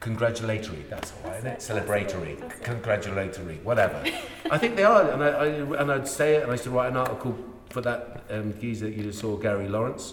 Congratulatory, 0.00 0.84
that's 0.90 1.12
all 1.12 1.30
right, 1.30 1.38
isn't 1.38 1.50
it? 1.50 1.58
Celebratory, 1.60 2.38
that's 2.38 2.60
congratulatory, 2.60 3.56
whatever. 3.64 4.04
I 4.50 4.58
think 4.58 4.76
they 4.76 4.84
are, 4.84 5.10
and, 5.10 5.22
I, 5.22 5.28
I, 5.28 5.46
and 5.80 5.90
I'd 5.90 6.06
say 6.06 6.36
it, 6.36 6.42
and 6.42 6.50
I 6.50 6.54
used 6.54 6.64
to 6.64 6.70
write 6.70 6.90
an 6.90 6.98
article 6.98 7.36
for 7.70 7.80
that 7.80 8.24
um, 8.30 8.54
geezer 8.60 8.86
that 8.86 8.96
you 8.96 9.04
just 9.04 9.18
saw, 9.18 9.36
Gary 9.36 9.68
Lawrence, 9.68 10.12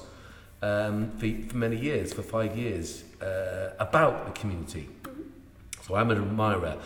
um, 0.64 1.12
for, 1.18 1.28
for 1.50 1.58
many 1.58 1.76
years, 1.76 2.14
for 2.14 2.22
five 2.22 2.58
years, 2.58 3.04
uh, 3.22 3.72
about 3.80 4.26
the 4.26 4.32
community. 4.32 4.88
So 5.86 5.96
I'm 5.96 6.10
an 6.10 6.18
admirer. 6.18 6.78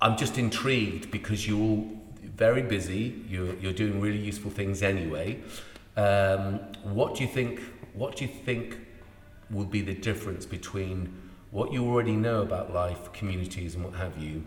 I'm 0.00 0.16
just 0.18 0.36
intrigued 0.36 1.10
because 1.10 1.48
you're 1.48 1.60
all 1.60 1.88
very 2.22 2.62
busy. 2.62 3.22
You're, 3.28 3.54
you're 3.54 3.72
doing 3.72 4.00
really 4.00 4.18
useful 4.18 4.50
things 4.50 4.82
anyway. 4.82 5.40
Um, 5.96 6.60
what 6.82 7.14
do 7.14 7.24
you 7.24 7.30
think? 7.30 7.62
What 7.94 8.16
do 8.16 8.24
you 8.26 8.30
think 8.30 8.76
will 9.50 9.64
be 9.64 9.80
the 9.80 9.94
difference 9.94 10.44
between 10.44 11.14
what 11.52 11.72
you 11.72 11.86
already 11.86 12.16
know 12.16 12.42
about 12.42 12.74
life, 12.74 13.12
communities, 13.12 13.76
and 13.76 13.84
what 13.84 13.94
have 13.94 14.18
you, 14.18 14.42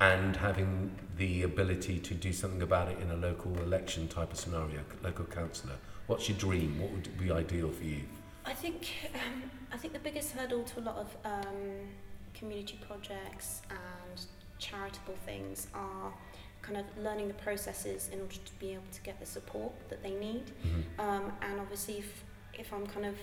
and 0.00 0.36
having 0.36 0.92
the 1.18 1.42
ability 1.42 1.98
to 1.98 2.14
do 2.14 2.32
something 2.32 2.62
about 2.62 2.88
it 2.88 2.98
in 3.00 3.10
a 3.10 3.16
local 3.16 3.52
election 3.58 4.08
type 4.08 4.32
of 4.32 4.38
scenario, 4.38 4.80
local 5.02 5.24
councillor? 5.26 5.76
What's 6.12 6.28
your 6.28 6.36
dream? 6.36 6.78
What 6.78 6.90
would 6.90 7.18
be 7.18 7.32
ideal 7.32 7.70
for 7.70 7.84
you? 7.84 8.02
I 8.44 8.52
think 8.52 8.86
um, 9.14 9.50
I 9.72 9.78
think 9.78 9.94
the 9.94 9.98
biggest 9.98 10.32
hurdle 10.32 10.62
to 10.62 10.80
a 10.80 10.82
lot 10.82 10.96
of 10.96 11.16
um, 11.24 11.88
community 12.34 12.78
projects 12.86 13.62
and 13.70 14.20
charitable 14.58 15.14
things 15.24 15.68
are 15.72 16.12
kind 16.60 16.76
of 16.76 16.84
learning 17.02 17.28
the 17.28 17.34
processes 17.48 18.10
in 18.12 18.20
order 18.20 18.34
to 18.34 18.52
be 18.60 18.72
able 18.72 18.90
to 18.92 19.00
get 19.00 19.18
the 19.20 19.24
support 19.24 19.72
that 19.88 20.02
they 20.02 20.10
need. 20.10 20.50
Um, 20.98 21.32
and 21.40 21.58
obviously, 21.58 22.00
if, 22.00 22.24
if 22.58 22.74
I'm 22.74 22.86
kind 22.88 23.06
of 23.06 23.16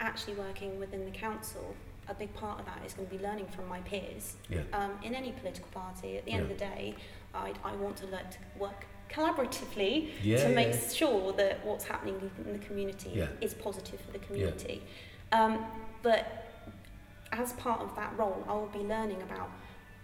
actually 0.00 0.34
working 0.34 0.78
within 0.78 1.06
the 1.06 1.10
council, 1.10 1.74
a 2.08 2.14
big 2.14 2.34
part 2.34 2.60
of 2.60 2.66
that 2.66 2.84
is 2.84 2.92
going 2.92 3.08
to 3.08 3.16
be 3.16 3.22
learning 3.22 3.46
from 3.46 3.66
my 3.68 3.80
peers. 3.80 4.36
Yeah. 4.50 4.60
Um, 4.74 4.92
in 5.02 5.14
any 5.14 5.32
political 5.32 5.68
party, 5.70 6.18
at 6.18 6.26
the 6.26 6.32
end 6.32 6.42
of 6.42 6.50
the 6.50 6.56
day, 6.56 6.94
I, 7.32 7.54
I 7.64 7.74
want 7.76 7.96
to 7.96 8.06
learn 8.06 8.28
to 8.30 8.38
work 8.58 8.84
collaboratively 9.08 10.10
Yeah, 10.22 10.42
to 10.44 10.48
make 10.54 10.68
yeah. 10.74 10.88
sure 10.88 11.32
that 11.34 11.64
what's 11.64 11.84
happening 11.84 12.30
in 12.44 12.52
the 12.52 12.58
community 12.58 13.10
Yeah. 13.14 13.28
is 13.40 13.54
positive 13.54 14.00
for 14.00 14.12
the 14.12 14.18
community. 14.18 14.82
Um, 15.32 15.66
but 16.02 16.44
as 17.32 17.52
part 17.54 17.80
of 17.80 17.94
that 17.96 18.16
role, 18.18 18.44
I 18.48 18.52
will 18.54 18.66
be 18.72 18.78
learning 18.80 19.22
about 19.22 19.50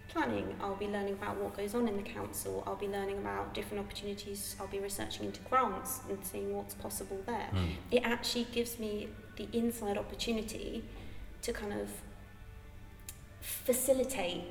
planning, 0.07 0.55
I'll 0.61 0.75
be 0.75 0.87
learning 0.87 1.13
about 1.13 1.37
what 1.37 1.57
goes 1.57 1.73
on 1.73 1.87
in 1.87 1.97
the 1.97 2.03
council, 2.03 2.63
I'll 2.67 2.75
be 2.75 2.87
learning 2.87 3.17
about 3.17 3.53
different 3.55 3.83
opportunities, 3.83 4.55
I'll 4.59 4.67
be 4.67 4.79
researching 4.79 5.25
into 5.25 5.41
grants 5.41 6.01
and 6.07 6.23
seeing 6.23 6.55
what's 6.55 6.75
possible 6.75 7.19
there. 7.25 7.49
Mm. 7.53 7.69
It 7.91 8.03
actually 8.03 8.45
gives 8.51 8.77
me 8.79 9.09
the 9.35 9.47
inside 9.51 9.97
opportunity 9.97 10.83
to 11.41 11.51
kind 11.51 11.73
of 11.73 11.89
facilitate 13.41 14.43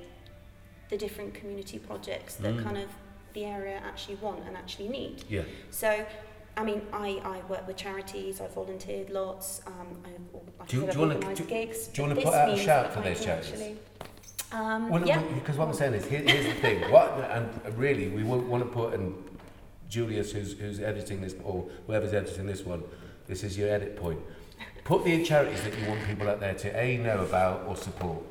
the 0.90 0.96
different 0.96 1.34
community 1.34 1.78
projects 1.78 2.34
that 2.36 2.54
Mm. 2.54 2.62
kind 2.62 2.78
of 2.78 2.88
the 3.34 3.44
area 3.44 3.80
actually 3.84 4.14
want 4.16 4.44
and 4.46 4.56
actually 4.56 4.88
need. 4.88 5.24
Yeah. 5.28 5.42
So, 5.70 6.04
I 6.56 6.64
mean, 6.64 6.82
I, 6.92 7.20
I 7.24 7.40
work 7.48 7.66
with 7.66 7.76
charities, 7.76 8.40
I've 8.40 8.54
volunteered 8.54 9.10
lots, 9.10 9.60
um, 9.66 9.88
I, 10.04 10.08
like 10.58 10.68
Do 10.68 10.76
you- 10.78 10.82
I 10.88 10.90
do 10.92 10.98
you 11.00 11.06
wanna- 11.08 11.34
do- 11.34 11.44
gigs. 11.44 11.88
do 11.88 12.02
you 12.02 12.08
wanna 12.08 12.20
put 12.22 12.32
out 12.32 12.48
a 12.50 12.56
shout 12.56 12.92
for 12.92 13.00
I 13.00 13.02
those 13.10 13.24
charities? 13.24 13.50
actually- 13.52 13.76
Um, 14.52 14.88
Well, 14.88 15.04
yeah. 15.06 15.20
because 15.34 15.56
what 15.56 15.66
I'm 15.68 15.74
saying 15.74 15.94
is, 15.94 16.04
here, 16.06 16.20
here's 16.20 16.46
the 16.46 16.60
thing. 16.60 16.88
What 16.92 17.10
and 17.32 17.76
really, 17.76 18.08
we 18.08 18.22
want 18.22 18.62
to 18.62 18.68
put 18.70 18.94
and 18.94 19.12
Julius, 19.88 20.30
who's 20.32 20.52
who's 20.58 20.78
editing 20.80 21.20
this, 21.20 21.34
or 21.44 21.66
whoever's 21.88 22.14
editing 22.14 22.46
this 22.46 22.64
one, 22.64 22.84
this 23.26 23.42
is 23.42 23.58
your 23.58 23.68
edit 23.68 23.96
point. 23.96 24.20
Put 24.84 25.02
the 25.04 25.24
charities 25.24 25.62
that 25.64 25.76
you 25.76 25.88
want 25.88 26.04
people 26.06 26.28
out 26.28 26.38
there 26.40 26.54
to 26.54 26.68
a 26.80 26.96
know 26.98 27.20
about 27.22 27.64
or 27.66 27.74
support, 27.76 28.22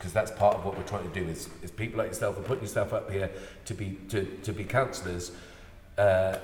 because 0.00 0.14
that's 0.14 0.30
part 0.30 0.56
of 0.56 0.64
what 0.64 0.78
we're 0.78 0.82
trying 0.84 1.06
to 1.06 1.20
do. 1.20 1.28
Is, 1.28 1.50
is 1.62 1.70
people 1.70 1.98
like 1.98 2.08
yourself 2.08 2.38
are 2.38 2.42
putting 2.42 2.64
yourself 2.64 2.94
up 2.94 3.10
here 3.10 3.30
to 3.66 3.74
be 3.74 3.98
to, 4.08 4.24
to 4.24 4.52
be 4.52 4.64
counsellors. 4.64 5.30
Uh, 5.98 6.38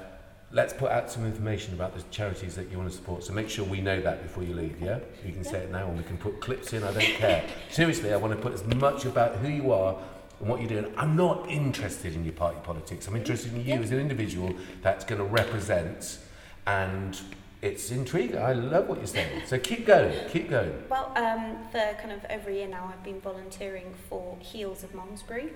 let's 0.53 0.75
put 0.75 0.91
out 0.91 1.11
some 1.11 1.25
information 1.25 1.73
about 1.73 1.97
the 1.97 2.03
charities 2.11 2.55
that 2.55 2.71
you 2.71 2.77
want 2.77 2.91
to 2.91 2.95
support. 2.95 3.25
So 3.25 3.33
make 3.33 3.49
sure 3.49 3.65
we 3.65 3.81
know 3.81 3.99
that 4.03 4.23
before 4.23 4.43
you 4.43 4.53
leave. 4.53 4.79
Yeah, 4.79 4.99
you 5.25 5.33
can 5.33 5.43
say 5.43 5.61
it 5.61 5.71
now, 5.73 5.89
and 5.89 5.97
we 5.97 6.05
can 6.05 6.19
put 6.19 6.39
clips 6.43 6.75
in. 6.75 6.83
I 6.83 6.93
don't 6.93 7.03
care. 7.03 7.49
Seriously, 7.71 8.13
I 8.13 8.17
want 8.19 8.35
to 8.35 8.41
put 8.41 8.53
as 8.53 8.63
much 8.75 9.07
about 9.07 9.37
who 9.37 9.49
you 9.49 9.73
are 9.73 9.97
and 10.39 10.51
what 10.51 10.61
you're 10.61 10.69
doing. 10.69 10.93
I'm 10.99 11.17
not 11.17 11.49
interested 11.49 12.15
in 12.15 12.25
your 12.25 12.35
party 12.35 12.59
politics. 12.63 13.09
I'm 13.09 13.17
interested 13.17 13.55
in 13.55 13.61
you 13.61 13.75
Yeah. 13.75 13.81
as 13.81 13.91
an 13.91 14.01
individual 14.01 14.55
that's 14.83 15.07
going 15.07 15.19
to 15.19 15.27
represent, 15.27 16.19
and 16.67 17.19
it's 17.63 17.91
intriguing. 17.91 18.39
I 18.39 18.53
love 18.53 18.89
what 18.89 18.99
you're 18.99 19.07
saying. 19.07 19.43
So 19.47 19.59
keep 19.59 19.87
going, 19.87 20.13
keep 20.31 20.51
going. 20.51 20.73
Well, 20.89 21.13
um, 21.17 21.57
for 21.73 21.97
kind 22.01 22.13
of 22.13 22.25
over 22.31 22.51
a 22.51 22.55
year 22.55 22.69
now, 22.69 22.91
I've 22.93 23.03
been 23.03 23.21
volunteering 23.21 23.95
for 24.09 24.37
Heels 24.41 24.85
of 24.85 24.95
Malmesbury. 24.95 25.51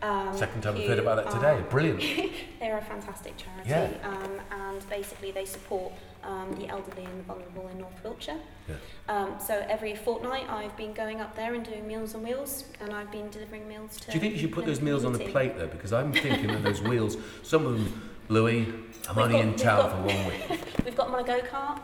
Um, 0.00 0.36
Second 0.36 0.62
time 0.62 0.76
I've 0.76 0.86
heard 0.86 0.98
about 1.00 1.16
that 1.16 1.26
are- 1.26 1.56
today. 1.56 1.68
Brilliant. 1.70 2.00
They're 2.60 2.78
a 2.78 2.82
fantastic 2.82 3.36
charity, 3.36 3.68
Yeah. 3.70 3.90
um, 4.04 4.40
and 4.52 4.88
basically 4.88 5.32
they 5.32 5.44
support 5.44 5.92
um, 6.22 6.54
the 6.56 6.68
elderly 6.68 7.04
and 7.04 7.18
the 7.18 7.24
vulnerable 7.24 7.66
in 7.68 7.78
North 7.78 8.04
Wiltshire. 8.04 8.36
Yeah. 8.68 8.74
Um, 9.08 9.34
so 9.44 9.64
every 9.68 9.96
fortnight, 9.96 10.48
I've 10.48 10.76
been 10.76 10.92
going 10.92 11.20
up 11.20 11.34
there 11.34 11.54
and 11.54 11.64
doing 11.64 11.84
Meals 11.88 12.14
on 12.14 12.22
Wheels, 12.22 12.64
and 12.80 12.92
I've 12.92 13.10
been 13.10 13.28
delivering 13.30 13.66
meals 13.68 13.96
to. 14.00 14.06
Do 14.06 14.12
you 14.12 14.20
think 14.20 14.34
you 14.34 14.40
should 14.40 14.52
put 14.52 14.66
those 14.66 14.80
meals 14.80 15.04
on 15.04 15.12
the 15.12 15.18
community. 15.18 15.48
plate 15.48 15.58
though? 15.58 15.66
Because 15.72 15.92
I'm 15.92 16.12
thinking 16.12 16.46
that 16.48 16.62
those 16.62 16.80
wheels. 16.82 17.16
Some 17.42 17.66
of 17.66 17.72
them, 17.72 18.10
Louis, 18.28 18.66
I'm 19.08 19.16
We've 19.16 19.24
only 19.24 19.32
got- 19.38 19.44
in 19.44 19.54
town 19.56 19.78
got- 19.82 19.90
for 19.92 20.02
one 20.02 20.26
week. 20.26 20.60
We've 20.84 20.96
got 20.96 21.06
them 21.06 21.14
on 21.14 21.20
a 21.20 21.26
go 21.26 21.40
kart. 21.40 21.80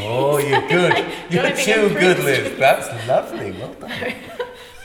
Oh, 0.00 0.38
you're 0.38 0.60
good. 0.68 1.06
You're 1.30 1.50
too 1.56 1.88
good, 1.98 2.18
Liz. 2.18 2.58
That's 2.58 3.08
lovely. 3.08 3.52
Well 3.52 3.74
done. 3.74 4.14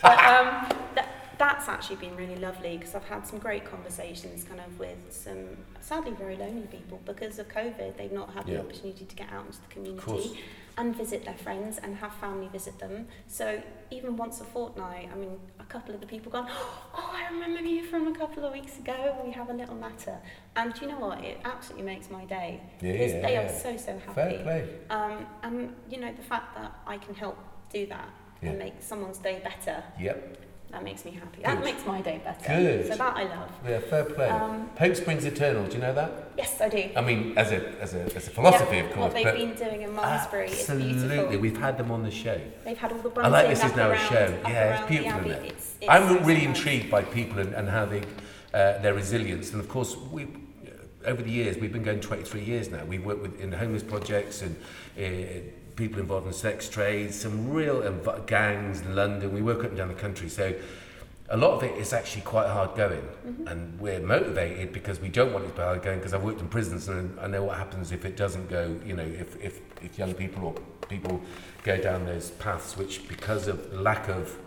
But 0.03 0.19
um, 0.19 0.69
that, 0.95 1.07
that's 1.37 1.69
actually 1.69 1.95
been 1.95 2.17
really 2.17 2.35
lovely 2.35 2.75
because 2.75 2.93
I've 2.93 3.05
had 3.05 3.25
some 3.25 3.39
great 3.39 3.63
conversations 3.63 4.43
kind 4.43 4.59
of 4.59 4.77
with 4.77 4.97
some 5.11 5.47
sadly 5.79 6.11
very 6.11 6.35
lonely 6.35 6.67
people 6.67 6.99
because 7.05 7.39
of 7.39 7.47
COVID. 7.47 7.95
They've 7.95 8.11
not 8.11 8.33
had 8.33 8.45
Yeah. 8.45 8.55
the 8.55 8.59
opportunity 8.65 9.05
to 9.05 9.15
get 9.15 9.31
out 9.31 9.45
into 9.45 9.61
the 9.61 9.67
community 9.67 10.41
and 10.77 10.93
visit 10.93 11.23
their 11.23 11.35
friends 11.37 11.77
and 11.77 11.95
have 11.95 12.13
family 12.15 12.49
visit 12.51 12.77
them. 12.79 13.07
So 13.29 13.63
even 13.91 14.17
once 14.17 14.41
a 14.41 14.43
fortnight, 14.43 15.07
I 15.13 15.15
mean, 15.15 15.39
a 15.57 15.63
couple 15.63 15.95
of 15.95 16.01
the 16.01 16.07
people 16.07 16.29
gone, 16.33 16.47
oh, 16.95 17.12
I 17.23 17.31
remember 17.31 17.61
you 17.61 17.83
from 17.83 18.07
a 18.07 18.15
couple 18.15 18.43
of 18.45 18.53
weeks 18.53 18.77
ago. 18.77 19.15
We 19.23 19.31
have 19.31 19.49
a 19.49 19.53
little 19.53 19.75
matter. 19.75 20.17
And 20.55 20.73
do 20.73 20.81
you 20.81 20.91
know 20.91 20.99
what? 20.99 21.23
It 21.23 21.39
absolutely 21.45 21.85
makes 21.85 22.09
my 22.09 22.25
day. 22.25 22.61
Yeah, 22.81 22.91
because 22.91 23.11
they 23.13 23.33
yeah. 23.33 23.41
are 23.43 23.49
so, 23.49 23.77
so 23.77 23.93
happy. 23.99 24.13
Fair 24.13 24.43
play. 24.43 24.69
Um, 24.89 25.25
and, 25.43 25.75
you 25.89 25.99
know, 25.99 26.11
the 26.11 26.23
fact 26.23 26.55
that 26.55 26.73
I 26.85 26.97
can 26.97 27.15
help 27.15 27.37
do 27.71 27.85
that 27.87 28.09
and 28.41 28.59
make 28.59 28.73
someone's 28.79 29.17
day 29.19 29.41
better 29.41 29.81
Yep. 29.99 30.37
That 30.73 30.83
makes 30.83 31.05
me 31.05 31.11
happy. 31.11 31.37
Good. 31.37 31.45
That 31.45 31.63
makes 31.63 31.85
my 31.85 32.01
day 32.01 32.19
better. 32.23 32.47
Good. 32.47 32.87
So 32.87 32.95
that 32.95 33.15
I 33.15 33.23
love. 33.25 33.49
Yeah, 33.63 33.79
fair 33.79 34.05
play. 34.05 34.27
Um, 34.27 34.69
Hope 34.79 34.95
springs 34.95 35.23
eternal. 35.23 35.67
Do 35.67 35.73
you 35.75 35.81
know 35.81 35.93
that? 35.93 36.31
Yes, 36.35 36.59
I 36.59 36.67
do. 36.67 36.89
I 36.95 37.01
mean, 37.01 37.37
as 37.37 37.51
a 37.51 37.79
as 37.79 37.93
a 37.93 38.01
as 38.15 38.27
a 38.27 38.31
philosophy, 38.31 38.77
Yeah, 38.77 38.83
of 38.83 38.93
course. 38.93 39.13
What 39.13 39.23
they've 39.23 39.35
been 39.35 39.55
doing 39.55 39.83
in 39.83 39.93
Malmesbury 39.95 40.47
is 40.47 40.61
absolutely, 40.61 40.93
beautiful. 41.09 41.39
we've 41.39 41.57
had 41.57 41.77
them 41.77 41.91
on 41.91 42.01
the 42.01 42.09
show. 42.09 42.41
They've 42.65 42.77
had 42.77 42.91
all 42.91 42.97
the 42.97 43.21
I 43.21 43.27
like 43.27 43.49
this 43.49 43.63
is 43.63 43.75
now 43.75 43.91
a 43.91 43.97
show. 43.97 44.35
Yeah, 44.47 44.79
it's 44.79 44.89
beautiful, 44.89 45.19
Abbey. 45.19 45.29
it? 45.29 45.45
It's, 45.51 45.75
it's 45.79 45.89
I'm 45.89 46.25
really 46.25 46.47
nice. 46.47 46.57
intrigued 46.57 46.89
by 46.89 47.03
people 47.03 47.37
and, 47.37 47.53
and 47.53 47.69
how 47.69 47.85
they 47.85 48.01
uh, 48.53 48.79
their 48.79 48.95
resilience. 48.95 49.51
And 49.51 49.61
of 49.61 49.69
course, 49.69 49.95
we 49.95 50.27
over 51.05 51.21
the 51.21 51.31
years 51.31 51.57
we've 51.57 51.73
been 51.73 51.83
going 51.83 51.99
23 51.99 52.41
years 52.43 52.71
now. 52.71 52.83
We've 52.83 53.05
worked 53.05 53.21
with 53.21 53.39
in 53.39 53.51
homeless 53.51 53.83
projects 53.83 54.41
and 54.41 54.55
uh, 54.97 55.41
people 55.75 55.99
involved 55.99 56.27
in 56.27 56.33
sex 56.33 56.69
trades, 56.69 57.19
some 57.19 57.51
real 57.51 57.83
um, 57.87 58.01
gangs 58.25 58.81
in 58.81 58.95
London. 58.95 59.33
We 59.33 59.41
work 59.41 59.59
up 59.59 59.69
and 59.69 59.77
down 59.77 59.87
the 59.87 59.93
country. 59.93 60.29
So 60.29 60.53
a 61.29 61.37
lot 61.37 61.51
of 61.51 61.63
it 61.63 61.75
is 61.77 61.93
actually 61.93 62.21
quite 62.23 62.47
hard 62.47 62.75
going, 62.75 63.01
Mm-hmm. 63.01 63.47
and 63.47 63.79
we're 63.79 64.01
motivated 64.01 64.73
because 64.73 64.99
we 64.99 65.07
don't 65.09 65.31
want 65.33 65.45
it 65.45 65.49
to 65.49 65.53
be 65.53 65.61
hard 65.61 65.81
going. 65.81 65.99
Because 65.99 66.13
I've 66.13 66.23
worked 66.23 66.41
in 66.41 66.47
prisons 66.49 66.89
and 66.89 67.17
I 67.19 67.27
know 67.27 67.43
what 67.43 67.57
happens 67.57 67.91
if 67.91 68.05
it 68.05 68.17
doesn't 68.17 68.49
go. 68.49 68.75
You 68.85 68.95
know, 68.95 69.03
if 69.03 69.41
if 69.41 69.61
if 69.81 69.97
young 69.97 70.13
people 70.13 70.45
or 70.45 70.53
people 70.89 71.21
go 71.63 71.77
down 71.77 72.05
those 72.05 72.31
paths, 72.31 72.77
which 72.77 73.07
because 73.07 73.47
of 73.47 73.73
lack 73.73 74.09
of 74.09 74.37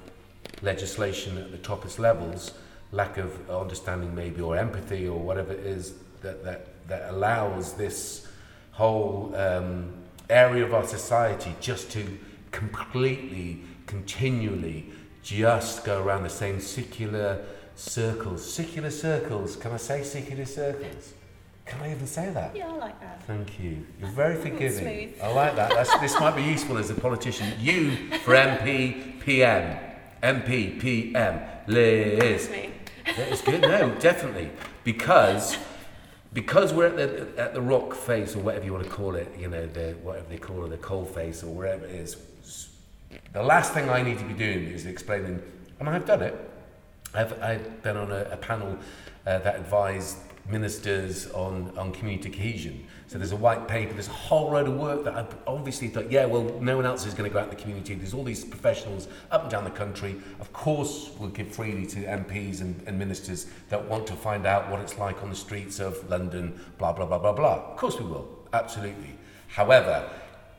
legislation 0.62 1.38
at 1.38 1.50
the 1.50 1.58
toppest 1.58 1.98
levels, 1.98 2.52
lack 2.92 3.18
of 3.18 3.50
understanding 3.50 4.14
maybe 4.14 4.40
or 4.40 4.56
empathy 4.56 5.08
or 5.08 5.18
whatever 5.18 5.52
it 5.52 5.60
is 5.60 5.94
that 6.22 6.44
that 6.44 6.66
that 6.88 7.10
allows 7.10 7.72
this 7.72 8.28
whole 8.72 9.34
um, 9.34 9.92
area 10.28 10.64
of 10.64 10.74
our 10.74 10.86
society 10.86 11.54
just 11.60 11.90
to 11.92 12.18
completely, 12.50 13.60
continually, 13.86 14.86
just 15.22 15.84
go 15.84 16.02
around 16.02 16.22
the 16.22 16.30
same 16.30 16.60
circular 16.60 17.44
circles. 17.74 18.52
Circular 18.52 18.90
circles. 18.90 19.56
Can 19.56 19.72
I 19.72 19.76
say 19.76 20.02
circular 20.02 20.44
circles? 20.44 21.14
Can 21.66 21.80
I 21.80 21.90
even 21.90 22.06
say 22.06 22.30
that? 22.30 22.54
Yeah, 22.54 22.68
I 22.68 22.76
like 22.76 23.00
that. 23.00 23.24
Thank 23.24 23.58
you. 23.58 23.84
You're 24.00 24.10
very 24.10 24.36
forgiving. 24.36 25.14
I 25.20 25.32
like 25.32 25.56
that. 25.56 25.70
That's, 25.70 25.98
this 25.98 26.18
might 26.20 26.36
be 26.36 26.42
useful 26.42 26.78
as 26.78 26.90
a 26.90 26.94
politician. 26.94 27.52
You 27.58 27.96
for 28.18 28.34
MP, 28.34 29.20
PM. 29.20 29.76
MP, 30.22 30.80
PM. 30.80 31.40
Liz. 31.66 32.46
That's 32.46 32.50
me. 32.50 32.70
That 33.16 33.32
is 33.32 33.40
good. 33.40 33.62
No, 33.62 33.92
definitely. 33.98 34.50
Because 34.84 35.56
because 36.36 36.74
we're 36.74 36.84
at 36.84 36.96
the 36.96 37.42
at 37.42 37.54
the 37.54 37.62
rock 37.62 37.94
face 37.94 38.36
or 38.36 38.40
whatever 38.40 38.66
you 38.66 38.72
want 38.74 38.84
to 38.84 38.90
call 38.90 39.14
it, 39.14 39.26
you 39.38 39.48
know, 39.48 39.66
the 39.68 39.96
whatever 40.02 40.26
they 40.28 40.36
call 40.36 40.66
it, 40.66 40.68
the 40.68 40.76
coal 40.76 41.06
face 41.06 41.42
or 41.42 41.46
wherever 41.46 41.86
it 41.86 41.92
is. 41.92 42.18
The 43.32 43.42
last 43.42 43.72
thing 43.72 43.88
I 43.88 44.02
need 44.02 44.18
to 44.18 44.24
be 44.24 44.34
doing 44.34 44.64
is 44.64 44.84
explaining, 44.84 45.42
and 45.80 45.88
I've 45.88 46.04
done 46.04 46.20
it. 46.20 46.34
I've 47.14 47.42
I've 47.42 47.82
been 47.82 47.96
on 47.96 48.12
a, 48.12 48.28
a 48.32 48.36
panel 48.36 48.78
uh, 49.26 49.38
that 49.38 49.56
advised 49.56 50.18
ministers 50.48 51.30
on, 51.32 51.72
on 51.76 51.92
community 51.92 52.30
cohesion. 52.30 52.86
So 53.08 53.18
there's 53.18 53.32
a 53.32 53.36
white 53.36 53.68
paper, 53.68 53.92
there's 53.92 54.08
a 54.08 54.12
whole 54.12 54.50
load 54.50 54.68
of 54.68 54.76
work 54.76 55.04
that 55.04 55.14
I've 55.14 55.36
obviously 55.46 55.88
thought, 55.88 56.10
yeah, 56.10 56.24
well, 56.24 56.42
no 56.60 56.76
one 56.76 56.86
else 56.86 57.06
is 57.06 57.14
going 57.14 57.28
to 57.28 57.32
go 57.32 57.38
out 57.38 57.50
in 57.50 57.50
the 57.50 57.60
community. 57.60 57.94
There's 57.94 58.14
all 58.14 58.24
these 58.24 58.44
professionals 58.44 59.08
up 59.30 59.42
and 59.42 59.50
down 59.50 59.64
the 59.64 59.70
country. 59.70 60.16
Of 60.40 60.52
course, 60.52 61.10
we'll 61.18 61.30
give 61.30 61.48
freely 61.48 61.86
to 61.86 61.98
MPs 61.98 62.60
and, 62.60 62.82
and 62.86 62.98
ministers 62.98 63.46
that 63.68 63.84
want 63.88 64.06
to 64.08 64.14
find 64.14 64.46
out 64.46 64.70
what 64.70 64.80
it's 64.80 64.98
like 64.98 65.22
on 65.22 65.30
the 65.30 65.36
streets 65.36 65.78
of 65.80 66.08
London, 66.10 66.60
blah, 66.78 66.92
blah, 66.92 67.06
blah, 67.06 67.18
blah, 67.18 67.32
blah. 67.32 67.70
Of 67.70 67.76
course 67.76 67.98
we 67.98 68.06
will, 68.06 68.28
absolutely. 68.52 69.14
However, 69.48 70.08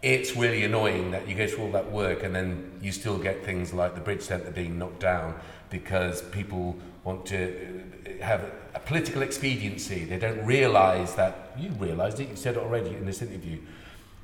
it's 0.02 0.36
really 0.36 0.64
annoying 0.64 1.12
that 1.12 1.28
you 1.28 1.36
go 1.36 1.48
through 1.48 1.66
all 1.66 1.72
that 1.72 1.92
work 1.92 2.24
and 2.24 2.34
then 2.34 2.80
you 2.82 2.92
still 2.92 3.18
get 3.18 3.44
things 3.44 3.74
like 3.74 3.96
the 3.96 4.02
bridge 4.02 4.22
centre 4.22 4.52
being 4.52 4.78
knocked 4.78 5.00
down 5.00 5.36
because 5.70 6.22
people 6.22 6.78
want 7.08 7.26
to 7.26 7.84
uh, 8.06 8.24
have 8.24 8.52
a 8.76 8.80
political 8.80 9.22
expediency. 9.22 10.04
They 10.04 10.20
don't 10.20 10.46
realise 10.46 11.14
that, 11.14 11.54
you 11.58 11.70
realised 11.80 12.20
it, 12.20 12.28
you 12.30 12.36
said 12.36 12.58
it 12.58 12.60
already 12.60 12.90
in 12.90 13.06
this 13.06 13.22
interview, 13.22 13.60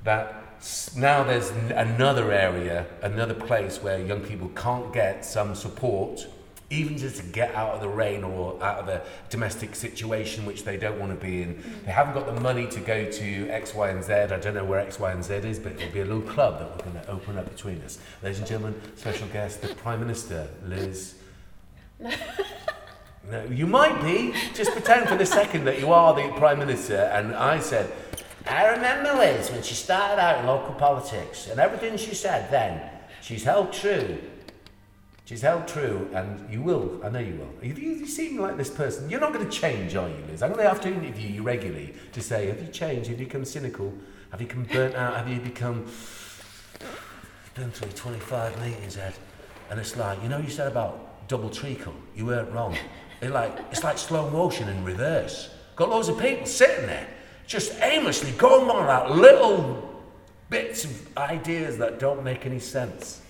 that 0.04 0.60
now 0.98 1.24
there's 1.24 1.50
another 1.72 2.32
area, 2.32 2.86
another 3.02 3.34
place 3.34 3.82
where 3.82 4.00
young 4.06 4.20
people 4.20 4.50
can't 4.50 4.92
get 4.94 5.24
some 5.24 5.56
support, 5.56 6.28
even 6.70 6.98
just 6.98 7.18
to 7.18 7.24
get 7.24 7.56
out 7.56 7.70
of 7.76 7.82
the 7.82 7.88
rain 7.88 8.22
or 8.24 8.62
out 8.62 8.80
of 8.80 8.90
a 8.90 9.02
domestic 9.30 9.76
situation 9.76 10.46
which 10.46 10.66
they 10.66 10.76
don't 10.76 11.00
want 11.00 11.18
to 11.18 11.26
be 11.26 11.42
in. 11.42 11.64
They 11.86 11.92
haven't 11.92 12.16
got 12.16 12.26
the 12.26 12.42
money 12.42 12.68
to 12.68 12.80
go 12.82 13.10
to 13.10 13.50
X, 13.50 13.74
Y, 13.74 13.90
and 13.90 14.04
Z. 14.04 14.14
I 14.14 14.40
don't 14.40 14.56
know 14.56 14.66
where 14.66 14.80
X, 14.80 15.00
Y, 15.00 15.10
and 15.12 15.24
Z 15.24 15.36
is, 15.36 15.58
but 15.58 15.74
it'll 15.74 15.94
be 15.94 16.02
a 16.02 16.06
little 16.06 16.22
club 16.36 16.60
that 16.60 16.70
we're 16.70 16.92
going 16.92 17.06
to 17.06 17.12
open 17.12 17.38
up 17.38 17.50
between 17.50 17.82
us. 17.84 17.98
Ladies 18.22 18.40
and 18.40 18.48
gentlemen, 18.48 18.82
special 18.98 19.28
guest, 19.28 19.62
the 19.62 19.74
Prime 19.76 20.02
Minister, 20.02 20.50
Liz. 20.66 21.16
No, 23.30 23.46
you 23.46 23.66
might 23.66 24.02
be. 24.04 24.34
Just 24.54 24.72
pretend 24.72 25.08
for 25.08 25.16
the 25.16 25.26
second 25.26 25.64
that 25.66 25.80
you 25.80 25.94
are 25.94 26.14
the 26.14 26.28
Prime 26.38 26.60
Minister. 26.60 26.98
And 26.98 27.34
I 27.34 27.60
said, 27.60 27.92
I 28.46 28.68
remember 28.68 29.14
Liz 29.14 29.50
when 29.50 29.64
she 29.64 29.76
started 29.76 30.22
out 30.22 30.42
in 30.42 30.46
local 30.46 30.76
politics 30.76 31.48
and 31.48 31.60
everything 31.60 31.98
she 31.98 32.14
said 32.14 32.52
then, 32.52 32.82
she's 33.22 33.44
held 33.44 33.72
true. 33.72 34.20
She's 35.26 35.42
held 35.42 35.70
true, 35.70 36.10
and 36.14 36.52
you 36.52 36.62
will. 36.62 37.00
I 37.02 37.08
know 37.10 37.20
you 37.20 37.36
will. 37.36 37.66
You, 37.66 37.74
you, 37.74 38.06
seem 38.06 38.42
like 38.42 38.58
this 38.58 38.70
person. 38.70 39.10
You're 39.10 39.22
not 39.22 39.32
going 39.32 39.46
to 39.46 39.52
change, 39.52 39.96
are 39.96 40.10
you, 40.10 40.22
Liz? 40.30 40.44
I'm 40.44 40.52
going 40.52 40.64
to 40.64 40.70
have 40.70 40.82
to 40.82 40.90
interview 40.90 41.30
you 41.30 41.44
regularly 41.44 41.96
to 42.12 42.22
say, 42.22 42.48
have 42.48 42.62
you 42.62 42.68
changed? 42.68 43.10
Have 43.10 43.18
you 43.18 43.26
become 43.26 43.46
cynical? 43.46 43.94
Have 44.32 44.42
you 44.42 44.48
become 44.48 44.64
burnt 44.66 44.96
out? 44.96 45.16
Have 45.16 45.30
you 45.30 45.40
become. 45.40 45.86
Been 47.56 47.72
through 47.72 47.92
25 47.92 48.62
meetings, 48.62 48.98
Ed. 48.98 49.14
And 49.70 49.80
it's 49.80 49.96
like, 49.96 50.22
you 50.22 50.28
know, 50.28 50.40
you 50.40 50.50
said 50.50 50.68
about 50.68 51.13
double 51.28 51.50
treacle. 51.50 51.94
You 52.16 52.26
weren't 52.26 52.52
wrong. 52.52 52.78
It's 53.22 53.32
like, 53.32 53.58
it's 53.72 53.84
like 53.84 53.98
slow 53.98 54.30
motion 54.30 54.68
in 54.70 54.84
reverse. 54.84 55.50
Got 55.76 55.90
loads 55.90 56.08
of 56.10 56.20
people 56.20 56.46
sitting 56.46 56.86
there, 56.86 57.08
just 57.48 57.74
aimlessly 57.82 58.32
going 58.34 58.70
on 58.70 58.84
about 58.84 59.12
little 59.12 60.02
bits 60.50 60.86
of 60.86 61.18
ideas 61.18 61.78
that 61.78 62.00
don't 62.00 62.24
make 62.24 62.46
any 62.46 62.60
sense. 62.60 63.22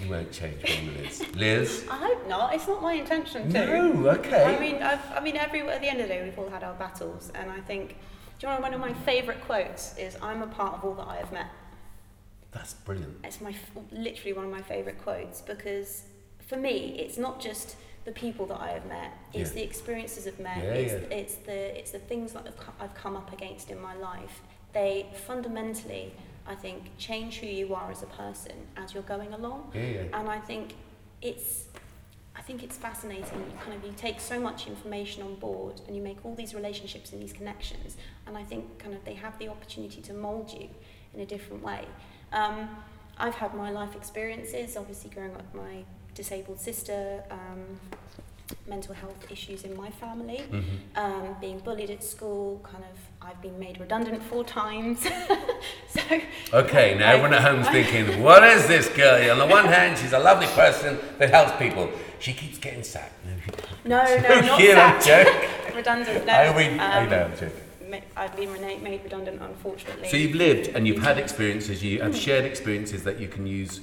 You 0.00 0.10
won't 0.10 0.32
change, 0.32 0.82
you, 0.82 0.90
Liz? 1.02 1.34
Liz? 1.34 1.86
I 1.90 1.96
hope 1.96 2.28
not. 2.28 2.54
It's 2.54 2.66
not 2.66 2.82
my 2.82 2.94
intention 2.94 3.50
to. 3.52 3.66
No, 3.66 4.08
okay. 4.10 4.56
I 4.56 4.58
mean, 4.58 4.82
I've, 4.82 5.00
I 5.14 5.20
mean, 5.20 5.36
every 5.36 5.60
at 5.60 5.80
the 5.80 5.88
end 5.88 6.00
of 6.00 6.08
the 6.08 6.14
day, 6.14 6.24
we've 6.24 6.38
all 6.38 6.48
had 6.48 6.64
our 6.64 6.74
battles, 6.74 7.30
and 7.34 7.50
I 7.50 7.60
think, 7.60 7.96
do 8.38 8.46
you 8.46 8.52
know 8.52 8.60
one 8.60 8.74
of 8.74 8.80
my 8.80 8.92
favourite 8.92 9.44
quotes 9.44 9.96
is, 9.98 10.16
"I'm 10.20 10.42
a 10.42 10.46
part 10.46 10.74
of 10.74 10.84
all 10.84 10.94
that 10.94 11.06
I 11.06 11.16
have 11.16 11.30
met." 11.32 11.46
That's 12.52 12.74
brilliant. 12.74 13.16
It's 13.24 13.40
my 13.40 13.54
literally 13.90 14.32
one 14.32 14.44
of 14.46 14.50
my 14.50 14.62
favourite 14.62 15.00
quotes 15.02 15.40
because, 15.40 16.02
for 16.52 16.58
me, 16.58 16.96
it's 16.98 17.16
not 17.16 17.40
just 17.40 17.76
the 18.04 18.12
people 18.12 18.44
that 18.46 18.60
I 18.60 18.70
have 18.72 18.86
met; 18.86 19.12
it's 19.32 19.50
Yeah. 19.50 19.54
the 19.54 19.62
experiences 19.62 20.26
I've 20.26 20.38
met. 20.40 20.58
Yeah, 20.62 20.82
it's, 20.82 20.92
yeah. 20.92 21.18
it's 21.18 21.34
the 21.48 21.78
it's 21.78 21.92
the 21.92 21.98
things 22.10 22.32
that 22.34 22.44
I've, 22.80 22.94
come 22.94 23.16
up 23.16 23.32
against 23.32 23.70
in 23.70 23.80
my 23.80 23.94
life. 23.94 24.42
They 24.72 25.06
fundamentally, 25.26 26.12
I 26.46 26.54
think, 26.54 26.78
change 26.98 27.38
who 27.40 27.46
you 27.46 27.74
are 27.74 27.90
as 27.90 28.02
a 28.02 28.06
person 28.22 28.56
as 28.76 28.92
you're 28.92 29.10
going 29.14 29.32
along. 29.32 29.60
And 29.74 30.28
I 30.28 30.40
think 30.40 30.74
it's 31.22 31.64
I 32.36 32.42
think 32.42 32.62
it's 32.62 32.76
fascinating. 32.76 33.38
You 33.50 33.56
kind 33.64 33.74
of 33.78 33.84
you 33.84 33.94
take 33.96 34.20
so 34.20 34.38
much 34.48 34.66
information 34.66 35.22
on 35.22 35.34
board 35.36 35.80
and 35.86 35.96
you 35.96 36.02
make 36.02 36.18
all 36.24 36.34
these 36.34 36.54
relationships 36.54 37.12
and 37.12 37.22
these 37.22 37.32
connections. 37.32 37.96
And 38.26 38.36
I 38.36 38.44
think 38.44 38.78
kind 38.78 38.94
of 38.94 39.04
they 39.04 39.14
have 39.14 39.38
the 39.38 39.48
opportunity 39.48 40.00
to 40.02 40.12
mold 40.12 40.52
you 40.52 40.68
in 41.14 41.20
a 41.20 41.26
different 41.26 41.62
way. 41.62 41.84
Um, 42.32 42.68
I've 43.18 43.34
had 43.34 43.54
my 43.54 43.70
life 43.70 43.94
experiences, 43.94 44.76
obviously 44.76 45.10
growing 45.10 45.34
up 45.34 45.54
my 45.54 45.84
disabled 46.14 46.60
sister, 46.60 47.22
um, 47.30 47.80
mental 48.66 48.94
health 48.94 49.30
issues 49.30 49.64
in 49.64 49.76
my 49.76 49.90
family, 49.90 50.42
Mm-hmm. 50.50 50.96
um, 50.96 51.36
being 51.40 51.58
bullied 51.60 51.90
at 51.90 52.02
school, 52.04 52.60
kind 52.62 52.84
of 52.84 52.98
I've 53.26 53.40
been 53.40 53.58
made 53.58 53.78
redundant 53.80 54.22
four 54.24 54.44
times. 54.44 55.00
so 55.88 56.00
Okay, 56.52 56.96
now 56.98 57.10
everyone 57.12 57.32
at 57.34 57.42
home's 57.42 57.68
thinking, 57.76 58.22
what 58.22 58.42
is 58.44 58.66
this 58.66 58.88
girl? 58.88 59.30
On 59.30 59.38
the 59.38 59.46
one 59.46 59.66
hand, 59.66 59.98
she's 59.98 60.12
a 60.12 60.18
lovely 60.18 60.48
person 60.48 60.98
that 61.18 61.30
helps 61.30 61.52
people. 61.56 61.88
She 62.18 62.32
keeps 62.32 62.58
getting 62.58 62.82
sacked. 62.82 63.14
no, 63.84 64.02
no, 64.04 64.40
not 64.40 64.58
Joking, 64.60 64.76
I'm 64.76 65.00
sacked. 65.00 65.74
redundant. 65.74 66.26
No, 66.26 66.32
I 66.32 66.56
mean, 66.56 66.80
I 66.80 67.04
um, 67.04 67.10
know, 67.10 67.24
I'm 67.24 67.32
joking. 67.38 68.02
I've 68.16 68.34
been 68.36 68.52
made 68.82 69.02
redundant, 69.04 69.40
unfortunately. 69.42 70.08
So 70.08 70.16
you've 70.16 70.34
lived 70.34 70.68
and 70.68 70.86
you've 70.86 71.02
had 71.02 71.18
experiences, 71.18 71.82
you 71.84 72.00
have 72.02 72.16
shared 72.16 72.44
experiences 72.44 73.02
that 73.04 73.20
you 73.20 73.28
can 73.28 73.46
use 73.46 73.80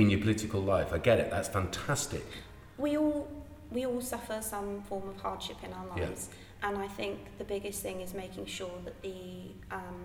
in 0.00 0.10
your 0.10 0.20
political 0.20 0.60
life. 0.60 0.92
I 0.92 0.98
get 0.98 1.18
it. 1.20 1.30
That's 1.30 1.48
fantastic. 1.48 2.24
we 2.78 2.96
all 2.96 3.28
we 3.70 3.86
all 3.86 4.00
suffer 4.00 4.38
some 4.42 4.82
form 4.88 5.08
of 5.08 5.20
hardship 5.20 5.56
in 5.62 5.72
our 5.72 5.86
Yeah. 5.96 6.06
lives, 6.06 6.28
and 6.62 6.76
I 6.78 6.88
think 6.88 7.18
the 7.38 7.44
biggest 7.44 7.82
thing 7.82 8.00
is 8.00 8.14
making 8.14 8.46
sure 8.46 8.76
that 8.86 9.00
the 9.02 9.52
um, 9.70 10.00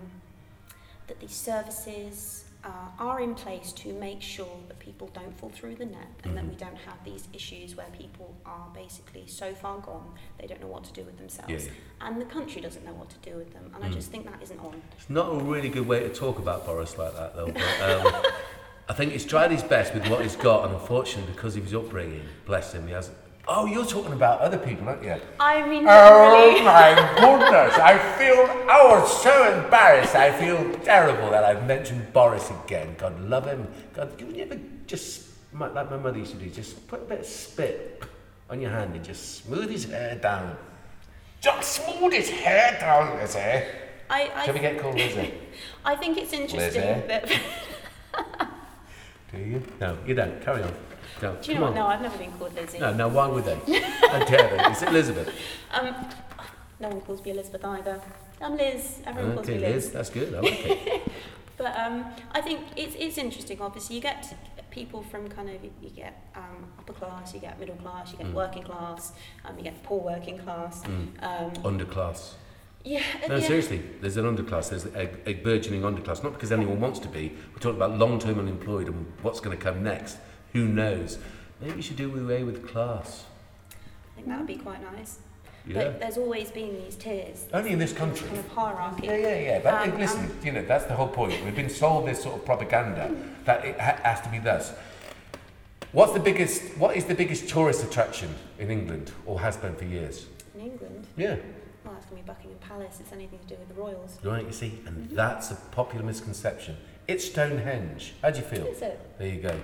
that 1.08 1.18
the 1.20 1.28
services 1.28 2.44
uh, 2.64 2.68
are 2.98 3.20
in 3.20 3.34
place 3.34 3.72
to 3.72 3.92
make 3.92 4.20
sure 4.20 4.56
that 4.68 4.78
people 4.80 5.08
don't 5.14 5.32
fall 5.38 5.50
through 5.50 5.76
the 5.76 5.84
net 5.86 6.08
and 6.24 6.36
that 6.36 6.44
Mhm. 6.44 6.48
we 6.48 6.54
don't 6.56 6.76
have 6.88 6.98
these 7.04 7.28
issues 7.32 7.76
where 7.76 7.86
people 8.02 8.34
are 8.44 8.66
basically 8.74 9.24
so 9.26 9.54
far 9.54 9.78
gone 9.78 10.08
they 10.38 10.48
don't 10.48 10.60
know 10.60 10.66
what 10.76 10.82
to 10.82 10.92
do 10.92 11.04
with 11.04 11.16
themselves 11.16 11.52
Yeah, 11.52 11.58
yeah. 11.70 12.06
and 12.08 12.20
the 12.20 12.24
country 12.24 12.60
doesn't 12.60 12.84
know 12.84 12.92
what 13.00 13.08
to 13.10 13.18
do 13.30 13.36
with 13.36 13.52
them 13.52 13.70
and 13.74 13.84
I 13.84 13.88
Mm. 13.88 13.92
just 13.94 14.10
think 14.10 14.24
that 14.30 14.42
isn't 14.42 14.58
on. 14.58 14.82
It's 14.98 15.08
not 15.08 15.26
a 15.32 15.38
really 15.52 15.68
good 15.68 15.86
way 15.86 16.00
to 16.00 16.08
talk 16.12 16.40
about 16.40 16.66
Boris 16.66 16.98
like 16.98 17.14
that, 17.14 17.36
though. 17.36 17.52
But, 17.52 17.80
um, 17.90 18.24
I 18.88 18.92
think 18.92 19.12
he's 19.12 19.24
tried 19.24 19.50
his 19.50 19.62
best 19.62 19.94
with 19.94 20.06
what 20.08 20.22
he's 20.22 20.36
got, 20.36 20.64
and 20.64 20.74
unfortunately, 20.74 21.32
because 21.32 21.56
of 21.56 21.64
his 21.64 21.74
upbringing, 21.74 22.22
bless 22.44 22.72
him, 22.72 22.86
he 22.86 22.92
hasn't. 22.92 23.16
Oh, 23.48 23.64
you're 23.66 23.86
talking 23.86 24.12
about 24.12 24.40
other 24.40 24.58
people, 24.58 24.88
aren't 24.88 25.04
you? 25.04 25.14
I 25.38 25.66
mean, 25.68 25.84
Oh 25.88 26.56
generally- 26.56 26.64
my 26.64 26.94
goodness! 27.20 27.78
I 27.78 27.98
feel 28.18 28.44
oh 28.68 29.06
so 29.22 29.62
embarrassed. 29.62 30.14
I 30.16 30.32
feel 30.32 30.72
terrible 30.80 31.30
that 31.30 31.44
I've 31.44 31.64
mentioned 31.66 32.12
Boris 32.12 32.50
again. 32.64 32.94
God 32.98 33.20
love 33.20 33.46
him. 33.46 33.66
God, 33.94 34.16
can 34.18 34.34
you 34.34 34.42
ever 34.42 34.58
just 34.86 35.28
like 35.58 35.74
like 35.74 35.90
my 35.90 35.96
mother 35.96 36.18
used 36.18 36.32
to 36.32 36.38
do? 36.38 36.50
Just 36.50 36.86
put 36.88 37.02
a 37.02 37.04
bit 37.04 37.20
of 37.20 37.26
spit 37.26 38.02
on 38.50 38.60
your 38.60 38.70
hand 38.70 38.94
and 38.96 39.04
just 39.04 39.44
smooth 39.44 39.70
his 39.70 39.84
hair 39.84 40.16
down. 40.16 40.56
Just 41.40 41.84
smooth 41.84 42.12
his 42.12 42.28
hair 42.30 42.76
down, 42.80 43.16
Lizzie. 43.18 43.38
I, 44.10 44.30
I 44.34 44.44
Shall 44.44 44.54
we 44.54 44.60
get 44.60 44.80
called 44.80 44.96
Lizzie? 44.96 45.34
I 45.84 45.94
think 45.96 46.18
it's 46.18 46.32
interesting 46.32 46.82
Lizzie? 46.82 47.06
that 47.06 47.30
Do 49.32 49.38
you? 49.38 49.62
No, 49.80 49.96
you 50.06 50.14
don't. 50.14 50.40
Carry 50.42 50.62
on. 50.62 50.72
No, 51.22 51.34
Do 51.40 51.52
you 51.52 51.54
come 51.58 51.60
know 51.60 51.66
on. 51.68 51.72
what? 51.72 51.74
No, 51.74 51.86
I've 51.86 52.02
never 52.02 52.18
been 52.18 52.32
called 52.32 52.54
Lizzie. 52.54 52.78
No, 52.78 52.92
no, 52.92 53.08
why 53.08 53.26
would 53.26 53.44
they? 53.44 53.54
How 53.80 54.24
dare 54.24 54.56
they? 54.56 54.64
It's 54.70 54.82
Elizabeth. 54.82 55.34
Um, 55.72 55.94
no 56.80 56.88
one 56.88 57.00
calls 57.00 57.24
me 57.24 57.30
Elizabeth 57.32 57.64
either. 57.64 58.00
I'm 58.40 58.56
Liz. 58.56 59.00
Everyone 59.06 59.34
calls 59.34 59.48
Okay, 59.48 59.58
me 59.58 59.64
Liz. 59.66 59.84
Liz, 59.86 59.92
that's 59.92 60.10
good. 60.10 60.34
I 60.34 60.40
like 60.40 60.66
it. 60.66 61.02
But 61.58 61.74
um, 61.78 62.04
I 62.32 62.42
think 62.42 62.60
it's, 62.76 62.94
it's 62.98 63.16
interesting. 63.16 63.62
Obviously, 63.62 63.96
you 63.96 64.02
get 64.02 64.36
people 64.70 65.02
from 65.02 65.26
kind 65.30 65.48
of 65.48 65.64
you 65.64 65.88
get 65.88 66.28
um, 66.34 66.66
upper 66.78 66.92
class, 66.92 67.32
you 67.32 67.40
get 67.40 67.58
middle 67.58 67.76
class, 67.76 68.12
you 68.12 68.18
get 68.18 68.26
Mm. 68.26 68.34
working 68.34 68.62
class, 68.62 69.12
um, 69.42 69.56
you 69.56 69.64
get 69.64 69.82
poor 69.82 69.98
working 70.02 70.36
class. 70.36 70.82
Mm. 70.84 71.08
Um, 71.22 71.50
Underclass. 71.78 72.34
Yeah, 72.86 73.02
No, 73.28 73.40
seriously, 73.40 73.82
there's 74.00 74.16
an 74.16 74.24
underclass. 74.24 74.70
There's 74.70 74.86
a, 74.86 75.10
a 75.28 75.34
burgeoning 75.34 75.82
underclass. 75.82 76.22
Not 76.22 76.32
because 76.34 76.52
anyone 76.52 76.80
wants 76.80 77.00
to 77.00 77.08
be. 77.08 77.32
We're 77.52 77.58
talking 77.58 77.76
about 77.76 77.98
long-term 77.98 78.38
unemployed 78.38 78.86
and 78.86 79.12
what's 79.22 79.40
going 79.40 79.56
to 79.56 79.62
come 79.62 79.82
next. 79.82 80.18
Who 80.52 80.66
knows? 80.68 81.18
Maybe 81.60 81.74
we 81.74 81.82
should 81.82 81.96
do 81.96 82.16
away 82.16 82.44
with 82.44 82.66
class. 82.68 83.24
I 83.72 84.14
think 84.16 84.28
that 84.28 84.38
would 84.38 84.46
be 84.46 84.56
quite 84.56 84.80
nice. 84.94 85.18
Yeah. 85.66 85.74
But 85.74 85.98
there's 86.00 86.16
always 86.16 86.52
been 86.52 86.74
these 86.76 86.94
tiers, 86.94 87.46
Only 87.52 87.72
in 87.72 87.80
this 87.80 87.92
country. 87.92 88.28
kind 88.28 88.38
of 88.38 88.48
hierarchy. 88.48 89.06
Yeah, 89.08 89.16
yeah, 89.16 89.40
yeah. 89.40 89.58
But 89.58 89.88
Um, 89.88 89.98
listen, 89.98 90.20
um, 90.26 90.30
you 90.44 90.52
know, 90.52 90.64
that's 90.64 90.84
the 90.84 90.94
whole 90.94 91.08
point. 91.08 91.34
We've 91.44 91.56
been 91.56 91.68
sold 91.68 92.06
this 92.06 92.22
sort 92.22 92.36
of 92.36 92.44
propaganda 92.44 93.12
that 93.46 93.64
it 93.64 93.80
ha- 93.80 93.98
has 94.04 94.20
to 94.20 94.28
be 94.28 94.38
thus. 94.38 94.72
What's 95.90 96.12
the 96.12 96.20
biggest? 96.20 96.62
What 96.78 96.94
is 96.96 97.06
the 97.06 97.16
biggest 97.16 97.48
tourist 97.48 97.82
attraction 97.82 98.32
in 98.60 98.70
England, 98.70 99.10
or 99.24 99.40
has 99.40 99.56
been 99.56 99.74
for 99.74 99.86
years? 99.86 100.26
In 100.54 100.60
England, 100.60 101.04
Yeah. 101.16 101.36
Well, 102.10 102.18
it's 102.18 102.26
going 102.26 102.36
to 102.36 102.44
be 102.44 102.50
Buckingham 102.50 102.58
Palace. 102.68 103.00
It's 103.00 103.12
anything 103.12 103.38
to 103.40 103.46
do 103.46 103.54
with 103.56 103.68
the 103.68 103.74
royals. 103.74 104.18
Right. 104.22 104.44
You 104.44 104.52
see, 104.52 104.80
and 104.86 105.10
that's 105.10 105.50
a 105.50 105.54
popular 105.72 106.04
misconception. 106.04 106.76
It's 107.08 107.24
Stonehenge. 107.24 108.14
How 108.22 108.30
do 108.30 108.38
you 108.38 108.44
feel? 108.44 108.66
Is 108.66 108.82
it? 108.82 109.18
There 109.18 109.28
you 109.28 109.40
go. 109.40 109.60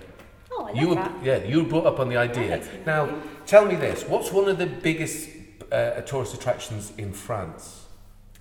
Oh, 0.53 0.65
I 0.67 0.73
You 0.79 0.89
were, 0.91 0.95
that. 0.97 1.13
yeah, 1.25 1.45
you 1.45 1.63
were 1.63 1.69
brought 1.69 1.87
up 1.87 1.99
on 2.01 2.09
the 2.09 2.17
idea. 2.17 2.63
Now, 2.87 3.09
tell 3.47 3.65
me 3.67 3.75
this: 3.75 4.05
What's 4.05 4.31
one 4.33 4.49
of 4.49 4.59
the 4.59 4.67
biggest 4.67 5.31
uh, 5.71 6.03
tourist 6.03 6.35
attractions 6.35 6.93
in 6.99 7.13
France? 7.13 7.87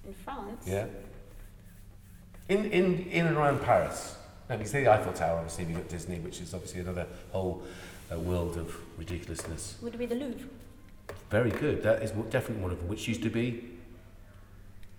In 0.05 0.13
France, 0.13 0.63
Yeah. 0.67 0.85
In 2.49 2.65
in 2.65 3.07
in 3.09 3.27
and 3.27 3.37
around 3.37 3.61
Paris. 3.61 4.17
Now, 4.49 4.57
you 4.57 4.65
see 4.65 4.81
the 4.83 4.91
Eiffel 4.91 5.13
Tower. 5.13 5.37
Obviously, 5.37 5.65
you've 5.65 5.77
got 5.77 5.87
Disney, 5.87 6.19
which 6.19 6.41
is 6.41 6.53
obviously 6.53 6.81
another 6.81 7.07
whole 7.31 7.63
uh, 8.11 8.19
world 8.19 8.57
of 8.57 8.75
ridiculousness. 8.97 9.77
would 9.81 9.93
it 9.95 9.97
be 9.97 10.05
the 10.05 10.15
Louvre, 10.15 10.49
Very 11.29 11.51
good. 11.51 11.81
That 11.83 12.03
is 12.03 12.11
definitely 12.29 12.61
one 12.61 12.71
of 12.73 12.79
them. 12.79 12.89
Which 12.89 13.07
used 13.07 13.23
to 13.23 13.29
be 13.29 13.70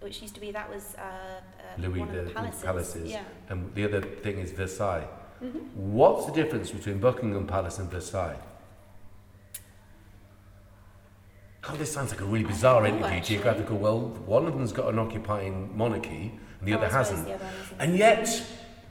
which 0.02 0.20
used 0.22 0.34
to 0.34 0.40
be 0.40 0.50
that 0.52 0.68
was 0.68 0.94
uh, 0.98 1.02
uh, 1.02 1.80
Louis 1.80 2.00
one 2.00 2.12
the, 2.12 2.18
of 2.20 2.24
the 2.28 2.34
palaces. 2.34 2.62
palaces, 2.62 3.10
Yeah. 3.10 3.22
and 3.48 3.74
the 3.74 3.84
other 3.84 4.00
thing 4.02 4.38
is 4.38 4.50
Versailles. 4.52 5.06
hmm 5.40 5.48
What's 5.74 6.26
the 6.26 6.32
difference 6.32 6.70
between 6.70 6.98
Buckingham 6.98 7.46
Palace 7.46 7.78
and 7.78 7.90
Versailles? 7.90 8.38
God, 11.62 11.78
this 11.78 11.92
sounds 11.92 12.10
like 12.10 12.20
a 12.20 12.24
really 12.24 12.44
bizarre 12.44 12.84
I 12.84 12.90
don't 12.90 13.00
know, 13.00 13.06
interview, 13.06 13.18
actually. 13.18 13.36
geographical. 13.36 13.76
Well, 13.78 14.00
one 14.26 14.46
of 14.46 14.54
them's 14.54 14.72
got 14.72 14.88
an 14.92 14.98
occupying 14.98 15.76
monarchy, 15.76 16.32
and 16.58 16.68
the 16.68 16.74
Oh, 16.74 16.78
other 16.78 16.88
hasn't. 16.88 17.24
the 17.26 17.34
other. 17.34 17.48
And 17.78 17.96
yet, 17.96 18.28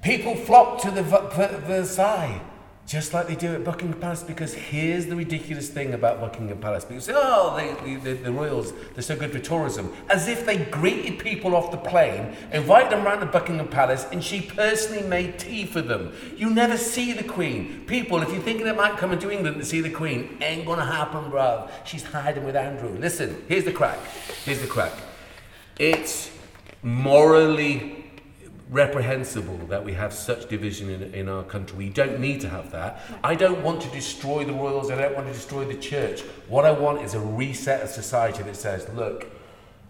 people 0.01 0.35
flock 0.35 0.79
to 0.83 0.91
the 0.91 1.03
Ver- 1.03 1.27
Ver- 1.35 1.57
Versailles, 1.65 2.39
just 2.87 3.13
like 3.13 3.27
they 3.27 3.35
do 3.35 3.53
at 3.53 3.63
Buckingham 3.63 3.99
Palace, 3.99 4.23
because 4.23 4.53
here's 4.53 5.05
the 5.05 5.15
ridiculous 5.15 5.69
thing 5.69 5.93
about 5.93 6.19
Buckingham 6.19 6.57
Palace. 6.57 6.83
People 6.83 7.01
say, 7.01 7.13
oh, 7.15 7.55
they, 7.55 7.95
the, 7.95 7.99
the, 8.01 8.13
the 8.23 8.31
royals, 8.31 8.73
they're 8.93 9.03
so 9.03 9.15
good 9.15 9.31
for 9.31 9.39
tourism. 9.39 9.93
As 10.09 10.27
if 10.27 10.45
they 10.45 10.57
greeted 10.57 11.19
people 11.19 11.55
off 11.55 11.71
the 11.71 11.77
plane, 11.77 12.35
invited 12.51 12.91
them 12.91 13.05
round 13.05 13.21
to 13.21 13.27
Buckingham 13.27 13.69
Palace, 13.69 14.05
and 14.11 14.23
she 14.23 14.41
personally 14.41 15.07
made 15.07 15.39
tea 15.39 15.65
for 15.65 15.81
them. 15.81 16.13
You 16.35 16.49
never 16.49 16.77
see 16.77 17.13
the 17.13 17.23
Queen. 17.23 17.85
People, 17.87 18.21
if 18.21 18.29
you're 18.29 18.41
thinking 18.41 18.65
they 18.65 18.75
might 18.75 18.97
come 18.97 19.13
into 19.13 19.31
England 19.31 19.57
to 19.57 19.65
see 19.65 19.79
the 19.79 19.89
Queen, 19.89 20.37
ain't 20.41 20.65
gonna 20.65 20.85
happen, 20.85 21.31
bruv. 21.31 21.69
She's 21.85 22.03
hiding 22.03 22.43
with 22.43 22.55
Andrew. 22.55 22.97
Listen, 22.99 23.43
here's 23.47 23.63
the 23.63 23.71
crack. 23.71 23.99
Here's 24.43 24.59
the 24.59 24.67
crack. 24.67 24.93
It's 25.79 26.29
morally 26.83 28.00
reprehensible 28.71 29.57
that 29.67 29.83
we 29.83 29.91
have 29.93 30.13
such 30.13 30.47
division 30.47 30.89
in, 30.89 31.13
in 31.13 31.29
our 31.29 31.43
country. 31.43 31.77
We 31.77 31.89
don't 31.89 32.19
need 32.19 32.39
to 32.41 32.49
have 32.49 32.71
that. 32.71 33.01
I 33.21 33.35
don't 33.35 33.61
want 33.61 33.81
to 33.81 33.89
destroy 33.89 34.45
the 34.45 34.53
royals. 34.53 34.89
I 34.89 34.95
don't 34.95 35.13
want 35.13 35.27
to 35.27 35.33
destroy 35.33 35.65
the 35.65 35.75
church. 35.75 36.21
What 36.47 36.65
I 36.65 36.71
want 36.71 37.01
is 37.01 37.13
a 37.13 37.19
reset 37.19 37.81
of 37.81 37.89
society 37.89 38.43
that 38.43 38.55
says, 38.55 38.87
look, 38.95 39.27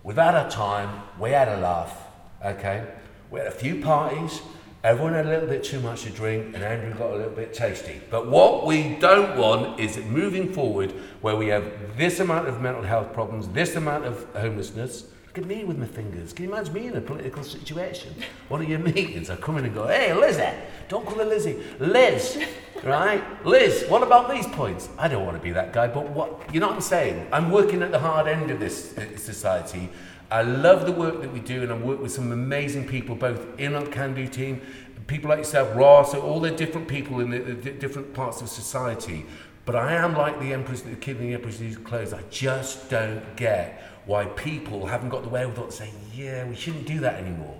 we've 0.03 0.17
had 0.17 0.33
our 0.33 0.49
time. 0.49 1.03
We 1.19 1.29
had 1.29 1.47
a 1.47 1.57
laugh. 1.57 1.95
Okay, 2.43 2.87
we 3.29 3.39
had 3.39 3.47
a 3.47 3.51
few 3.51 3.81
parties. 3.81 4.41
Everyone 4.83 5.13
had 5.13 5.27
a 5.27 5.29
little 5.29 5.47
bit 5.47 5.63
too 5.63 5.79
much 5.79 6.01
to 6.03 6.09
drink, 6.09 6.55
and 6.55 6.63
Andrew 6.63 6.91
got 6.97 7.11
a 7.11 7.15
little 7.15 7.31
bit 7.33 7.53
tasty. 7.53 8.01
But 8.09 8.27
what 8.31 8.65
we 8.65 8.95
don't 8.95 9.37
want 9.37 9.79
is 9.79 9.95
moving 9.97 10.51
forward, 10.51 10.89
where 11.21 11.35
we 11.35 11.49
have 11.49 11.71
this 11.97 12.19
amount 12.19 12.47
of 12.47 12.61
mental 12.61 12.81
health 12.81 13.13
problems, 13.13 13.47
this 13.49 13.75
amount 13.75 14.05
of 14.05 14.25
homelessness. 14.33 15.05
Look 15.31 15.45
at 15.45 15.47
me 15.47 15.63
with 15.63 15.77
my 15.77 15.85
fingers. 15.85 16.33
Can 16.33 16.43
you 16.43 16.51
imagine 16.51 16.73
me 16.73 16.87
in 16.87 16.97
a 16.97 16.99
political 16.99 17.41
situation? 17.41 18.13
One 18.49 18.61
of 18.61 18.67
your 18.67 18.79
meetings, 18.79 19.29
I 19.29 19.37
come 19.37 19.57
in 19.57 19.63
and 19.63 19.73
go, 19.73 19.87
hey, 19.87 20.13
Lizzie, 20.13 20.43
don't 20.89 21.05
call 21.05 21.19
her 21.19 21.23
Lizzie, 21.23 21.57
Liz, 21.79 22.43
right? 22.83 23.23
Liz, 23.45 23.85
what 23.87 24.03
about 24.03 24.29
these 24.29 24.45
points? 24.47 24.89
I 24.97 25.07
don't 25.07 25.25
want 25.25 25.37
to 25.37 25.41
be 25.41 25.51
that 25.51 25.71
guy, 25.71 25.87
but 25.87 26.09
what, 26.09 26.53
you 26.53 26.59
know 26.59 26.67
what 26.67 26.75
I'm 26.75 26.81
saying? 26.81 27.29
I'm 27.31 27.49
working 27.49 27.81
at 27.81 27.91
the 27.91 27.99
hard 27.99 28.27
end 28.27 28.51
of 28.51 28.59
this 28.59 28.97
uh, 28.97 29.15
society. 29.15 29.87
I 30.29 30.41
love 30.41 30.85
the 30.85 30.91
work 30.91 31.21
that 31.21 31.31
we 31.31 31.39
do, 31.39 31.63
and 31.63 31.71
I 31.71 31.77
work 31.77 32.01
with 32.01 32.11
some 32.11 32.33
amazing 32.33 32.85
people, 32.89 33.15
both 33.15 33.57
in 33.57 33.73
our 33.73 33.85
Can 33.85 34.13
Do 34.13 34.27
team, 34.27 34.59
people 35.07 35.29
like 35.29 35.39
yourself, 35.39 35.73
Ross, 35.77 36.13
all 36.13 36.41
the 36.41 36.51
different 36.51 36.89
people 36.89 37.21
in 37.21 37.29
the, 37.29 37.39
the 37.39 37.71
different 37.71 38.13
parts 38.13 38.41
of 38.41 38.49
society. 38.49 39.25
But 39.63 39.75
I 39.75 39.93
am 39.93 40.13
like 40.13 40.39
the 40.39 40.51
Empress, 40.53 40.81
the 40.81 40.95
kid 40.95 41.21
in 41.21 41.31
the 41.31 41.37
New 41.37 41.77
Clothes. 41.77 42.13
I 42.13 42.23
just 42.29 42.89
don't 42.89 43.35
get 43.37 43.90
why 44.05 44.25
people 44.25 44.85
haven't 44.87 45.09
got 45.09 45.23
the 45.23 45.29
wherewithal 45.29 45.67
to 45.67 45.71
say, 45.71 45.89
yeah, 46.13 46.45
we 46.47 46.55
shouldn't 46.55 46.85
do 46.87 46.99
that 47.01 47.15
anymore. 47.15 47.57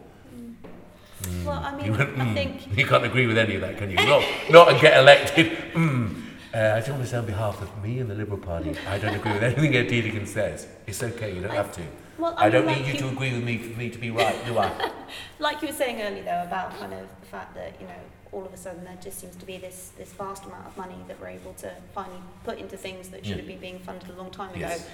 Well, 1.46 1.60
I 1.60 1.72
You, 1.78 1.92
mean, 1.92 1.98
went, 2.00 2.20
I 2.20 2.26
"Mm." 2.26 2.34
think 2.34 2.78
you 2.78 2.86
can't 2.86 3.04
agree 3.06 3.28
with 3.28 3.38
any 3.38 3.54
of 3.56 3.62
that, 3.62 3.78
can 3.78 3.90
you? 3.92 3.96
Not, 3.98 4.24
not 4.50 4.70
and 4.72 4.82
get 4.82 4.98
elected. 4.98 5.52
Mm. 5.72 6.18
Uh, 6.54 6.58
I 6.76 6.82
don't 6.82 6.96
want 6.98 7.04
to 7.04 7.08
say 7.08 7.16
on 7.18 7.26
behalf 7.26 7.62
of 7.62 7.82
me 7.82 8.00
and 8.00 8.10
the 8.10 8.14
Liberal 8.14 8.38
Party. 8.38 8.76
I 8.90 8.98
don't 8.98 9.16
agree 9.16 9.32
with 9.32 9.42
anything 9.44 9.74
Ed 9.74 9.88
Deedigan 9.88 10.28
says. 10.28 10.68
It's 10.86 11.02
okay, 11.02 11.34
you 11.34 11.40
don't 11.42 11.52
have 11.56 11.72
to. 11.74 11.82
well, 12.18 12.34
I 12.38 12.44
mean, 12.44 12.52
don't 12.52 12.66
like 12.66 12.82
need 12.82 12.88
you 12.94 13.00
to 13.00 13.08
agree 13.08 13.32
with 13.34 13.44
me 13.46 13.58
for 13.58 13.80
me 13.80 13.90
to 13.90 13.98
be 13.98 14.12
right, 14.12 14.36
do 14.46 14.58
I? 14.58 14.92
like 15.40 15.62
you 15.62 15.70
were 15.70 15.74
saying 15.74 16.02
earlier 16.02 16.24
though 16.24 16.44
about 16.44 16.78
kind 16.78 16.94
of 16.94 17.08
the 17.22 17.26
fact 17.28 17.56
that 17.56 17.80
you 17.80 17.88
know 17.88 17.94
all 18.34 18.44
of 18.46 18.54
a 18.54 18.58
sudden 18.58 18.84
there 18.84 18.98
just 19.02 19.18
seems 19.22 19.38
to 19.38 19.46
be 19.46 19.58
this 19.60 19.92
this 19.98 20.12
vast 20.12 20.44
amount 20.44 20.68
of 20.68 20.76
money 20.76 20.98
that 21.08 21.22
we're 21.22 21.30
able 21.30 21.54
to 21.54 21.72
finally 21.96 22.20
put 22.44 22.58
into 22.60 22.76
things 22.76 23.08
that 23.10 23.20
should 23.26 23.38
Yeah. 23.38 23.44
have 23.44 23.48
been 23.48 23.60
being 23.60 23.80
funded 23.80 24.10
a 24.10 24.14
long 24.22 24.30
time 24.30 24.50
ago. 24.50 24.60
Yes. 24.60 24.90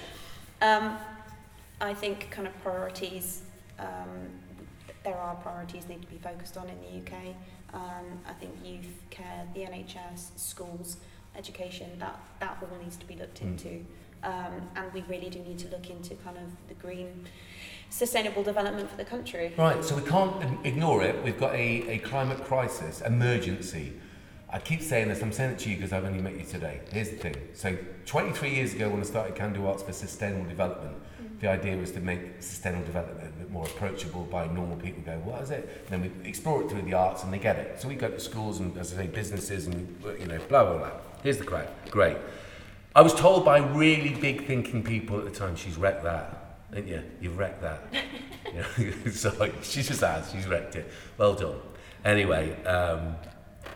Um, 0.62 0.96
I 1.80 1.94
think 1.94 2.30
kind 2.30 2.46
of 2.46 2.58
priorities. 2.62 3.42
Um, 3.78 4.30
there 5.04 5.16
are 5.16 5.34
priorities 5.36 5.88
need 5.88 6.02
to 6.02 6.08
be 6.08 6.18
focused 6.18 6.56
on 6.56 6.68
in 6.68 6.76
the 6.82 6.98
UK. 7.10 7.34
Um, 7.72 8.18
I 8.28 8.32
think 8.32 8.52
youth 8.64 8.88
care, 9.10 9.46
the 9.54 9.60
NHS, 9.60 10.30
schools, 10.36 10.96
education. 11.36 11.90
That 11.98 12.18
that 12.40 12.58
all 12.62 12.76
needs 12.82 12.96
to 12.96 13.06
be 13.06 13.14
looked 13.16 13.40
Mm. 13.40 13.46
into. 13.46 13.84
Um, 14.24 14.68
and 14.74 14.92
we 14.92 15.02
really 15.02 15.30
do 15.30 15.38
need 15.38 15.60
to 15.60 15.68
look 15.68 15.88
into 15.90 16.16
kind 16.16 16.36
of 16.38 16.50
the 16.66 16.74
green, 16.74 17.28
sustainable 17.88 18.42
development 18.42 18.90
for 18.90 18.96
the 18.96 19.04
country. 19.04 19.54
Right, 19.56 19.84
so 19.84 19.94
we 19.94 20.02
can't 20.02 20.66
ignore 20.66 21.04
it. 21.04 21.22
We've 21.22 21.38
got 21.38 21.54
a, 21.54 21.88
a 21.88 21.98
climate 21.98 22.42
crisis, 22.44 23.00
emergency. 23.00 23.92
I 24.50 24.58
keep 24.58 24.82
saying 24.82 25.06
this, 25.08 25.22
I'm 25.22 25.30
saying 25.32 25.52
it 25.52 25.58
to 25.60 25.70
you 25.70 25.76
because 25.76 25.92
I've 25.92 26.04
only 26.04 26.20
met 26.20 26.36
you 26.36 26.44
today. 26.44 26.80
Here's 26.92 27.10
the 27.10 27.16
thing. 27.16 27.36
So, 27.54 27.76
23 28.06 28.50
years 28.56 28.74
ago, 28.74 28.88
when 28.88 28.98
I 28.98 29.04
started 29.04 29.36
Can 29.36 29.52
Do 29.52 29.68
Arts 29.68 29.84
for 29.84 29.92
Sustainable 29.92 30.48
Development, 30.48 30.96
the 31.40 31.48
idea 31.48 31.76
was 31.76 31.92
to 31.92 32.00
make 32.00 32.20
sustainable 32.40 32.84
development 32.84 33.28
a 33.28 33.38
bit 33.38 33.50
more 33.50 33.64
approachable 33.64 34.24
by 34.24 34.46
normal 34.48 34.76
people 34.76 35.02
go, 35.02 35.18
what 35.24 35.42
is 35.42 35.50
it? 35.50 35.84
And 35.90 36.02
then 36.02 36.12
we 36.22 36.28
explore 36.28 36.62
it 36.62 36.70
through 36.70 36.82
the 36.82 36.94
arts 36.94 37.22
and 37.22 37.32
they 37.32 37.38
get 37.38 37.56
it. 37.56 37.80
So 37.80 37.88
we 37.88 37.94
go 37.94 38.08
to 38.08 38.20
schools 38.20 38.58
and, 38.60 38.76
as 38.76 38.92
I 38.92 38.96
say, 38.96 39.06
businesses 39.06 39.66
and, 39.66 40.02
you 40.18 40.26
know, 40.26 40.38
blah, 40.48 40.64
blah, 40.64 40.78
blah. 40.78 40.90
Here's 41.22 41.38
the 41.38 41.44
crack. 41.44 41.90
Great. 41.90 42.16
I 42.94 43.02
was 43.02 43.14
told 43.14 43.44
by 43.44 43.58
really 43.58 44.14
big 44.14 44.46
thinking 44.46 44.82
people 44.82 45.18
at 45.18 45.24
the 45.24 45.30
time, 45.30 45.54
she's 45.54 45.76
wrecked 45.76 46.02
that, 46.02 46.72
didn't 46.72 46.88
you? 46.88 47.02
You've 47.20 47.38
wrecked 47.38 47.62
that. 47.62 47.82
you 48.78 48.86
know, 48.94 49.10
so 49.12 49.52
she 49.62 49.82
just 49.82 50.00
has, 50.00 50.32
she's 50.32 50.46
wrecked 50.46 50.74
it. 50.74 50.90
Well 51.16 51.34
done. 51.34 51.60
Anyway, 52.04 52.60
um, 52.64 53.14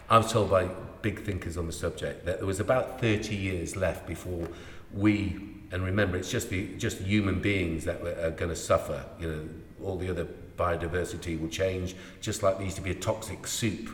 I 0.09 0.19
was 0.19 0.33
told 0.33 0.51
by 0.51 0.69
big 1.03 1.23
thinkers 1.23 1.57
on 1.57 1.67
the 1.67 1.73
subject 1.73 2.25
that 2.25 2.39
there 2.39 2.47
was 2.47 2.61
about 2.61 3.01
30 3.01 3.35
years 3.35 3.77
left 3.77 4.07
before 4.07 4.49
we, 4.93 5.52
and 5.73 5.85
remember, 5.85 6.17
it's 6.19 6.31
just 6.31 6.51
the 6.51 6.67
just 6.77 6.99
human 6.99 7.41
beings 7.41 7.85
that 7.85 8.03
are 8.03 8.31
going 8.31 8.51
to 8.51 8.57
suffer. 8.57 9.05
You 9.19 9.29
know, 9.29 9.49
all 9.83 9.97
the 9.97 10.11
other 10.11 10.29
biodiversity 10.57 11.41
will 11.41 11.49
change, 11.49 11.97
just 12.21 12.43
like 12.43 12.57
there 12.57 12.65
used 12.65 12.77
to 12.77 12.83
be 12.83 12.91
a 12.91 12.95
toxic 12.95 13.47
soup 13.47 13.89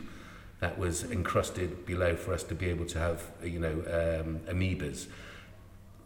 that 0.59 0.77
was 0.77 1.09
encrusted 1.09 1.85
below 1.85 2.17
for 2.17 2.33
us 2.33 2.43
to 2.43 2.53
be 2.53 2.67
able 2.69 2.85
to 2.87 2.99
have, 2.99 3.23
you 3.41 3.59
know, 3.59 3.71
um, 3.71 4.39
amoebas. 4.53 5.07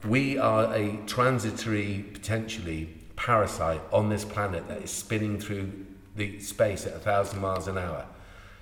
We 0.05 0.37
are 0.37 0.71
a 0.73 0.97
transitory, 1.07 2.05
potentially, 2.13 2.93
parasite 3.15 3.81
on 3.91 4.09
this 4.09 4.25
planet 4.25 4.67
that 4.67 4.83
is 4.83 4.91
spinning 4.91 5.39
through 5.39 5.71
the 6.15 6.39
space 6.39 6.85
at 6.85 6.93
a 6.93 6.99
thousand 6.99 7.41
miles 7.41 7.67
an 7.67 7.79
hour. 7.79 8.05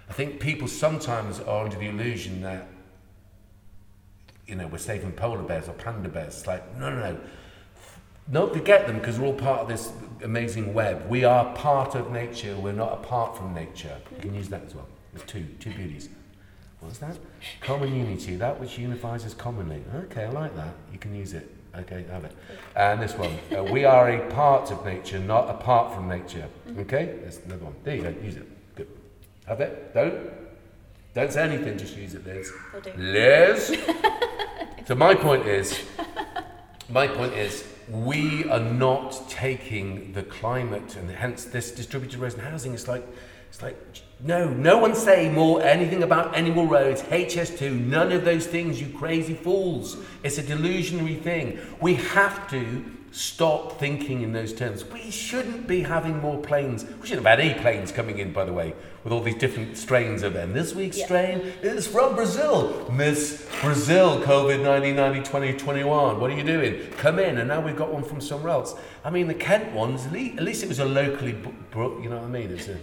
I 0.10 0.14
think 0.14 0.40
people 0.40 0.68
sometimes 0.68 1.40
are 1.42 1.66
under 1.66 1.78
the 1.78 1.88
illusion 1.88 2.42
that, 2.42 2.68
you 4.52 4.58
know, 4.58 4.68
we're 4.68 4.78
saving 4.78 5.14
polar 5.14 5.42
bears 5.42 5.70
or 5.70 5.74
panda 5.74 6.10
bears. 6.10 6.40
It's 6.40 6.48
like, 6.48 6.78
no, 6.78 6.94
no, 6.94 7.14
no. 7.14 7.20
Don't 8.30 8.54
forget 8.54 8.86
them 8.86 9.00
because 9.00 9.18
we're 9.18 9.28
all 9.28 9.34
part 9.34 9.62
of 9.62 9.68
this 9.70 9.92
amazing 10.24 10.74
web. 10.74 11.10
We 11.10 11.24
are 11.24 11.54
part 11.56 11.96
of 11.96 12.12
nature. 12.12 12.56
We're 12.58 12.74
not 12.74 12.94
apart 12.94 13.36
from 13.36 13.54
nature. 13.54 13.98
You 14.16 14.22
can 14.22 14.36
use 14.36 14.50
that 14.50 14.66
as 14.66 14.76
well. 14.76 14.88
There's 15.14 15.26
two, 15.26 15.46
two 15.60 15.72
beauties. 15.72 16.10
What's 16.82 16.98
that? 17.00 17.18
Common 17.62 17.96
unity, 17.96 18.36
that 18.36 18.60
which 18.60 18.78
unifies 18.78 19.26
us 19.26 19.34
commonly. 19.34 19.84
Okay, 19.96 20.26
I 20.26 20.30
like 20.30 20.56
that. 20.56 20.74
You 20.92 21.00
can 21.00 21.16
use 21.16 21.34
it. 21.34 21.50
Okay, 21.76 22.04
have 22.12 22.26
it. 22.26 22.36
And 22.76 23.02
this 23.02 23.14
one. 23.14 23.38
Uh, 23.56 23.64
we 23.64 23.86
are 23.86 24.10
a 24.10 24.30
part 24.32 24.72
of 24.72 24.84
nature, 24.86 25.20
not 25.20 25.50
apart 25.50 25.94
from 25.94 26.10
nature. 26.10 26.48
Okay? 26.78 27.20
That's 27.24 27.40
another 27.46 27.66
one. 27.66 27.76
There 27.84 27.96
you 27.96 28.04
go. 28.04 28.10
Use 28.22 28.36
it. 28.36 28.76
Good. 28.76 28.88
Have 29.48 29.62
it. 29.62 29.94
Don't. 29.94 30.30
Don't 31.14 31.32
say 31.32 31.44
anything. 31.44 31.78
Just 31.78 31.98
use 31.98 32.14
it, 32.16 32.26
Liz. 32.26 32.52
Will 32.74 32.82
do. 32.82 32.92
Liz. 32.98 33.78
so 34.86 34.96
my 34.96 35.14
point 35.14 35.46
is, 35.46 35.78
my 36.90 37.08
point 37.08 37.34
is, 37.34 37.68
we 37.90 38.50
are 38.50 38.60
not 38.62 39.30
taking 39.30 40.14
the 40.14 40.24
climate 40.24 40.96
and 40.96 41.10
hence 41.10 41.44
this 41.46 41.72
distributed 41.72 42.20
resident 42.20 42.48
housing. 42.50 42.74
It's 42.74 42.88
like, 42.88 43.06
it's 43.50 43.62
like, 43.62 43.78
no, 44.22 44.48
no 44.48 44.78
one's 44.78 45.00
saying 45.00 45.34
more 45.34 45.62
anything 45.62 46.04
about 46.04 46.38
any 46.38 46.50
more 46.50 46.66
roads, 46.66 47.02
HS2, 47.04 47.86
none 47.88 48.14
of 48.14 48.24
those 48.24 48.48
things, 48.48 48.80
you 48.80 48.88
crazy 48.98 49.34
fools. 49.34 49.98
It's 50.24 50.38
a 50.38 50.44
delusionary 50.44 51.22
thing. 51.22 51.60
We 51.82 51.96
have 51.96 52.50
to 52.52 52.86
stop 53.12 53.78
thinking 53.78 54.22
in 54.22 54.32
those 54.32 54.54
terms. 54.54 54.86
We 54.86 55.12
shouldn't 55.12 55.68
be 55.68 55.82
having 55.84 56.20
more 56.20 56.42
planes. 56.42 56.86
We 56.86 57.08
shouldn't 57.08 57.26
have 57.26 57.40
had 57.40 57.46
any 57.46 57.60
planes 57.60 57.92
coming 57.92 58.20
in, 58.20 58.32
by 58.32 58.46
the 58.46 58.54
way, 58.54 58.74
with 59.04 59.12
all 59.12 59.20
these 59.22 59.36
different 59.36 59.78
strains 59.78 60.24
of 60.24 60.34
them. 60.34 60.54
This 60.54 60.74
week's 60.74 60.98
Yeah. 60.98 61.06
strain 61.06 61.42
is 61.62 61.86
from 61.88 62.16
Brazil. 62.16 62.90
Miss 62.92 63.46
Brazil, 63.62 64.22
COVID 64.22 64.64
19, 64.64 65.24
2021. 65.24 66.20
What 66.22 66.32
are 66.32 66.36
you 66.36 66.44
doing? 66.44 66.80
Come 66.98 67.20
in. 67.20 67.38
And 67.38 67.50
now 67.50 67.60
we've 67.60 67.76
got 67.76 67.92
one 67.94 68.04
from 68.04 68.22
somewhere 68.22 68.52
else. 68.54 68.76
I 69.04 69.10
mean, 69.10 69.28
the 69.28 69.34
Kent 69.34 69.74
ones, 69.74 70.06
at 70.06 70.14
least, 70.14 70.64
it 70.64 70.70
was 70.70 70.80
a 70.80 70.86
locally, 70.86 71.36
bro- 71.72 72.00
you 72.02 72.10
know 72.10 72.18
what 72.18 72.26
I 72.26 72.30
mean? 72.30 72.52
It's 72.52 72.70
a, 72.70 72.78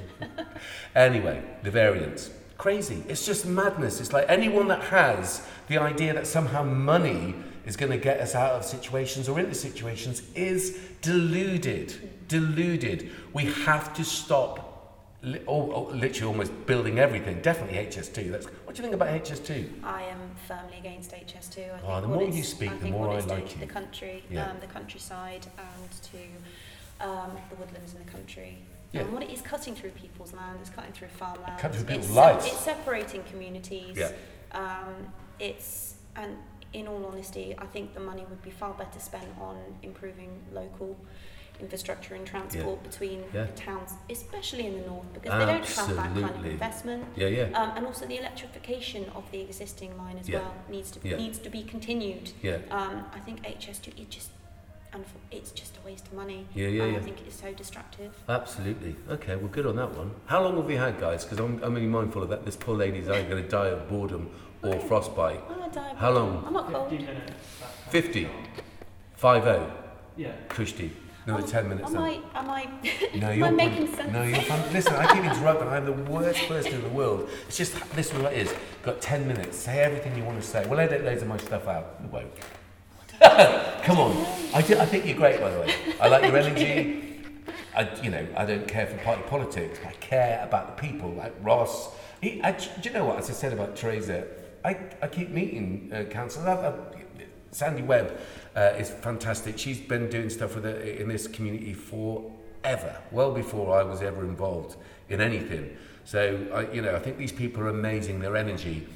anyway, 0.94 1.42
the 1.62 1.70
variants. 1.70 2.30
Crazy. 2.58 3.04
It's 3.08 3.24
just 3.24 3.46
madness. 3.46 4.00
It's 4.00 4.12
like 4.12 4.26
anyone 4.28 4.68
that 4.68 4.82
has 4.84 5.46
the 5.68 5.78
idea 5.78 6.12
that 6.14 6.26
somehow 6.26 6.64
money 6.64 7.34
is 7.68 7.76
going 7.76 7.92
to 7.92 7.98
get 7.98 8.18
us 8.18 8.34
out 8.34 8.52
of 8.52 8.64
situations 8.64 9.28
or 9.28 9.38
into 9.38 9.54
situations 9.54 10.22
is 10.34 10.78
deluded. 11.02 12.26
Deluded. 12.26 13.10
We 13.34 13.44
have 13.44 13.92
to 13.94 14.04
stop 14.04 15.04
li- 15.22 15.40
oh, 15.46 15.70
oh, 15.72 15.82
literally 15.94 16.32
almost 16.32 16.66
building 16.66 16.98
everything. 16.98 17.42
Definitely 17.42 17.76
HS2. 17.76 18.30
That's, 18.30 18.46
what 18.46 18.74
do 18.74 18.82
you 18.82 18.88
think 18.88 18.94
about 18.94 19.08
HS2? 19.22 19.84
I 19.84 20.04
am 20.04 20.18
firmly 20.46 20.78
against 20.78 21.10
HS2. 21.12 21.58
I 21.74 21.78
think 21.78 21.82
Oh, 21.86 22.00
the 22.00 22.08
more 22.08 22.22
it's- 22.22 22.36
you 22.38 22.42
speak, 22.42 22.70
I 22.70 22.76
the 22.76 22.90
more 22.90 23.10
I 23.10 23.20
like 23.20 23.54
you. 23.54 23.60
the 23.60 23.66
country, 23.66 24.24
Yeah. 24.30 24.50
um, 24.50 24.56
the 24.60 24.66
countryside, 24.66 25.46
and 25.58 26.02
to 26.12 27.06
um, 27.06 27.30
the 27.50 27.56
woodlands 27.56 27.92
in 27.92 28.02
the 28.04 28.10
country. 28.10 28.58
Yeah. 28.92 29.02
And 29.02 29.12
what 29.12 29.22
it 29.22 29.30
is 29.30 29.42
cutting 29.42 29.74
through 29.74 29.90
people's 29.90 30.32
land, 30.32 30.58
it's 30.62 30.70
cutting 30.70 30.92
through 30.92 31.08
farmland. 31.08 31.58
Cutting 31.60 31.84
through 31.84 31.94
it's, 31.96 32.06
people's 32.06 32.16
lives. 32.16 32.46
It's 32.46 32.60
separating 32.60 33.22
communities. 33.24 33.94
Yeah. 33.96 34.12
Um, 34.52 35.12
it's 35.38 35.96
and 36.16 36.36
in 36.78 36.88
all 36.88 37.04
honesty, 37.06 37.54
I 37.58 37.66
think 37.66 37.94
the 37.94 38.00
money 38.00 38.24
would 38.28 38.42
be 38.42 38.50
far 38.50 38.72
better 38.74 39.00
spent 39.00 39.28
on 39.40 39.56
improving 39.82 40.30
local 40.52 40.96
infrastructure 41.60 42.14
and 42.14 42.24
transport 42.24 42.82
between 42.84 43.24
Yeah. 43.34 43.44
the 43.44 43.52
towns, 43.52 43.90
especially 44.08 44.66
in 44.66 44.80
the 44.80 44.86
north, 44.86 45.12
because 45.12 45.32
they 45.32 45.46
don't 45.52 45.66
have 45.66 45.96
that 45.96 46.14
kind 46.14 46.36
of 46.36 46.46
investment. 46.46 47.04
Yeah, 47.16 47.26
yeah. 47.28 47.42
Um, 47.60 47.72
and 47.76 47.84
also 47.86 48.06
the 48.06 48.16
electrification 48.18 49.06
of 49.16 49.28
the 49.32 49.40
existing 49.40 49.96
line 49.98 50.18
as 50.18 50.28
Yeah. 50.28 50.38
well 50.40 50.54
needs 50.68 50.90
to 50.92 51.00
Yeah. 51.08 51.16
needs 51.16 51.38
to 51.40 51.50
be 51.50 51.64
continued. 51.64 52.30
Yeah. 52.42 52.58
Um, 52.70 53.06
I 53.12 53.18
think 53.20 53.44
HS2 53.44 53.90
it 54.00 54.08
just 54.10 54.30
and 54.98 55.06
it's 55.30 55.50
just 55.52 55.76
a 55.76 55.86
waste 55.86 56.06
of 56.08 56.14
money. 56.14 56.46
Yeah, 56.54 56.68
yeah, 56.68 56.82
and 56.84 56.92
yeah. 56.92 56.98
I 56.98 57.02
think 57.02 57.18
it's 57.26 57.40
so 57.40 57.52
destructive. 57.52 58.12
Absolutely. 58.28 58.96
Okay, 59.10 59.36
well, 59.36 59.48
good 59.48 59.66
on 59.66 59.76
that 59.76 59.94
one. 59.96 60.10
How 60.26 60.42
long 60.42 60.56
have 60.56 60.66
we 60.66 60.76
had, 60.76 61.00
guys? 61.00 61.24
Because 61.24 61.38
I'm, 61.38 61.62
I'm 61.62 61.74
really 61.74 61.86
mindful 61.86 62.22
of 62.22 62.28
that. 62.30 62.44
This 62.44 62.56
poor 62.56 62.76
lady's 62.76 63.08
either 63.08 63.28
going 63.28 63.42
to 63.42 63.48
die 63.48 63.68
of 63.68 63.88
boredom 63.88 64.30
or 64.62 64.74
Okay. 64.74 64.88
frostbite. 64.88 65.40
I'm 65.48 65.58
not 65.60 65.72
dying. 65.72 65.96
How 65.96 66.10
long? 66.10 66.44
I'm 66.46 66.52
not 66.52 66.70
cold. 66.72 66.90
15 66.90 67.06
minutes. 67.06 67.32
50. 67.90 68.28
5 69.16 69.42
0. 69.44 69.72
Yeah. 70.16 70.32
Kushti. 70.48 70.90
Another 71.26 71.46
10 71.46 71.68
minutes 71.68 71.88
Am 71.88 71.92
then. 71.94 72.02
I? 72.02 72.20
Am 72.34 72.50
I? 72.50 72.64
No, 73.14 73.28
am 73.30 73.38
you're 73.38 73.46
I 73.48 73.50
making 73.50 73.94
sense? 73.94 74.12
No, 74.12 74.22
you're 74.22 74.40
fun. 74.40 74.72
Listen, 74.72 74.94
I 74.94 75.06
keep 75.12 75.24
interrupting. 75.24 75.68
I'm 75.68 75.84
the 75.84 75.92
worst 76.10 76.48
person 76.48 76.72
in 76.74 76.82
the 76.82 76.88
world. 76.88 77.28
It's 77.46 77.56
just 77.58 77.74
this 77.94 78.10
is 78.12 78.18
what 78.18 78.32
it 78.32 78.38
is. 78.38 78.54
Got 78.82 79.00
ten 79.02 79.28
minutes. 79.28 79.58
Say 79.58 79.80
everything 79.80 80.16
you 80.16 80.24
want 80.24 80.40
to 80.40 80.46
say. 80.46 80.66
We'll 80.66 80.80
edit 80.80 81.04
loads 81.04 81.20
of 81.22 81.28
my 81.28 81.36
stuff 81.36 81.68
out. 81.68 82.00
We 82.02 82.08
won't. 82.08 82.30
Come 83.82 83.98
on. 83.98 84.26
I, 84.54 84.62
do, 84.62 84.78
I 84.78 84.86
think 84.86 85.06
you're 85.06 85.16
great, 85.16 85.40
by 85.40 85.50
the 85.50 85.60
way. 85.60 85.74
I 86.00 86.08
like 86.08 86.24
your 86.24 86.36
energy. 86.36 87.22
I, 87.74 87.88
you 88.02 88.10
know, 88.10 88.26
I 88.36 88.44
don't 88.44 88.66
care 88.66 88.86
for 88.86 88.96
party 88.98 89.22
politics. 89.28 89.78
I 89.86 89.92
care 89.92 90.42
about 90.42 90.76
the 90.76 90.88
people, 90.88 91.10
like 91.10 91.34
Ross. 91.42 91.90
He, 92.20 92.42
I, 92.42 92.52
do 92.52 92.88
you 92.88 92.92
know 92.92 93.04
what? 93.04 93.18
As 93.18 93.30
I 93.30 93.32
said 93.32 93.52
about 93.52 93.76
Teresa, 93.76 94.26
I, 94.64 94.76
I 95.02 95.06
keep 95.08 95.30
meeting 95.30 95.90
uh, 95.92 96.04
councillors. 96.04 96.48
I've, 96.48 96.64
I've, 96.64 96.98
Sandy 97.50 97.82
Webb 97.82 98.18
uh, 98.56 98.74
is 98.78 98.90
fantastic. 98.90 99.58
She's 99.58 99.80
been 99.80 100.08
doing 100.10 100.30
stuff 100.30 100.54
with 100.54 100.66
it 100.66 101.00
in 101.00 101.08
this 101.08 101.26
community 101.26 101.72
forever, 101.72 102.96
well 103.10 103.32
before 103.32 103.78
I 103.78 103.82
was 103.82 104.02
ever 104.02 104.22
involved 104.22 104.76
in 105.08 105.20
anything. 105.20 105.76
So, 106.04 106.46
I, 106.52 106.72
you 106.72 106.82
know, 106.82 106.94
I 106.94 106.98
think 106.98 107.18
these 107.18 107.32
people 107.32 107.62
are 107.62 107.68
amazing. 107.68 108.20
Their 108.20 108.36
energy. 108.36 108.86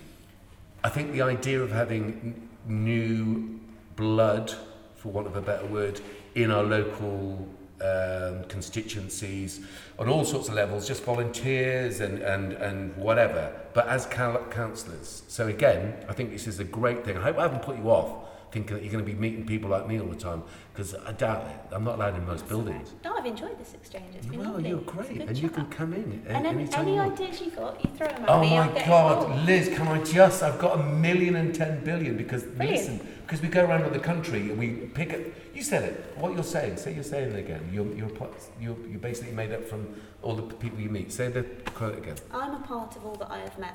I 0.84 0.88
think 0.88 1.12
the 1.12 1.22
idea 1.22 1.60
of 1.60 1.70
having 1.70 2.04
n- 2.04 2.48
new 2.66 3.60
blood, 3.96 4.54
for 4.96 5.10
want 5.10 5.26
of 5.26 5.36
a 5.36 5.42
better 5.42 5.66
word, 5.66 6.00
in 6.34 6.50
our 6.50 6.62
local 6.62 7.48
um, 7.82 8.44
constituencies 8.44 9.60
on 9.98 10.08
all 10.08 10.24
sorts 10.24 10.48
of 10.48 10.54
levels, 10.54 10.86
just 10.86 11.02
volunteers 11.04 12.00
and, 12.00 12.18
and, 12.20 12.52
and 12.54 12.96
whatever, 12.96 13.52
but 13.74 13.86
as 13.88 14.06
councillors. 14.06 15.22
So 15.28 15.48
again, 15.48 16.04
I 16.08 16.12
think 16.12 16.30
this 16.30 16.46
is 16.46 16.60
a 16.60 16.64
great 16.64 17.04
thing. 17.04 17.16
I 17.16 17.22
hope 17.22 17.38
I 17.38 17.42
haven't 17.42 17.62
put 17.62 17.76
you 17.76 17.90
off 17.90 18.28
thinking 18.52 18.76
that 18.76 18.82
you're 18.84 18.92
going 18.92 19.04
to 19.04 19.10
be 19.10 19.18
meeting 19.18 19.46
people 19.46 19.70
like 19.70 19.88
me 19.88 19.98
all 19.98 20.06
the 20.06 20.14
time, 20.14 20.42
because 20.72 20.94
I 20.94 21.12
doubt 21.12 21.44
it. 21.46 21.74
I'm 21.74 21.84
not 21.84 21.96
allowed 21.96 22.16
in 22.16 22.26
most 22.26 22.48
buildings. 22.48 22.92
No, 23.04 23.14
I've 23.14 23.26
enjoyed 23.26 23.58
this 23.58 23.74
exchange. 23.74 24.14
It's 24.16 24.26
been 24.26 24.38
Well, 24.40 24.52
lovely. 24.52 24.70
you're 24.70 24.78
great, 24.80 25.20
and 25.20 25.36
you 25.36 25.50
can 25.50 25.66
come 25.66 25.92
in 25.92 26.24
a- 26.26 26.30
And 26.32 26.46
then 26.46 26.54
anytime 26.58 26.82
any 26.86 26.94
you 26.94 27.00
ideas 27.02 27.40
you 27.42 27.50
got, 27.50 27.84
you 27.84 27.90
throw 27.94 28.06
them 28.08 28.22
at 28.22 28.28
Oh 28.30 28.40
me. 28.40 28.50
my 28.56 28.66
God, 28.68 28.76
involved. 28.78 29.46
Liz, 29.46 29.68
can 29.68 29.88
I 29.88 30.02
just? 30.02 30.42
I've 30.42 30.58
got 30.58 30.80
a 30.80 30.82
million 30.82 31.36
and 31.36 31.54
ten 31.54 31.84
billion 31.84 32.16
because 32.16 32.42
Brilliant. 32.44 32.70
listen, 32.78 33.08
because 33.22 33.42
we 33.42 33.48
go 33.48 33.64
around 33.66 33.92
the 33.92 33.98
country 33.98 34.40
and 34.40 34.58
we 34.58 34.68
pick 34.70 35.10
it. 35.12 35.34
You 35.54 35.62
said 35.62 35.84
it. 35.84 36.12
What 36.16 36.32
you're 36.32 36.42
saying? 36.42 36.78
Say 36.78 36.94
you're 36.94 37.04
saying 37.04 37.32
it 37.32 37.38
again. 37.38 37.68
You're 37.70 37.86
you're 37.94 38.10
you're, 38.58 38.76
you're 38.88 38.98
basically 38.98 39.32
made 39.34 39.52
up 39.52 39.64
from 39.68 39.86
all 40.22 40.34
the 40.34 40.42
people 40.42 40.80
you 40.80 40.88
meet. 40.88 41.12
Say 41.12 41.28
the 41.28 41.42
quote 41.74 41.98
again. 41.98 42.16
I'm 42.32 42.54
a 42.54 42.60
part 42.66 42.96
of 42.96 43.04
all 43.04 43.16
that 43.16 43.30
I 43.30 43.38
have 43.40 43.58
met. 43.58 43.74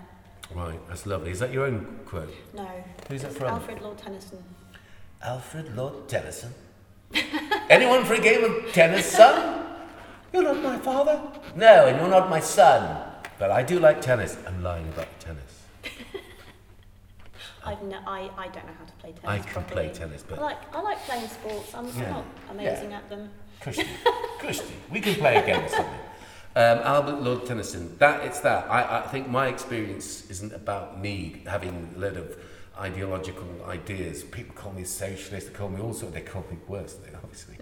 Right, 0.56 0.80
that's 0.88 1.06
lovely. 1.06 1.30
Is 1.32 1.40
that 1.40 1.52
your 1.54 1.66
own 1.66 2.00
quote? 2.06 2.34
No. 2.56 2.68
Who's 3.10 3.22
that 3.22 3.34
from? 3.34 3.50
Alfred 3.50 3.82
Lord 3.82 3.98
Tennyson. 4.00 4.44
Alfred 5.22 5.76
Lord 5.76 6.08
Tennyson. 6.08 6.54
Anyone 7.70 8.06
for 8.06 8.14
a 8.16 8.20
game 8.20 8.44
of 8.44 8.72
tennis, 8.74 9.06
son? 9.12 9.66
You're 10.34 10.44
not 10.44 10.62
my 10.62 10.78
father. 10.78 11.22
No, 11.56 11.88
and 11.88 11.98
you're 12.00 12.10
not 12.10 12.30
my 12.30 12.40
son. 12.40 13.04
But 13.40 13.52
I 13.52 13.64
do 13.64 13.80
like 13.80 14.02
tennis. 14.02 14.38
I'm 14.48 14.64
lying 14.64 14.88
about 14.90 15.08
tennis. 15.20 15.64
I've 17.66 17.82
no, 17.84 18.00
I, 18.08 18.30
I 18.38 18.48
don't 18.48 18.66
know 18.66 18.74
how 18.80 18.86
to 18.86 18.94
play 19.00 19.12
tennis 19.12 19.24
I 19.26 19.38
can 19.40 19.52
properly. 19.54 19.86
play 19.90 19.94
tennis, 19.94 20.24
I 20.28 20.30
but 20.30 20.42
like 20.42 20.76
I 20.76 20.82
like 20.82 21.00
playing 21.00 21.28
sports. 21.28 21.74
I'm 21.76 21.88
Yeah. 21.88 22.10
not 22.12 22.26
amazing 22.50 22.92
Yeah. 22.92 22.98
at 22.98 23.10
them. 23.10 23.30
Kushti, 23.62 23.86
Kushti, 24.40 24.72
we 24.92 25.02
can 25.02 25.16
play 25.16 25.36
a 25.38 25.46
game 25.46 25.64
or 25.64 25.70
something. 25.70 25.94
Um, 26.56 26.80
Albert 26.80 27.22
Lord 27.22 27.46
Tennyson, 27.46 27.96
that 28.00 28.24
it's 28.26 28.40
that. 28.42 28.70
I, 28.72 29.00
I 29.00 29.08
think 29.08 29.28
my 29.28 29.48
experience 29.48 30.28
isn't 30.30 30.54
about 30.54 31.00
me 31.00 31.44
having 31.46 31.94
a 31.96 32.00
lot 32.00 32.16
of 32.18 32.36
ideological 32.80 33.48
ideas. 33.68 34.24
People 34.24 34.56
call 34.56 34.74
me 34.74 34.84
socialist, 34.84 35.48
they 35.48 35.54
call 35.54 35.70
me 35.70 35.82
all 35.82 35.94
sorts, 35.94 36.14
they 36.14 36.22
call 36.22 36.46
me 36.50 36.58
worse, 36.68 36.94
they 36.94 37.14
obviously. 37.16 37.58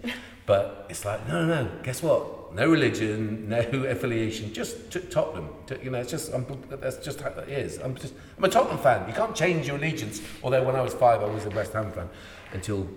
But 0.46 0.86
it's 0.88 1.04
like, 1.04 1.26
no, 1.28 1.44
no, 1.44 1.64
no, 1.64 1.70
guess 1.82 2.02
what? 2.02 2.54
No 2.54 2.68
religion, 2.68 3.48
no 3.48 3.58
affiliation, 3.88 4.52
just 4.52 4.92
t- 4.92 5.00
Tottenham. 5.00 5.48
T- 5.66 5.76
you 5.82 5.90
know, 5.90 5.98
it's 5.98 6.10
just, 6.10 6.32
I'm, 6.32 6.46
that's 6.68 6.98
just 6.98 7.20
how 7.20 7.30
it 7.30 7.48
is. 7.48 7.78
I'm 7.78 7.94
just, 7.96 8.14
I'm 8.38 8.44
a 8.44 8.48
Tottenham 8.48 8.78
fan. 8.78 9.08
You 9.08 9.14
can't 9.14 9.34
change 9.34 9.66
your 9.66 9.76
allegiance. 9.76 10.20
Although 10.42 10.62
when 10.62 10.76
I 10.76 10.82
was 10.82 10.94
five, 10.94 11.22
I 11.22 11.26
was 11.26 11.44
a 11.46 11.50
West 11.50 11.72
Ham 11.72 11.90
fan 11.92 12.08
until 12.52 12.88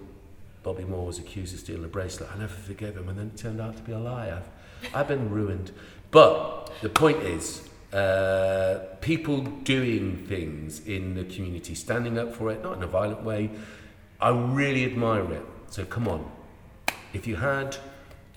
Bobby 0.62 0.84
Moore 0.84 1.08
was 1.08 1.20
accused 1.20 1.54
of 1.54 1.62
stealing 1.62 1.86
a 1.86 1.88
bracelet. 1.88 2.30
I 2.34 2.38
never 2.38 2.54
forgave 2.54 2.96
him, 2.98 3.10
and 3.10 3.18
then 3.18 3.28
it 3.28 3.38
turned 3.38 3.60
out 3.62 3.76
to 3.78 3.84
be 3.84 3.94
a 3.94 4.00
lie. 4.00 4.32
I've, 4.32 4.94
I've 4.94 5.08
been 5.08 5.30
ruined. 5.30 5.72
But 6.12 6.72
the 6.82 6.90
point 6.90 7.24
is, 7.24 7.69
uh, 7.94 8.80
people 9.02 9.42
doing 9.42 10.26
things 10.28 10.86
in 10.86 11.16
the 11.16 11.24
community, 11.24 11.76
standing 11.76 12.18
up 12.18 12.34
for 12.36 12.52
it, 12.52 12.64
not 12.64 12.78
in 12.78 12.84
a 12.84 12.88
violent 12.88 13.24
way, 13.24 13.50
I 14.22 14.30
really 14.30 14.86
admire 14.86 15.32
it. 15.34 15.46
So 15.70 15.86
come 15.86 16.08
on. 16.08 16.30
If 17.14 17.26
you 17.26 17.36
had 17.36 17.78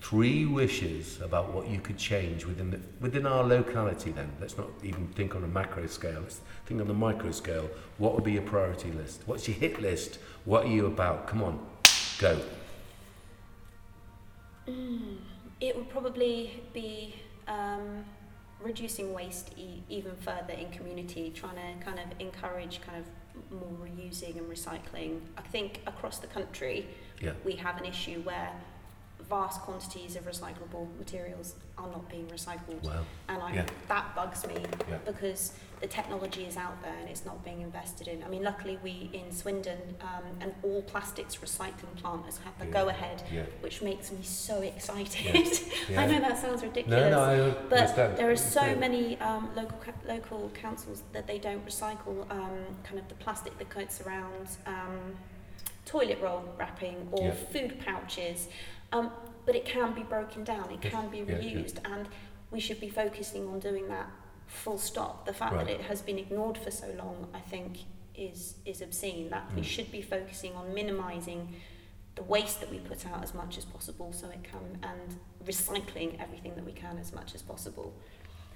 three 0.01 0.45
wishes 0.45 1.21
about 1.21 1.53
what 1.53 1.67
you 1.67 1.79
could 1.79 1.97
change 1.97 2.45
within 2.45 2.71
the, 2.71 2.79
within 2.99 3.25
our 3.25 3.41
locality 3.41 4.11
then 4.11 4.29
let's 4.41 4.57
not 4.57 4.67
even 4.83 5.07
think 5.15 5.33
on 5.33 5.45
a 5.45 5.47
macro 5.47 5.87
scale 5.87 6.19
let's 6.19 6.41
think 6.65 6.81
on 6.81 6.87
the 6.89 6.93
micro 6.93 7.31
scale 7.31 7.69
what 7.99 8.13
would 8.13 8.25
be 8.25 8.33
your 8.33 8.41
priority 8.41 8.91
list? 8.91 9.21
What's 9.25 9.47
your 9.47 9.55
hit 9.55 9.81
list? 9.81 10.19
What 10.43 10.65
are 10.65 10.69
you 10.69 10.87
about? 10.87 11.27
Come 11.27 11.41
on 11.41 11.57
go. 12.23 12.39
Mm, 14.67 15.17
it 15.59 15.75
would 15.75 15.89
probably 15.89 16.63
be 16.73 17.15
um, 17.47 18.05
reducing 18.63 19.13
waste 19.13 19.51
e- 19.57 19.81
even 19.89 20.15
further 20.15 20.53
in 20.53 20.69
community, 20.71 21.31
trying 21.35 21.55
to 21.55 21.85
kind 21.85 21.99
of 21.99 22.05
encourage 22.19 22.81
kind 22.81 22.97
of 23.03 23.51
more 23.51 23.69
reusing 23.87 24.37
and 24.37 24.49
recycling. 24.49 25.19
I 25.37 25.41
think 25.41 25.81
across 25.87 26.19
the 26.19 26.27
country 26.27 26.87
yeah 27.21 27.31
we 27.45 27.53
have 27.53 27.77
an 27.77 27.85
issue 27.85 28.21
where 28.21 28.51
vast 29.33 29.61
quantities 29.61 30.15
of 30.15 30.23
recyclable 30.33 30.85
materials 31.03 31.55
are 31.79 31.87
not 31.95 32.07
being 32.13 32.27
recycled. 32.27 32.81
wow 32.83 33.01
And 33.29 33.41
I, 33.41 33.49
Yeah. 33.55 33.65
that 33.93 34.05
bugs 34.17 34.45
me 34.45 34.57
Yeah. 34.89 34.97
because 35.11 35.41
the 35.83 35.87
technology 35.87 36.43
is 36.51 36.55
out 36.65 36.77
there 36.85 36.93
and 37.01 37.07
it's 37.13 37.25
not 37.29 37.37
being 37.43 37.61
invested 37.69 38.07
in. 38.07 38.17
I 38.23 38.27
mean, 38.33 38.43
luckily 38.43 38.77
we 38.87 38.95
in 39.11 39.27
Swindon, 39.39 39.81
um, 40.09 40.23
an 40.45 40.51
all 40.65 40.81
plastics 40.83 41.33
recycling 41.45 41.93
plant 42.01 42.23
has 42.29 42.37
had 42.45 42.53
the 42.59 42.65
Yeah. 42.67 42.79
go 42.79 42.83
ahead, 42.95 43.17
which 43.65 43.77
makes 43.89 44.11
me 44.11 44.21
so 44.21 44.55
excited. 44.61 45.47
I 46.01 46.05
know 46.11 46.19
that 46.27 46.37
sounds 46.45 46.61
ridiculous. 46.69 47.11
no 47.11 47.35
no 47.35 47.55
But 47.69 47.79
understand 47.79 48.17
there 48.19 48.29
are 48.35 48.41
so 48.59 48.65
many 48.85 49.03
um, 49.29 49.43
local 49.59 49.79
local 50.13 50.41
councils 50.63 50.99
that 51.15 51.25
they 51.29 51.39
don't 51.47 51.63
recycle 51.71 52.15
um, 52.37 52.57
kind 52.87 52.97
of 53.01 53.05
the 53.11 53.15
plastic 53.25 53.53
that 53.59 53.69
goes 53.77 53.95
around 54.05 54.45
um, 54.75 54.99
toilet 55.85 56.19
roll 56.25 56.43
wrapping 56.59 56.97
or 57.11 57.31
food 57.53 57.71
pouches. 57.85 58.47
Um, 58.93 59.11
but 59.45 59.55
it 59.55 59.65
can 59.65 59.93
be 59.93 60.03
broken 60.03 60.43
down, 60.45 60.71
it 60.71 60.79
Yes. 60.83 60.93
can 60.93 61.09
be 61.09 61.17
Yeah, 61.17 61.39
yeah. 61.39 61.39
reused, 61.63 61.79
and 61.83 62.07
we 62.51 62.59
should 62.61 62.79
be 62.79 62.87
focusing 62.89 63.47
on 63.49 63.59
doing 63.59 63.87
that 63.89 64.09
full 64.47 64.77
stop. 64.77 65.25
The 65.25 65.33
fact 65.33 65.53
Right. 65.53 65.65
that 65.65 65.73
it 65.73 65.81
has 65.81 66.01
been 66.01 66.17
ignored 66.19 66.57
for 66.57 66.71
so 66.71 66.87
long, 66.91 67.27
I 67.33 67.39
think, 67.41 67.79
is 68.15 68.55
is 68.65 68.81
obscene. 68.81 69.29
That 69.31 69.51
we 69.55 69.61
Mm. 69.61 69.65
should 69.65 69.91
be 69.91 70.01
focusing 70.01 70.53
on 70.55 70.73
minimising 70.73 71.55
the 72.15 72.21
waste 72.23 72.59
that 72.61 72.69
we 72.69 72.77
put 72.79 73.07
out 73.07 73.23
as 73.23 73.33
much 73.33 73.57
as 73.57 73.65
possible 73.65 74.13
so 74.13 74.29
it 74.29 74.43
can 74.43 74.77
and 74.83 75.19
recycling 75.43 76.19
everything 76.21 76.53
that 76.55 76.63
we 76.63 76.71
can 76.71 76.99
as 76.99 77.11
much 77.11 77.33
as 77.33 77.41
possible 77.41 77.91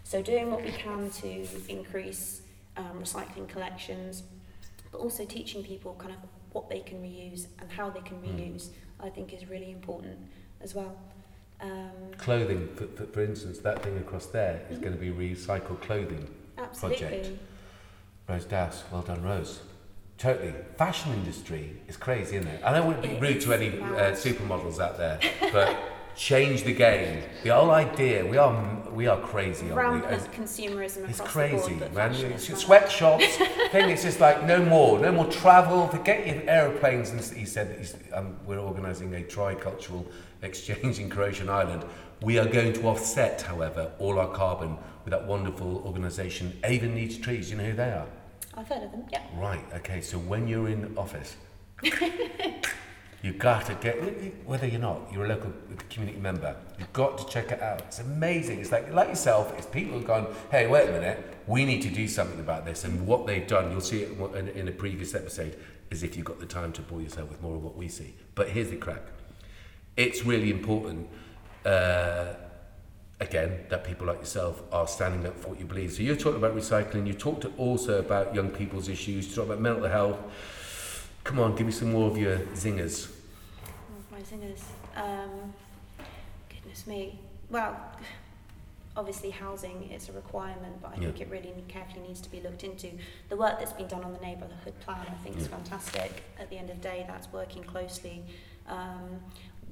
so 0.04 0.22
doing 0.22 0.52
what 0.52 0.64
we 0.64 0.72
can 0.72 1.10
to 1.10 1.30
increase 1.68 2.44
um, 2.78 3.02
recycling 3.02 3.48
collections 3.50 4.22
but 4.92 5.00
also 5.00 5.26
teaching 5.26 5.64
people 5.64 5.96
kind 5.96 6.14
of 6.14 6.20
what 6.54 6.70
they 6.70 6.82
can 6.82 7.02
reuse 7.02 7.48
and 7.58 7.72
how 7.72 7.90
they 7.90 8.02
can 8.02 8.18
Mm. 8.22 8.28
I 9.00 9.10
think 9.10 9.34
is 9.34 9.48
really 9.50 9.72
important 9.72 10.18
as 10.62 10.74
well 10.76 10.96
um, 11.60 11.92
clothing 12.18 12.70
for, 12.76 13.06
for, 13.08 13.24
instance 13.24 13.58
that 13.60 13.82
thing 13.82 13.98
across 13.98 14.28
there 14.28 14.62
is 14.70 14.78
Mhm. 14.78 14.82
going 14.84 14.94
to 14.94 15.00
be 15.00 15.12
recycled 15.12 15.82
clothing 15.82 16.28
absolutely 16.58 17.08
Project. 17.08 17.32
Rose 18.30 18.46
Das, 18.46 18.84
well 18.92 19.02
done, 19.04 19.24
Rose. 19.24 19.62
Totally. 20.18 20.54
Fashion 20.78 21.14
industry 21.14 21.80
is 21.88 21.96
crazy, 21.96 22.36
isn't 22.36 22.50
it? 22.50 22.62
I 22.64 22.74
don't 22.74 22.86
want 22.86 23.02
to 23.02 23.08
be 23.08 23.16
rude 23.16 23.40
to 23.42 23.54
any 23.54 23.80
uh, 23.80 24.12
supermodels 24.12 24.80
out 24.80 24.98
there, 24.98 25.20
but 25.54 25.78
change 26.18 26.64
the 26.64 26.74
game. 26.74 27.24
The 27.44 27.50
whole 27.50 27.72
idea, 27.72 28.26
we 28.26 28.38
are 28.38 28.74
we 28.92 29.06
are 29.06 29.22
crazy, 29.22 29.68
rampant 29.68 30.32
consumerism 30.32 31.08
It's 31.08 31.22
crazy, 31.22 31.74
the 31.76 31.86
board, 31.86 31.94
man. 31.94 32.16
It's 32.16 32.48
sweatshops. 32.58 33.38
thing. 33.72 33.90
It's 33.92 34.04
just 34.04 34.20
like 34.20 34.44
no 34.44 34.64
more, 34.66 35.00
no 35.00 35.12
more 35.12 35.28
travel. 35.28 35.88
Forget 35.88 36.26
your 36.26 36.50
aeroplanes. 36.50 37.12
And 37.12 37.22
he 37.22 37.46
said 37.46 37.88
um, 38.14 38.36
we're 38.46 38.60
organising 38.60 39.14
a 39.14 39.22
tricultural 39.22 40.06
exchange 40.42 41.00
in 41.00 41.10
Croatian 41.10 41.50
Island. 41.50 41.86
We 42.24 42.40
are 42.40 42.48
going 42.48 42.74
to 42.74 42.88
offset, 42.88 43.44
however, 43.44 43.92
all 44.00 44.20
our 44.20 44.32
carbon 44.34 44.78
with 45.06 45.12
that 45.12 45.28
wonderful 45.28 45.84
organisation, 45.86 46.58
Avon 46.64 46.96
Needs 46.96 47.18
Trees. 47.18 47.52
You 47.52 47.58
know 47.58 47.66
who 47.66 47.74
they 47.74 47.92
are? 47.92 48.08
I've 48.56 48.68
heard 48.68 48.82
of 48.82 48.92
them. 48.92 49.06
Yeah. 49.12 49.22
Right, 49.36 49.64
okay, 49.76 50.02
so 50.02 50.18
when 50.18 50.48
you're 50.48 50.68
in 50.68 50.98
office, 50.98 51.36
you've 53.28 53.40
got 53.40 53.66
to 53.66 53.74
get, 53.76 53.96
whether 54.46 54.66
you're 54.66 54.80
not, 54.80 55.02
you're 55.12 55.26
a 55.26 55.28
local 55.28 55.52
community 55.90 56.18
member, 56.20 56.56
you've 56.80 56.94
got 56.94 57.18
to 57.18 57.28
check 57.28 57.52
it 57.52 57.62
out. 57.62 57.82
It's 57.82 58.00
amazing. 58.00 58.62
It's 58.62 58.72
like, 58.72 58.92
like 58.94 59.10
yourself, 59.10 59.54
it's 59.58 59.68
people 59.68 59.94
who've 59.94 60.08
gone, 60.08 60.34
hey, 60.50 60.66
wait 60.68 60.88
a 60.88 60.92
minute, 60.94 61.38
we 61.46 61.66
need 61.66 61.82
to 61.82 61.90
do 61.90 62.08
something 62.08 62.40
about 62.40 62.66
this. 62.66 62.86
And 62.86 63.06
what 63.06 63.28
they've 63.28 63.46
done, 63.46 63.70
you'll 63.70 63.82
see 63.82 64.04
it 64.04 64.18
in, 64.36 64.48
in 64.50 64.68
a 64.70 64.72
previous 64.72 65.14
episode, 65.14 65.58
is 65.92 66.04
if 66.04 66.16
you've 66.16 66.26
got 66.26 66.40
the 66.40 66.46
time 66.46 66.72
to 66.74 66.82
bore 66.82 67.02
yourself 67.02 67.30
with 67.30 67.42
more 67.42 67.56
of 67.56 67.64
what 67.64 67.76
we 67.76 67.90
see. 67.90 68.16
But 68.34 68.50
here's 68.50 68.70
the 68.70 68.78
crack. 68.78 69.02
It's 69.98 70.24
really 70.24 70.50
important, 70.50 71.10
uh, 71.66 72.34
again, 73.20 73.66
that 73.70 73.84
people 73.84 74.08
like 74.08 74.20
yourself 74.20 74.64
are 74.72 74.88
standing 74.88 75.26
up 75.26 75.38
for 75.38 75.50
what 75.50 75.60
you 75.60 75.66
believe. 75.66 75.92
So 75.92 76.02
you're 76.02 76.16
talking 76.16 76.38
about 76.38 76.56
recycling, 76.56 77.06
you 77.06 77.14
talked 77.14 77.46
also 77.58 78.00
about 78.00 78.34
young 78.34 78.52
people's 78.52 78.88
issues, 78.88 79.28
you 79.28 79.36
talk 79.36 79.48
about 79.48 79.60
mental 79.60 79.88
health. 79.90 80.20
Come 81.26 81.40
on, 81.40 81.56
give 81.56 81.66
me 81.66 81.74
some 81.74 81.92
more 81.92 82.10
of 82.10 82.18
your 82.18 82.38
zingers. 82.56 83.12
One 84.38 84.56
singers. 84.56 84.64
Um, 84.96 85.54
goodness 86.50 86.86
me. 86.86 87.20
Well, 87.50 87.76
obviously 88.96 89.30
housing 89.30 89.90
is 89.92 90.10
a 90.10 90.12
requirement, 90.12 90.82
but 90.82 90.92
I 90.96 90.98
think 90.98 91.22
it 91.22 91.30
really 91.30 91.54
carefully 91.68 92.02
needs 92.08 92.22
to 92.22 92.32
be 92.32 92.42
looked 92.42 92.64
into. 92.64 92.92
The 93.30 93.36
work 93.36 93.60
that's 93.60 93.74
been 93.74 93.88
done 93.88 94.04
on 94.04 94.14
the 94.14 94.20
neighbourhood 94.20 94.80
plan, 94.82 95.06
I 95.08 95.24
think, 95.24 95.38
is 95.38 95.48
fantastic. 95.48 96.24
At 96.40 96.50
the 96.50 96.58
end 96.58 96.70
of 96.70 96.78
the 96.78 96.84
day, 96.84 97.06
that's 97.08 97.32
working 97.32 97.64
closely 97.64 98.24
um, 98.68 99.20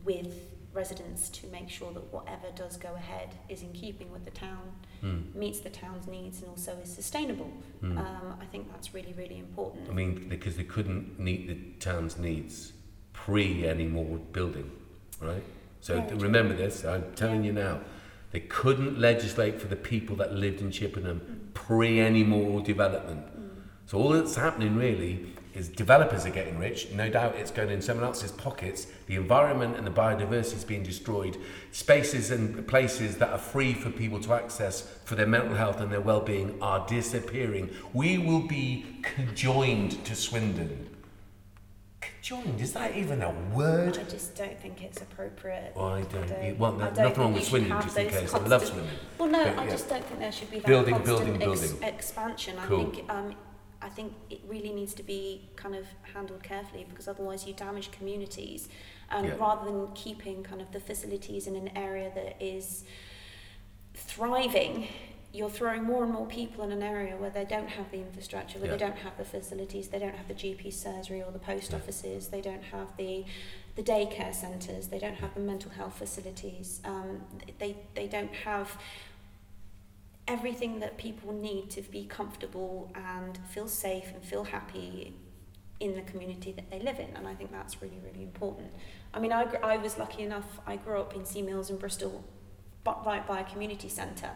with 0.04 0.34
residents 0.74 1.30
to 1.30 1.48
make 1.48 1.70
sure 1.70 1.92
that 1.94 2.12
whatever 2.12 2.48
does 2.56 2.76
go 2.78 2.94
ahead 2.96 3.30
is 3.48 3.62
in 3.62 3.72
keeping 3.72 4.12
with 4.12 4.26
the 4.26 4.32
town, 4.32 4.72
Hmm. 5.02 5.22
meets 5.34 5.60
the 5.60 5.70
town's 5.70 6.08
needs, 6.08 6.42
and 6.42 6.50
also 6.50 6.78
is 6.84 6.92
sustainable. 6.94 7.52
Hmm. 7.82 7.98
Um, 7.98 8.38
I 8.42 8.46
think 8.46 8.72
that's 8.72 8.94
really, 8.94 9.14
really 9.14 9.40
important. 9.40 9.90
I 9.90 9.94
mean, 9.94 10.28
because 10.28 10.58
they 10.58 10.64
couldn't 10.64 11.20
meet 11.20 11.48
the 11.48 11.56
town's 11.80 12.18
needs 12.18 12.74
pre 13.16 13.68
any 13.68 13.86
more 13.88 14.18
building, 14.32 14.70
right? 15.22 15.44
So 15.82 16.02
true. 16.02 16.18
remember 16.18 16.54
this, 16.54 16.84
I'm 16.86 17.14
telling 17.16 17.44
you 17.44 17.54
now. 17.54 17.80
They 18.32 18.42
couldn't 18.42 19.00
legislate 19.00 19.62
for 19.62 19.68
the 19.68 19.78
people 19.78 20.16
that 20.18 20.34
lived 20.34 20.60
in 20.60 20.70
Chippenham 20.70 21.22
Mm. 21.22 21.54
pre 21.54 22.00
any 22.00 22.24
more 22.24 22.62
development. 22.62 23.26
Mm. 23.28 23.50
So 23.86 23.98
all 23.98 24.10
that's 24.10 24.36
happening 24.36 24.76
really 24.76 25.28
is 25.54 25.70
developers 25.70 26.26
are 26.26 26.32
getting 26.32 26.60
rich. 26.60 26.92
No 26.92 27.10
doubt 27.10 27.36
it's 27.38 27.50
going 27.52 27.70
in 27.70 27.82
someone 27.82 28.06
else's 28.06 28.32
pockets. 28.34 28.88
The 29.08 29.16
environment 29.16 29.78
and 29.78 29.88
the 29.88 29.92
biodiversity 29.92 30.58
is 30.58 30.66
being 30.66 30.84
destroyed. 30.84 31.38
Spaces 31.72 32.30
and 32.30 32.68
places 32.68 33.16
that 33.18 33.30
are 33.30 33.38
free 33.38 33.74
for 33.74 33.90
people 33.90 34.20
to 34.20 34.34
access 34.34 34.82
for 35.06 35.16
their 35.16 35.28
mental 35.28 35.56
health 35.56 35.80
and 35.80 35.90
their 35.92 36.02
well-being 36.02 36.58
are 36.62 36.86
disappearing. 36.88 37.70
We 37.94 38.18
will 38.18 38.46
be 38.46 38.86
conjoined 39.02 40.04
to 40.06 40.14
Swindon. 40.16 40.90
Conjoined? 42.22 42.60
Is 42.62 42.74
that 42.74 42.96
even 42.96 43.22
a 43.22 43.32
word? 43.54 43.98
I 43.98 44.04
just 44.04 44.36
don't 44.36 44.60
think 44.60 44.82
it's 44.84 45.02
appropriate. 45.02 45.74
Well, 45.76 45.86
I 45.88 46.02
don't. 46.04 46.32
I 46.32 46.56
well, 46.58 46.72
there's 46.74 46.98
nothing 46.98 47.20
wrong 47.24 47.34
with 47.34 47.42
you 47.44 47.46
should 47.46 47.50
Swindon, 47.68 47.72
have 47.72 47.84
just 47.86 47.98
in 47.98 48.10
case. 48.10 48.34
I 48.34 48.38
love 48.40 48.66
swimming. 48.66 48.90
Well, 49.18 49.30
no, 49.30 49.44
But, 49.46 49.60
I 49.60 49.70
just 49.70 49.90
don't 49.90 50.04
think 50.06 50.20
there 50.20 50.32
should 50.32 50.52
be 50.52 50.58
that 50.60 50.68
Building, 50.68 50.96
constant 50.96 51.40
building, 51.40 51.52
ex- 51.52 51.68
building. 51.72 51.88
expansion. 51.88 52.60
I 52.60 52.68
think 52.68 53.06
um, 53.10 53.36
I 53.82 53.90
think 53.90 54.14
it 54.30 54.42
really 54.48 54.72
needs 54.72 54.94
to 54.96 55.04
be 55.04 55.50
kind 55.56 55.76
of 55.76 55.86
handled 56.14 56.42
carefully 56.44 56.86
because 56.90 57.08
otherwise 57.08 57.46
you 57.46 57.54
damage 57.54 57.92
communities. 57.92 58.70
And 59.12 59.28
Yeah. 59.28 59.36
rather 59.40 59.66
than 59.66 59.88
keeping 59.94 60.42
kind 60.44 60.62
of 60.62 60.72
the 60.72 60.80
facilities 60.80 61.46
in 61.46 61.56
an 61.56 61.70
area 61.78 62.12
that 62.16 62.42
is 62.44 62.84
thriving, 63.94 64.88
you're 65.36 65.50
throwing 65.50 65.84
more 65.84 66.04
and 66.04 66.14
more 66.14 66.26
people 66.26 66.64
in 66.64 66.72
an 66.72 66.82
area 66.82 67.16
where 67.18 67.30
they 67.30 67.44
don't 67.46 67.68
have 67.68 67.92
the 67.92 67.98
infrastructure, 67.98 68.58
where 68.60 68.68
Yeah. 68.72 68.78
they 68.78 68.86
don't 68.86 68.98
have 68.98 69.18
the 69.18 69.26
facilities, 69.26 69.90
they 69.90 70.00
don't 70.00 70.16
have 70.16 70.28
the 70.28 70.34
GP 70.34 70.72
surgery 70.72 71.22
or 71.22 71.32
the 71.32 71.40
post 71.40 71.72
Yeah. 71.72 71.78
offices, 71.78 72.30
they 72.30 72.42
don't 72.42 72.64
have 72.64 72.96
the 72.98 73.26
the 73.76 73.84
daycare 73.84 74.34
centres, 74.34 74.88
they 74.88 75.00
don't 75.00 75.16
have 75.16 75.34
the 75.34 75.42
mental 75.42 75.70
health 75.72 75.96
facilities, 75.98 76.82
um, 76.86 77.22
they 77.60 77.76
they 77.94 78.08
don't 78.08 78.34
have 78.34 78.78
everything 80.28 80.80
that 80.80 80.98
people 80.98 81.32
need 81.34 81.70
to 81.72 81.82
be 81.82 82.06
comfortable 82.06 82.92
and 82.96 83.38
feel 83.50 83.68
safe 83.68 84.12
and 84.14 84.24
feel 84.24 84.44
happy 84.46 85.14
in 85.80 85.94
the 85.94 86.02
community 86.02 86.52
that 86.54 86.70
they 86.72 86.80
live 86.80 87.00
in 87.00 87.10
and 87.16 87.28
I 87.28 87.36
think 87.36 87.52
that's 87.52 87.82
really 87.82 88.00
really 88.04 88.24
important. 88.24 88.72
I 89.14 89.20
mean 89.20 89.32
I, 89.34 89.44
gr- 89.46 89.64
I 89.64 89.78
was 89.78 89.98
lucky 89.98 90.24
enough 90.24 90.60
I 90.66 90.78
grew 90.78 91.00
up 91.00 91.14
in 91.14 91.26
Sea 91.26 91.42
Mills 91.42 91.70
in 91.70 91.78
Bristol 91.78 92.24
but 92.84 93.06
right 93.06 93.26
by 93.28 93.42
a 93.42 93.44
community 93.44 93.90
centre 93.90 94.32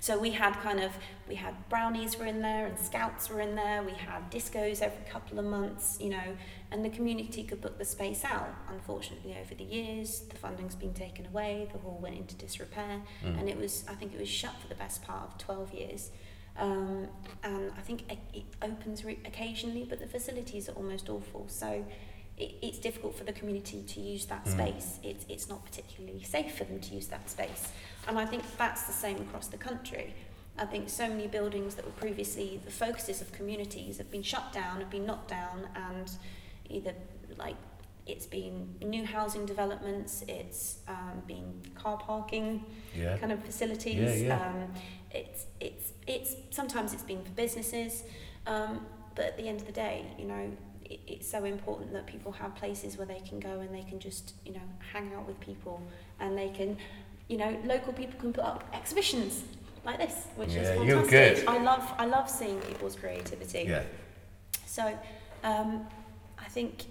So 0.00 0.18
we 0.18 0.30
had 0.30 0.54
kind 0.54 0.80
of 0.80 0.92
we 1.28 1.34
had 1.34 1.68
brownies 1.68 2.18
were 2.18 2.26
in 2.26 2.40
there 2.40 2.66
and 2.66 2.78
scouts 2.78 3.28
were 3.28 3.40
in 3.40 3.56
there. 3.56 3.82
We 3.82 3.92
had 3.92 4.30
discos 4.30 4.80
every 4.80 5.04
couple 5.10 5.38
of 5.38 5.44
months, 5.44 5.98
you 6.00 6.10
know, 6.10 6.36
and 6.70 6.84
the 6.84 6.90
community 6.90 7.42
could 7.42 7.60
book 7.60 7.78
the 7.78 7.84
space 7.84 8.24
out. 8.24 8.48
Unfortunately, 8.70 9.36
over 9.40 9.54
the 9.54 9.64
years, 9.64 10.20
the 10.20 10.36
funding's 10.36 10.74
been 10.74 10.94
taken 10.94 11.26
away. 11.26 11.68
The 11.72 11.78
hall 11.78 11.98
went 12.00 12.16
into 12.16 12.36
disrepair, 12.36 13.02
mm. 13.24 13.38
and 13.38 13.48
it 13.48 13.56
was 13.56 13.84
I 13.88 13.94
think 13.94 14.14
it 14.14 14.20
was 14.20 14.28
shut 14.28 14.54
for 14.60 14.68
the 14.68 14.76
best 14.76 15.02
part 15.02 15.28
of 15.28 15.38
12 15.38 15.74
years. 15.74 16.10
Um, 16.56 17.06
and 17.44 17.70
I 17.76 17.80
think 17.82 18.10
it, 18.10 18.18
it 18.34 18.44
opens 18.62 19.04
re- 19.04 19.20
occasionally, 19.24 19.86
but 19.88 20.00
the 20.00 20.08
facilities 20.08 20.68
are 20.68 20.72
almost 20.72 21.08
awful. 21.08 21.46
So 21.46 21.84
it, 22.38 22.54
it's 22.62 22.78
difficult 22.78 23.16
for 23.16 23.24
the 23.24 23.32
community 23.32 23.82
to 23.88 24.00
use 24.00 24.26
that 24.26 24.44
Mm. 24.44 24.52
space. 24.52 24.98
It's, 25.02 25.24
it's 25.28 25.48
not 25.48 25.64
particularly 25.64 26.22
safe 26.22 26.54
for 26.56 26.64
them 26.64 26.80
to 26.80 26.94
use 26.94 27.06
that 27.08 27.28
space. 27.30 27.68
And 28.06 28.18
I 28.18 28.26
think 28.26 28.42
that's 28.56 28.84
the 28.84 28.92
same 28.92 29.16
across 29.16 29.48
the 29.48 29.58
country. 29.58 30.14
I 30.56 30.64
think 30.66 30.88
so 30.88 31.08
many 31.08 31.26
buildings 31.28 31.74
that 31.76 31.84
were 31.84 31.92
previously 31.92 32.60
the 32.64 32.70
focuses 32.70 33.20
of 33.20 33.30
communities 33.32 33.98
have 33.98 34.10
been 34.10 34.22
shut 34.22 34.52
down, 34.52 34.80
have 34.80 34.90
been 34.90 35.06
knocked 35.06 35.28
down, 35.28 35.68
and 35.76 36.10
either 36.68 36.94
like 37.36 37.56
it's 38.06 38.26
been 38.26 38.74
new 38.82 39.04
housing 39.04 39.44
developments, 39.46 40.24
it's 40.26 40.78
um, 40.88 41.22
been 41.26 41.60
car 41.74 41.98
parking 41.98 42.64
Yeah. 42.96 43.16
kind 43.18 43.30
of 43.32 43.44
facilities. 43.44 44.22
Yeah, 44.22 44.28
yeah. 44.28 44.46
Um, 44.48 44.72
it's 45.12 45.46
it's 45.60 45.92
it's 46.06 46.34
sometimes 46.50 46.92
it's 46.92 47.02
been 47.02 47.22
for 47.22 47.30
businesses, 47.32 48.02
um, 48.46 48.84
but 49.14 49.26
at 49.26 49.36
the 49.36 49.46
end 49.46 49.60
of 49.60 49.66
the 49.66 49.72
day, 49.72 50.06
you 50.18 50.24
know, 50.24 50.50
it, 50.88 51.00
it's 51.06 51.28
so 51.30 51.44
important 51.44 51.92
that 51.92 52.06
people 52.06 52.32
have 52.32 52.54
places 52.54 52.96
where 52.96 53.06
they 53.06 53.20
can 53.20 53.40
go 53.40 53.60
and 53.60 53.74
they 53.74 53.82
can 53.82 53.98
just 53.98 54.34
you 54.44 54.52
know 54.52 54.60
hang 54.92 55.12
out 55.14 55.26
with 55.26 55.38
people 55.40 55.82
and 56.20 56.36
they 56.36 56.48
can, 56.50 56.76
you 57.28 57.36
know, 57.36 57.56
local 57.64 57.92
people 57.92 58.18
can 58.18 58.32
put 58.32 58.44
up 58.44 58.64
exhibitions 58.74 59.44
like 59.84 59.98
this, 59.98 60.14
which 60.36 60.50
Yeah, 60.50 60.60
is 60.62 60.68
fantastic. 60.68 60.88
you're 60.88 61.06
good. 61.06 61.44
I 61.46 61.58
love 61.62 61.92
I 61.98 62.06
love 62.06 62.28
seeing 62.28 62.60
people's 62.60 62.96
creativity. 62.96 63.64
Yeah. 63.68 63.84
So, 64.66 64.98
um, 65.44 65.86
I 66.38 66.44
think, 66.48 66.84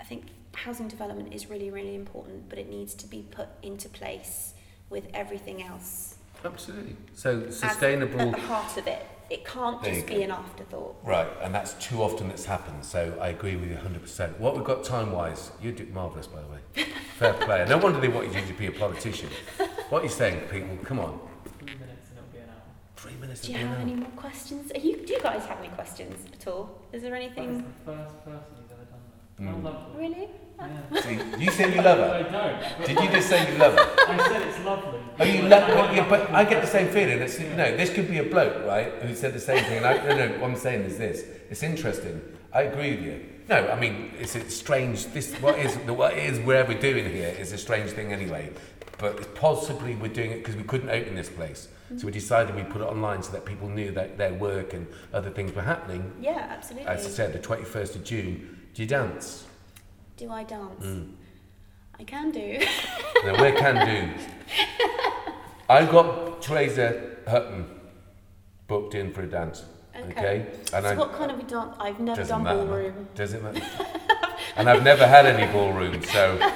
I 0.00 0.04
think 0.04 0.26
housing 0.54 0.88
development 0.88 1.32
is 1.34 1.48
really, 1.50 1.70
really 1.70 1.94
important, 1.94 2.48
but 2.48 2.58
it 2.58 2.68
needs 2.68 2.94
to 2.94 3.06
be 3.06 3.22
put 3.30 3.48
into 3.62 3.88
place 3.88 4.54
with 4.90 5.06
everything 5.14 5.62
else 5.62 6.14
Absolutely. 6.44 6.96
So 7.14 7.40
as 7.48 7.58
sustainable. 7.58 8.20
at 8.20 8.32
the 8.32 8.40
heart 8.40 8.76
of 8.76 8.86
it. 8.86 9.04
It 9.28 9.44
can't 9.44 9.82
There 9.82 9.92
just 9.92 10.06
be 10.06 10.22
an 10.22 10.30
afterthought. 10.30 10.96
Right, 11.02 11.26
and 11.42 11.52
that's 11.52 11.72
too 11.74 12.00
often 12.02 12.28
that's 12.28 12.44
happened. 12.44 12.84
So 12.84 13.16
I 13.20 13.28
agree 13.28 13.56
with 13.56 13.70
you 13.70 13.76
100%. 13.76 14.38
What 14.38 14.54
we've 14.54 14.64
got 14.64 14.84
time-wise, 14.84 15.50
you 15.60 15.72
do 15.72 15.86
marvellous, 15.92 16.28
by 16.28 16.40
the 16.42 16.46
way. 16.46 16.86
Fair 17.18 17.32
play. 17.34 17.64
No 17.68 17.78
wonder 17.78 18.00
they 18.00 18.08
want 18.08 18.32
you 18.32 18.40
to 18.40 18.52
be 18.52 18.66
a 18.66 18.72
politician. 18.72 19.28
What 19.88 20.02
are 20.02 20.04
you 20.04 20.10
saying, 20.10 20.48
people? 20.48 20.76
Come 20.84 21.00
on. 21.00 21.18
Three 21.58 21.74
minutes 21.74 22.08
and 22.10 22.18
it'll 22.18 22.32
be 22.32 22.38
an 22.38 22.48
hour. 22.50 22.62
Three 22.96 23.14
minutes 23.20 23.40
Do 23.42 23.52
you 23.52 23.58
have 23.58 23.80
any 23.80 23.94
more 23.94 24.10
questions? 24.10 24.70
Are 24.72 24.78
you, 24.78 25.04
do 25.04 25.12
you 25.12 25.20
guys 25.20 25.44
have 25.46 25.58
any 25.58 25.68
questions 25.68 26.24
at 26.32 26.46
all? 26.46 26.80
Is 26.92 27.02
there 27.02 27.14
anything? 27.14 27.34
That 27.34 27.52
is 27.52 27.58
anything? 27.58 27.74
the 27.84 27.92
first 27.92 28.24
person 28.24 28.54
who's 28.62 28.70
ever 28.70 28.84
done 28.84 29.00
that. 29.38 29.42
Mm. 29.42 29.66
I 29.66 29.70
love. 29.70 29.96
Really? 29.96 30.28
Yeah. 30.58 31.00
See, 31.00 31.20
you 31.38 31.50
said 31.50 31.74
you 31.74 31.82
love 31.82 31.98
her. 31.98 32.04
I 32.04 32.22
her. 32.22 32.76
don't. 32.76 32.86
Did 32.86 33.04
you 33.04 33.10
just 33.10 33.28
say 33.28 33.52
you 33.52 33.58
love 33.58 33.74
her? 33.74 33.94
I 34.08 34.28
said 34.28 34.42
it's 34.42 34.64
lovely. 34.64 35.00
Oh, 35.18 35.24
you 35.24 35.42
love 35.42 35.68
well, 35.68 35.94
yeah, 35.94 36.08
but 36.08 36.30
I 36.30 36.44
get 36.44 36.62
the 36.62 36.68
same 36.68 36.88
feeling. 36.88 37.18
It's, 37.20 37.38
you 37.40 37.54
know, 37.54 37.76
this 37.76 37.92
could 37.92 38.08
be 38.08 38.18
a 38.18 38.24
bloke, 38.24 38.64
right, 38.66 38.92
who 39.02 39.14
said 39.14 39.34
the 39.34 39.40
same 39.40 39.62
thing. 39.64 39.78
And 39.78 39.86
I, 39.86 40.04
no, 40.04 40.26
no, 40.26 40.40
what 40.40 40.50
I'm 40.50 40.56
saying 40.56 40.82
is 40.82 40.98
this. 40.98 41.24
It's 41.50 41.62
interesting. 41.62 42.20
I 42.52 42.62
agree 42.62 42.96
with 42.96 43.04
you. 43.04 43.26
No, 43.48 43.68
I 43.68 43.78
mean, 43.78 44.12
it's 44.18 44.34
a 44.34 44.48
strange, 44.50 45.06
this, 45.06 45.34
what 45.34 45.58
is, 45.58 45.76
what 45.88 46.14
is 46.14 46.40
wherever 46.40 46.72
we're 46.72 46.80
doing 46.80 47.08
here 47.10 47.28
is 47.28 47.52
a 47.52 47.58
strange 47.58 47.90
thing 47.90 48.12
anyway. 48.12 48.50
But 48.98 49.34
possibly 49.34 49.94
we're 49.94 50.12
doing 50.12 50.32
it 50.32 50.38
because 50.38 50.56
we 50.56 50.64
couldn't 50.64 50.90
open 50.90 51.14
this 51.14 51.28
place. 51.28 51.68
So 51.96 52.06
we 52.06 52.12
decided 52.12 52.56
we 52.56 52.64
put 52.64 52.80
it 52.80 52.88
online 52.88 53.22
so 53.22 53.30
that 53.32 53.44
people 53.44 53.68
knew 53.68 53.92
that 53.92 54.18
their 54.18 54.34
work 54.34 54.74
and 54.74 54.88
other 55.12 55.30
things 55.30 55.54
were 55.54 55.62
happening. 55.62 56.12
Yeah, 56.20 56.46
absolutely. 56.50 56.88
As 56.88 57.06
I 57.06 57.10
said, 57.10 57.32
the 57.32 57.38
21st 57.38 57.94
of 57.94 58.04
June. 58.04 58.58
Do 58.74 58.82
you 58.82 58.88
dance? 58.88 59.45
Do 60.16 60.32
I 60.32 60.44
dance? 60.44 60.84
Mm. 60.84 61.12
I 61.98 62.04
can 62.04 62.30
do. 62.30 62.58
Now, 63.24 63.40
where 63.40 63.52
can 63.52 63.86
do? 63.86 64.22
I've 65.68 65.90
got 65.90 66.40
Teresa 66.42 67.16
Hutton 67.26 67.66
booked 68.66 68.94
in 68.94 69.12
for 69.12 69.22
a 69.22 69.26
dance. 69.26 69.64
Okay. 69.94 70.10
Okay. 70.10 70.46
And 70.72 70.84
so 70.84 70.90
I 70.90 70.94
what 70.94 71.12
kind 71.14 71.30
of 71.30 71.38
a 71.38 71.42
dance? 71.42 71.74
I've 71.78 72.00
never 72.00 72.24
done 72.24 72.42
matter. 72.44 72.58
ballroom. 72.58 73.08
Doesn't 73.14 73.42
matter. 73.42 73.62
and 74.56 74.68
I've 74.68 74.82
never 74.82 75.06
had 75.06 75.26
any 75.26 75.50
ballroom, 75.52 76.02
so 76.02 76.52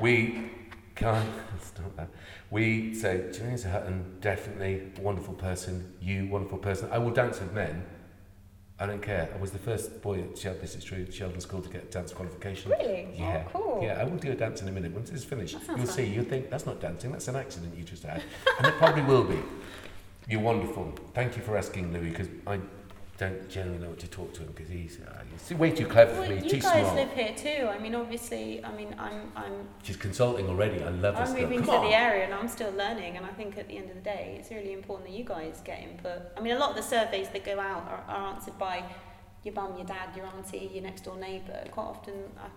we 0.00 0.50
can't. 0.94 1.28
Stop 1.62 1.96
that. 1.96 2.08
We 2.50 2.94
say 2.94 3.30
Teresa 3.32 3.68
Hutton, 3.70 4.18
definitely 4.20 4.92
wonderful 5.00 5.34
person. 5.34 5.94
You 6.00 6.28
wonderful 6.28 6.58
person. 6.58 6.88
I 6.92 6.98
will 6.98 7.10
dance 7.10 7.40
with 7.40 7.52
men. 7.52 7.84
I 8.80 8.86
don't 8.86 9.00
care. 9.00 9.28
I 9.32 9.40
was 9.40 9.52
the 9.52 9.58
first 9.58 10.02
boy 10.02 10.20
at 10.22 10.36
Shel- 10.36 10.56
this 10.60 10.74
is 10.74 10.82
true, 10.82 11.08
Sheldon 11.10 11.40
School 11.40 11.62
to 11.62 11.68
get 11.68 11.92
dance 11.92 12.12
qualification. 12.12 12.72
Really? 12.72 13.06
Oh, 13.12 13.14
yeah. 13.18 13.44
Oh, 13.46 13.50
cool. 13.52 13.80
Yeah, 13.82 14.00
I 14.00 14.04
will 14.04 14.16
do 14.16 14.32
a 14.32 14.34
dance 14.34 14.62
in 14.62 14.68
a 14.68 14.72
minute. 14.72 14.90
Once 14.92 15.10
it's 15.10 15.22
finished, 15.24 15.52
you'll 15.52 15.76
fun. 15.76 15.86
see. 15.86 16.04
You'll 16.06 16.24
think 16.24 16.50
that's 16.50 16.66
not 16.66 16.80
dancing. 16.80 17.12
That's 17.12 17.28
an 17.28 17.36
accident 17.36 17.76
you 17.76 17.84
just 17.84 18.02
had, 18.02 18.22
and 18.58 18.66
it 18.66 18.74
probably 18.78 19.02
will 19.02 19.22
be. 19.24 19.38
You're 20.28 20.40
wonderful. 20.40 20.92
Thank 21.14 21.36
you 21.36 21.42
for 21.42 21.56
asking, 21.56 21.92
Louis, 21.92 22.08
because 22.10 22.28
I 22.48 22.58
don't 23.16 23.48
generally 23.48 23.78
know 23.78 23.90
what 23.90 24.00
to 24.00 24.08
talk 24.08 24.32
to 24.34 24.40
him 24.40 24.48
because 24.54 24.68
he's, 24.68 24.98
uh, 25.00 25.22
he's 25.48 25.56
way 25.56 25.70
too 25.70 25.86
clever 25.86 26.12
Well, 26.14 26.24
for 26.24 26.30
me. 26.34 26.42
you 26.42 26.50
Too 26.50 26.58
guys 26.60 26.82
smart. 26.82 26.96
live 26.96 27.12
here 27.12 27.32
too. 27.36 27.68
I 27.68 27.78
mean, 27.78 27.94
obviously, 27.94 28.64
I 28.64 28.72
mean, 28.74 28.92
I'm, 28.98 29.30
I'm, 29.36 29.68
She's 29.84 29.96
consulting 29.96 30.48
already. 30.48 30.82
I 30.82 30.88
love 30.88 31.14
I'm 31.16 31.32
moving 31.32 31.62
to 31.62 31.70
on. 31.70 31.84
the 31.86 31.96
area 31.96 32.24
and 32.24 32.34
I'm 32.34 32.48
still 32.48 32.72
learning. 32.72 33.16
And 33.16 33.24
I 33.24 33.28
think 33.30 33.56
at 33.56 33.68
the 33.68 33.76
end 33.76 33.88
of 33.90 33.94
the 33.96 34.02
day, 34.02 34.36
it's 34.40 34.50
really 34.50 34.72
important 34.72 35.08
that 35.08 35.16
you 35.16 35.22
guys 35.24 35.62
get 35.64 35.80
input. 35.80 36.22
I 36.36 36.40
mean, 36.40 36.54
a 36.56 36.58
lot 36.58 36.70
of 36.70 36.76
the 36.76 36.82
surveys 36.82 37.28
that 37.28 37.44
go 37.44 37.60
out 37.60 37.84
are, 37.88 38.04
are 38.08 38.34
answered 38.34 38.58
by 38.58 38.82
your 39.44 39.54
mum, 39.54 39.76
your 39.76 39.86
dad, 39.86 40.08
your 40.16 40.26
auntie, 40.26 40.70
your 40.74 40.82
next 40.82 41.02
door 41.04 41.16
neighbour. 41.16 41.62
Quite 41.70 41.84
often, 41.84 42.14
I 42.38 42.48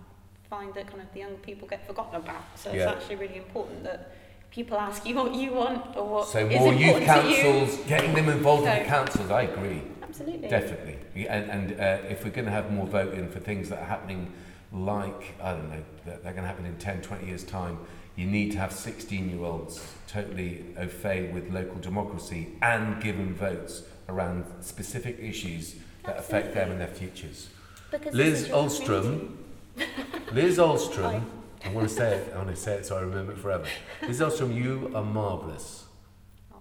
find 0.50 0.74
that 0.74 0.88
kind 0.88 1.02
of 1.02 1.14
the 1.14 1.20
young 1.20 1.36
people 1.38 1.68
get 1.68 1.86
forgotten 1.86 2.16
about. 2.16 2.42
So 2.56 2.72
Yeah. 2.72 2.90
it's 2.90 3.04
actually 3.04 3.18
really 3.18 3.38
important 3.38 3.84
that 3.84 4.12
people 4.52 4.78
ask 4.78 5.06
you 5.06 5.16
what 5.16 5.34
you 5.36 5.54
want 5.54 5.96
or 5.96 6.08
what 6.08 6.28
So 6.28 6.40
is 6.40 6.60
more 6.60 6.74
youth 6.74 6.98
important 6.98 7.08
to 7.26 7.30
you. 7.30 7.44
councils, 7.44 7.88
getting 7.88 8.14
them 8.14 8.30
involved 8.30 8.66
in 8.68 8.80
the 8.80 8.86
councils. 8.86 9.30
I 9.32 9.44
agree. 9.44 9.82
Absolutely. 10.02 10.48
Definitely. 10.48 10.98
Yeah, 11.16 11.36
And, 11.36 11.72
and 11.72 11.80
uh, 11.80 12.08
if 12.10 12.24
we're 12.24 12.32
going 12.32 12.46
to 12.46 12.52
have 12.52 12.72
more 12.72 12.88
voting 12.88 13.30
for 13.30 13.40
things 13.40 13.70
that 13.70 13.80
are 13.80 13.86
happening 13.86 14.32
like, 14.72 15.36
I 15.42 15.52
don't 15.54 15.70
know, 15.70 15.84
that 16.06 16.24
they're 16.24 16.34
going 16.34 16.44
to 16.44 16.48
happen 16.48 16.66
in 16.66 16.76
10, 16.78 17.02
20 17.02 17.26
years' 17.28 17.44
time, 17.44 17.78
you 18.16 18.26
need 18.26 18.52
to 18.54 18.58
have 18.58 18.72
16 18.74 19.30
year 19.30 19.44
olds 19.46 19.94
totally 20.08 20.66
au 20.80 20.88
fait 20.88 21.32
with 21.34 21.52
local 21.52 21.76
democracy 21.80 22.50
and 22.62 23.02
given 23.02 23.34
votes 23.36 23.84
around 24.10 24.46
specific 24.62 25.20
issues 25.20 25.76
that 26.04 26.18
affect 26.18 26.54
them 26.54 26.72
and 26.72 26.82
their 26.82 26.88
futures. 26.88 27.50
Because 27.92 28.14
Liz 28.14 28.44
is 28.44 28.48
Alstrom. 28.50 29.36
Liz 30.34 30.58
Alstrom, 30.58 31.04
Hi. 31.04 31.22
I 31.66 31.70
want 31.70 31.88
to 31.88 31.94
say 31.94 32.16
it, 32.16 32.34
I 32.34 32.38
want 32.38 32.50
to 32.50 32.56
say 32.56 32.76
it 32.76 32.86
so 32.86 32.98
I 32.98 33.02
remember 33.02 33.34
it 33.34 33.40
forever. 33.40 33.66
Liz 34.02 34.20
Alstrom, 34.20 34.56
you 34.56 34.92
are 34.96 35.04
marvellous. 35.04 35.86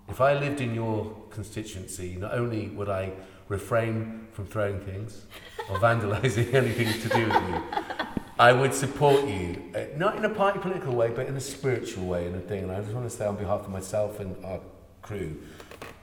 If 0.09 0.21
I 0.21 0.35
lived 0.35 0.61
in 0.61 0.75
your 0.75 1.15
constituency, 1.31 2.17
not 2.17 2.33
only 2.33 2.69
would 2.69 2.89
I 2.89 3.13
refrain 3.49 4.27
from 4.33 4.47
throwing 4.47 4.81
things 4.81 5.27
or 5.71 5.79
vandalising 5.79 6.55
anything 6.63 6.93
to 7.03 7.09
do 7.09 7.27
with 7.27 7.49
you, 7.49 7.63
I 8.39 8.53
would 8.53 8.75
support 8.75 9.27
you, 9.27 9.63
uh, 9.75 9.79
in 9.79 10.25
a 10.25 10.29
party 10.29 10.59
political 10.59 10.95
way, 10.95 11.11
but 11.11 11.27
in 11.27 11.37
a 11.37 11.41
spiritual 11.41 12.07
way 12.07 12.27
and 12.27 12.37
a 12.37 12.41
thing. 12.41 12.65
And 12.65 12.73
I 12.73 12.81
just 12.81 12.93
want 12.93 13.09
to 13.09 13.17
say 13.17 13.27
on 13.27 13.37
behalf 13.37 13.61
of 13.61 13.71
myself 13.71 14.21
and 14.21 14.45
our 14.45 14.61
crew, 15.03 15.41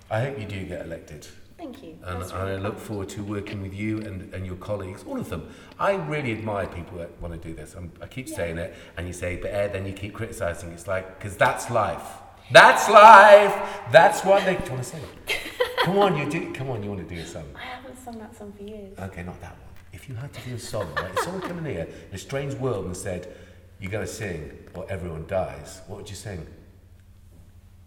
I 0.10 0.22
hope 0.22 0.40
you 0.40 0.46
do 0.46 0.66
get 0.66 0.86
elected. 0.86 1.28
Thank 1.64 1.82
you. 1.82 1.98
And 2.06 2.22
That's 2.22 2.34
I 2.34 2.44
really 2.50 2.62
look 2.62 2.78
forward 2.78 3.08
to 3.10 3.24
working 3.24 3.62
with 3.62 3.74
you 3.74 4.00
and, 4.02 4.34
and 4.34 4.46
your 4.46 4.58
colleagues, 4.58 5.06
all 5.08 5.18
of 5.18 5.30
them. 5.30 5.48
I 5.80 5.94
really 5.94 6.34
admire 6.34 6.68
people 6.68 6.98
that 6.98 7.10
want 7.22 7.34
to 7.34 7.48
do 7.48 7.56
this. 7.56 7.74
I'm, 7.74 7.90
I 8.02 8.08
keep 8.08 8.28
Yeah. 8.28 8.36
saying 8.36 8.58
it, 8.58 8.76
and 8.98 9.08
you 9.08 9.14
say, 9.14 9.38
but 9.38 9.52
Ed, 9.52 9.72
then 9.72 9.86
you 9.86 9.94
keep 9.94 10.14
criticising. 10.14 10.72
It's 10.72 10.88
like, 10.88 11.18
because 11.18 11.38
that's 11.38 11.70
life. 11.72 12.06
That's 12.52 12.90
life. 12.90 13.56
That's 13.94 14.26
what 14.26 14.44
they. 14.44 14.56
Do 14.58 14.64
you 14.66 14.72
want 14.72 14.84
to 14.84 14.90
sing 14.90 15.02
it? 15.28 15.38
Come 15.86 15.98
on, 16.00 16.18
you 16.18 16.30
do. 16.30 16.54
Come 16.54 16.70
on, 16.70 16.84
you 16.84 16.90
want 16.90 17.08
to 17.08 17.16
do 17.16 17.22
a 17.22 17.26
song? 17.26 17.46
I 17.56 17.64
haven't 17.64 17.98
sung 17.98 18.20
that 18.20 18.36
song 18.38 18.52
for 18.52 18.64
years. 18.64 19.00
Okay, 19.00 19.24
not 19.24 19.40
that 19.40 19.52
one. 19.52 19.70
If 19.94 20.10
you 20.10 20.16
had 20.16 20.34
to 20.34 20.42
do 20.42 20.56
a 20.56 20.60
song, 20.60 20.94
right? 20.96 21.12
If 21.14 21.20
someone 21.20 21.42
came 21.44 21.58
in 21.60 21.66
here 21.66 21.88
in 22.10 22.16
a 22.16 22.18
strange 22.18 22.56
world 22.56 22.86
and 22.86 22.96
said, 22.98 23.34
"You're 23.80 23.92
going 23.92 24.06
to 24.06 24.12
sing 24.12 24.52
or 24.74 24.86
everyone 24.90 25.26
dies," 25.28 25.82
what 25.88 26.00
would 26.00 26.10
you 26.10 26.18
sing? 26.18 26.46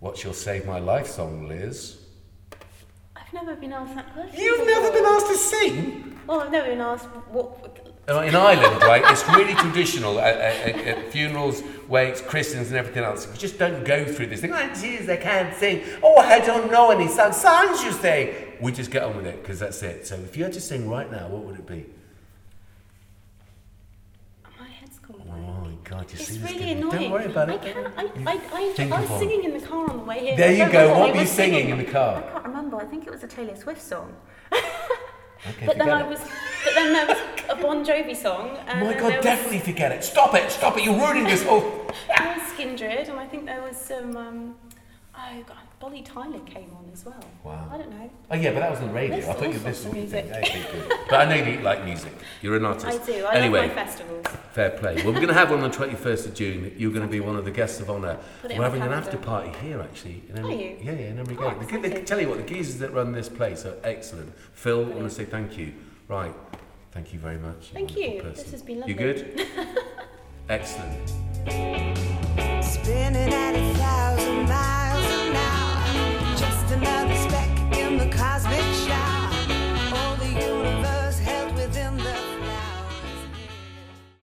What's 0.00 0.24
your 0.24 0.32
"Save 0.32 0.64
My 0.66 0.78
Life" 0.78 1.08
song, 1.08 1.46
Liz? 1.46 1.98
I've 3.26 3.32
never 3.32 3.56
been 3.56 3.72
asked 3.72 3.94
that 3.94 4.12
question. 4.14 4.40
You've 4.40 4.66
never 4.66 4.90
been 4.92 5.04
asked 5.04 5.26
to 5.28 5.36
sing. 5.36 6.18
Well, 6.26 6.40
I've 6.40 6.50
never 6.52 6.68
been 6.68 6.80
asked 6.80 7.06
what. 7.30 7.82
In 8.08 8.36
Ireland, 8.36 8.82
right, 8.82 9.02
it's 9.06 9.26
really 9.30 9.54
traditional 9.54 10.20
at, 10.20 10.36
at, 10.36 10.76
at, 10.76 10.86
at 10.86 11.12
funerals, 11.12 11.60
wakes, 11.88 12.20
christens, 12.20 12.68
and 12.68 12.76
everything 12.76 13.02
else. 13.02 13.26
You 13.26 13.36
just 13.36 13.58
don't 13.58 13.84
go 13.84 14.04
through 14.04 14.28
this 14.28 14.40
thing. 14.42 14.52
Oh, 14.52 14.56
jeez, 14.56 15.08
I 15.10 15.16
can't 15.16 15.52
sing. 15.56 15.82
Oh, 16.04 16.16
I 16.18 16.38
don't 16.38 16.70
know 16.70 16.92
any 16.92 17.08
songs. 17.08 17.36
Songs, 17.36 17.82
you 17.82 17.90
say. 17.90 18.54
We 18.60 18.70
just 18.70 18.92
get 18.92 19.02
on 19.02 19.16
with 19.16 19.26
it 19.26 19.42
because 19.42 19.58
that's 19.58 19.82
it. 19.82 20.06
So 20.06 20.14
if 20.14 20.36
you 20.36 20.44
had 20.44 20.52
to 20.52 20.60
sing 20.60 20.88
right 20.88 21.10
now, 21.10 21.26
what 21.26 21.42
would 21.46 21.56
it 21.56 21.66
be? 21.66 21.86
My 24.60 24.68
head's 24.68 24.98
gone 25.00 25.22
Oh 25.22 25.24
blank. 25.24 25.46
my 25.64 25.75
God, 25.88 26.10
you 26.10 26.18
It's 26.18 26.26
see 26.28 26.38
this? 26.38 26.50
really 26.52 26.74
Don't 26.74 26.92
annoying. 26.94 27.10
worry 27.12 27.24
about 27.26 27.48
I 27.50 27.54
it. 27.54 27.62
can't. 27.62 27.86
I, 27.96 28.02
I, 28.32 28.40
I, 28.52 28.88
I 28.96 29.00
was 29.02 29.18
singing 29.20 29.44
in 29.44 29.52
the 29.58 29.64
car 29.64 29.88
on 29.88 29.98
the 29.98 30.04
way 30.04 30.18
here. 30.20 30.36
There 30.36 30.52
you 30.52 30.70
go. 30.72 30.88
What 30.90 30.96
I 30.96 31.00
were 31.10 31.14
you 31.14 31.20
was 31.20 31.30
singing 31.30 31.68
in 31.70 31.78
the 31.78 31.84
car? 31.84 32.16
I 32.16 32.30
can't 32.32 32.44
remember. 32.46 32.76
I 32.78 32.84
think 32.84 33.06
it 33.06 33.10
was 33.12 33.22
a 33.22 33.28
Taylor 33.28 33.56
Swift 33.56 33.80
song. 33.82 34.14
Okay, 35.48 35.66
But 35.66 35.78
then 35.78 35.90
I 35.90 36.00
it. 36.00 36.08
was. 36.08 36.18
But 36.64 36.74
then 36.74 36.92
there 36.92 37.06
was 37.06 37.18
a 37.50 37.54
Bon 37.62 37.84
Jovi 37.84 38.16
song. 38.16 38.56
And 38.66 38.84
My 38.88 38.94
God, 38.98 39.22
definitely 39.22 39.60
forget 39.60 39.92
it. 39.92 40.02
Stop 40.02 40.34
it. 40.34 40.50
Stop 40.50 40.76
it. 40.76 40.82
You're 40.82 40.98
ruining 40.98 41.24
this 41.24 41.44
whole. 41.44 41.60
Was, 41.86 41.94
there 42.18 42.34
was 42.36 42.42
Skindred, 42.52 43.08
and 43.10 43.20
I 43.20 43.26
think 43.26 43.44
there 43.46 43.62
was 43.62 43.76
some. 43.76 44.16
Um, 44.16 44.54
Oh 45.18 45.42
God, 45.46 45.56
Bonnie 45.80 46.02
Tyler 46.02 46.38
came 46.40 46.70
on 46.76 46.88
as 46.92 47.04
well. 47.04 47.24
Wow. 47.42 47.68
I 47.72 47.78
don't 47.78 47.90
know. 47.90 48.10
Oh 48.30 48.36
yeah, 48.36 48.52
but 48.52 48.60
that 48.60 48.70
was 48.70 48.80
on 48.80 48.88
the 48.88 48.92
radio. 48.94 49.16
There's 49.16 49.28
I 49.28 49.32
thought 49.32 49.52
you 49.52 49.58
this 49.58 49.62
sorts 49.82 49.84
was 49.84 49.86
of 49.86 49.92
what 49.92 50.02
you 50.02 50.08
think. 50.08 50.30
music. 50.54 50.92
But 51.08 51.20
I 51.20 51.24
know 51.24 51.50
you 51.50 51.60
like 51.60 51.84
music. 51.84 52.12
You're 52.42 52.56
an 52.56 52.64
artist. 52.66 52.86
I 52.86 53.04
do. 53.06 53.24
I 53.24 53.34
anyway, 53.36 53.60
love 53.60 53.68
my 53.68 53.74
festivals. 53.74 54.26
fair 54.52 54.70
play. 54.70 54.96
Well, 54.96 55.06
we're 55.06 55.12
going 55.14 55.28
to 55.28 55.34
have 55.34 55.50
one 55.50 55.62
on 55.62 55.70
the 55.70 55.76
21st 55.76 56.26
of 56.26 56.34
June. 56.34 56.74
You're 56.76 56.90
going 56.92 57.06
to 57.06 57.10
be 57.10 57.20
one 57.20 57.36
of 57.36 57.44
the 57.44 57.50
guests 57.50 57.80
of 57.80 57.88
honour. 57.90 58.18
We're 58.44 58.62
having 58.62 58.82
an 58.82 58.92
after 58.92 59.16
party 59.16 59.50
here, 59.62 59.80
actually. 59.80 60.22
In 60.28 60.44
Are 60.44 60.50
you? 60.52 60.76
Yeah, 60.82 60.92
yeah, 60.92 61.08
in 61.08 61.18
Emery 61.18 61.36
Oh, 61.40 61.50
Gate. 61.50 61.82
The, 61.82 61.88
the, 61.88 62.02
tell 62.02 62.20
you 62.20 62.28
what, 62.28 62.38
the 62.38 62.44
geezers 62.54 62.78
that 62.80 62.92
run 62.92 63.12
this 63.12 63.28
place 63.28 63.64
are 63.64 63.76
excellent. 63.84 64.32
Phil, 64.52 64.84
I 64.84 64.88
want 64.88 65.04
to 65.08 65.10
say 65.10 65.24
thank 65.24 65.56
you. 65.56 65.72
Right. 66.08 66.34
Thank 66.92 67.12
you 67.12 67.18
very 67.18 67.38
much. 67.38 67.70
Thank 67.72 67.90
wonderful 67.90 68.14
you. 68.14 68.22
person. 68.22 68.42
This 68.44 68.52
has 68.52 68.62
been 68.62 68.80
lovely. 68.80 68.94
You 68.94 69.06
lovely. 69.08 69.44
good? 69.46 69.76
excellent. 70.48 71.08
spinning 72.62 73.32
as 78.36 78.75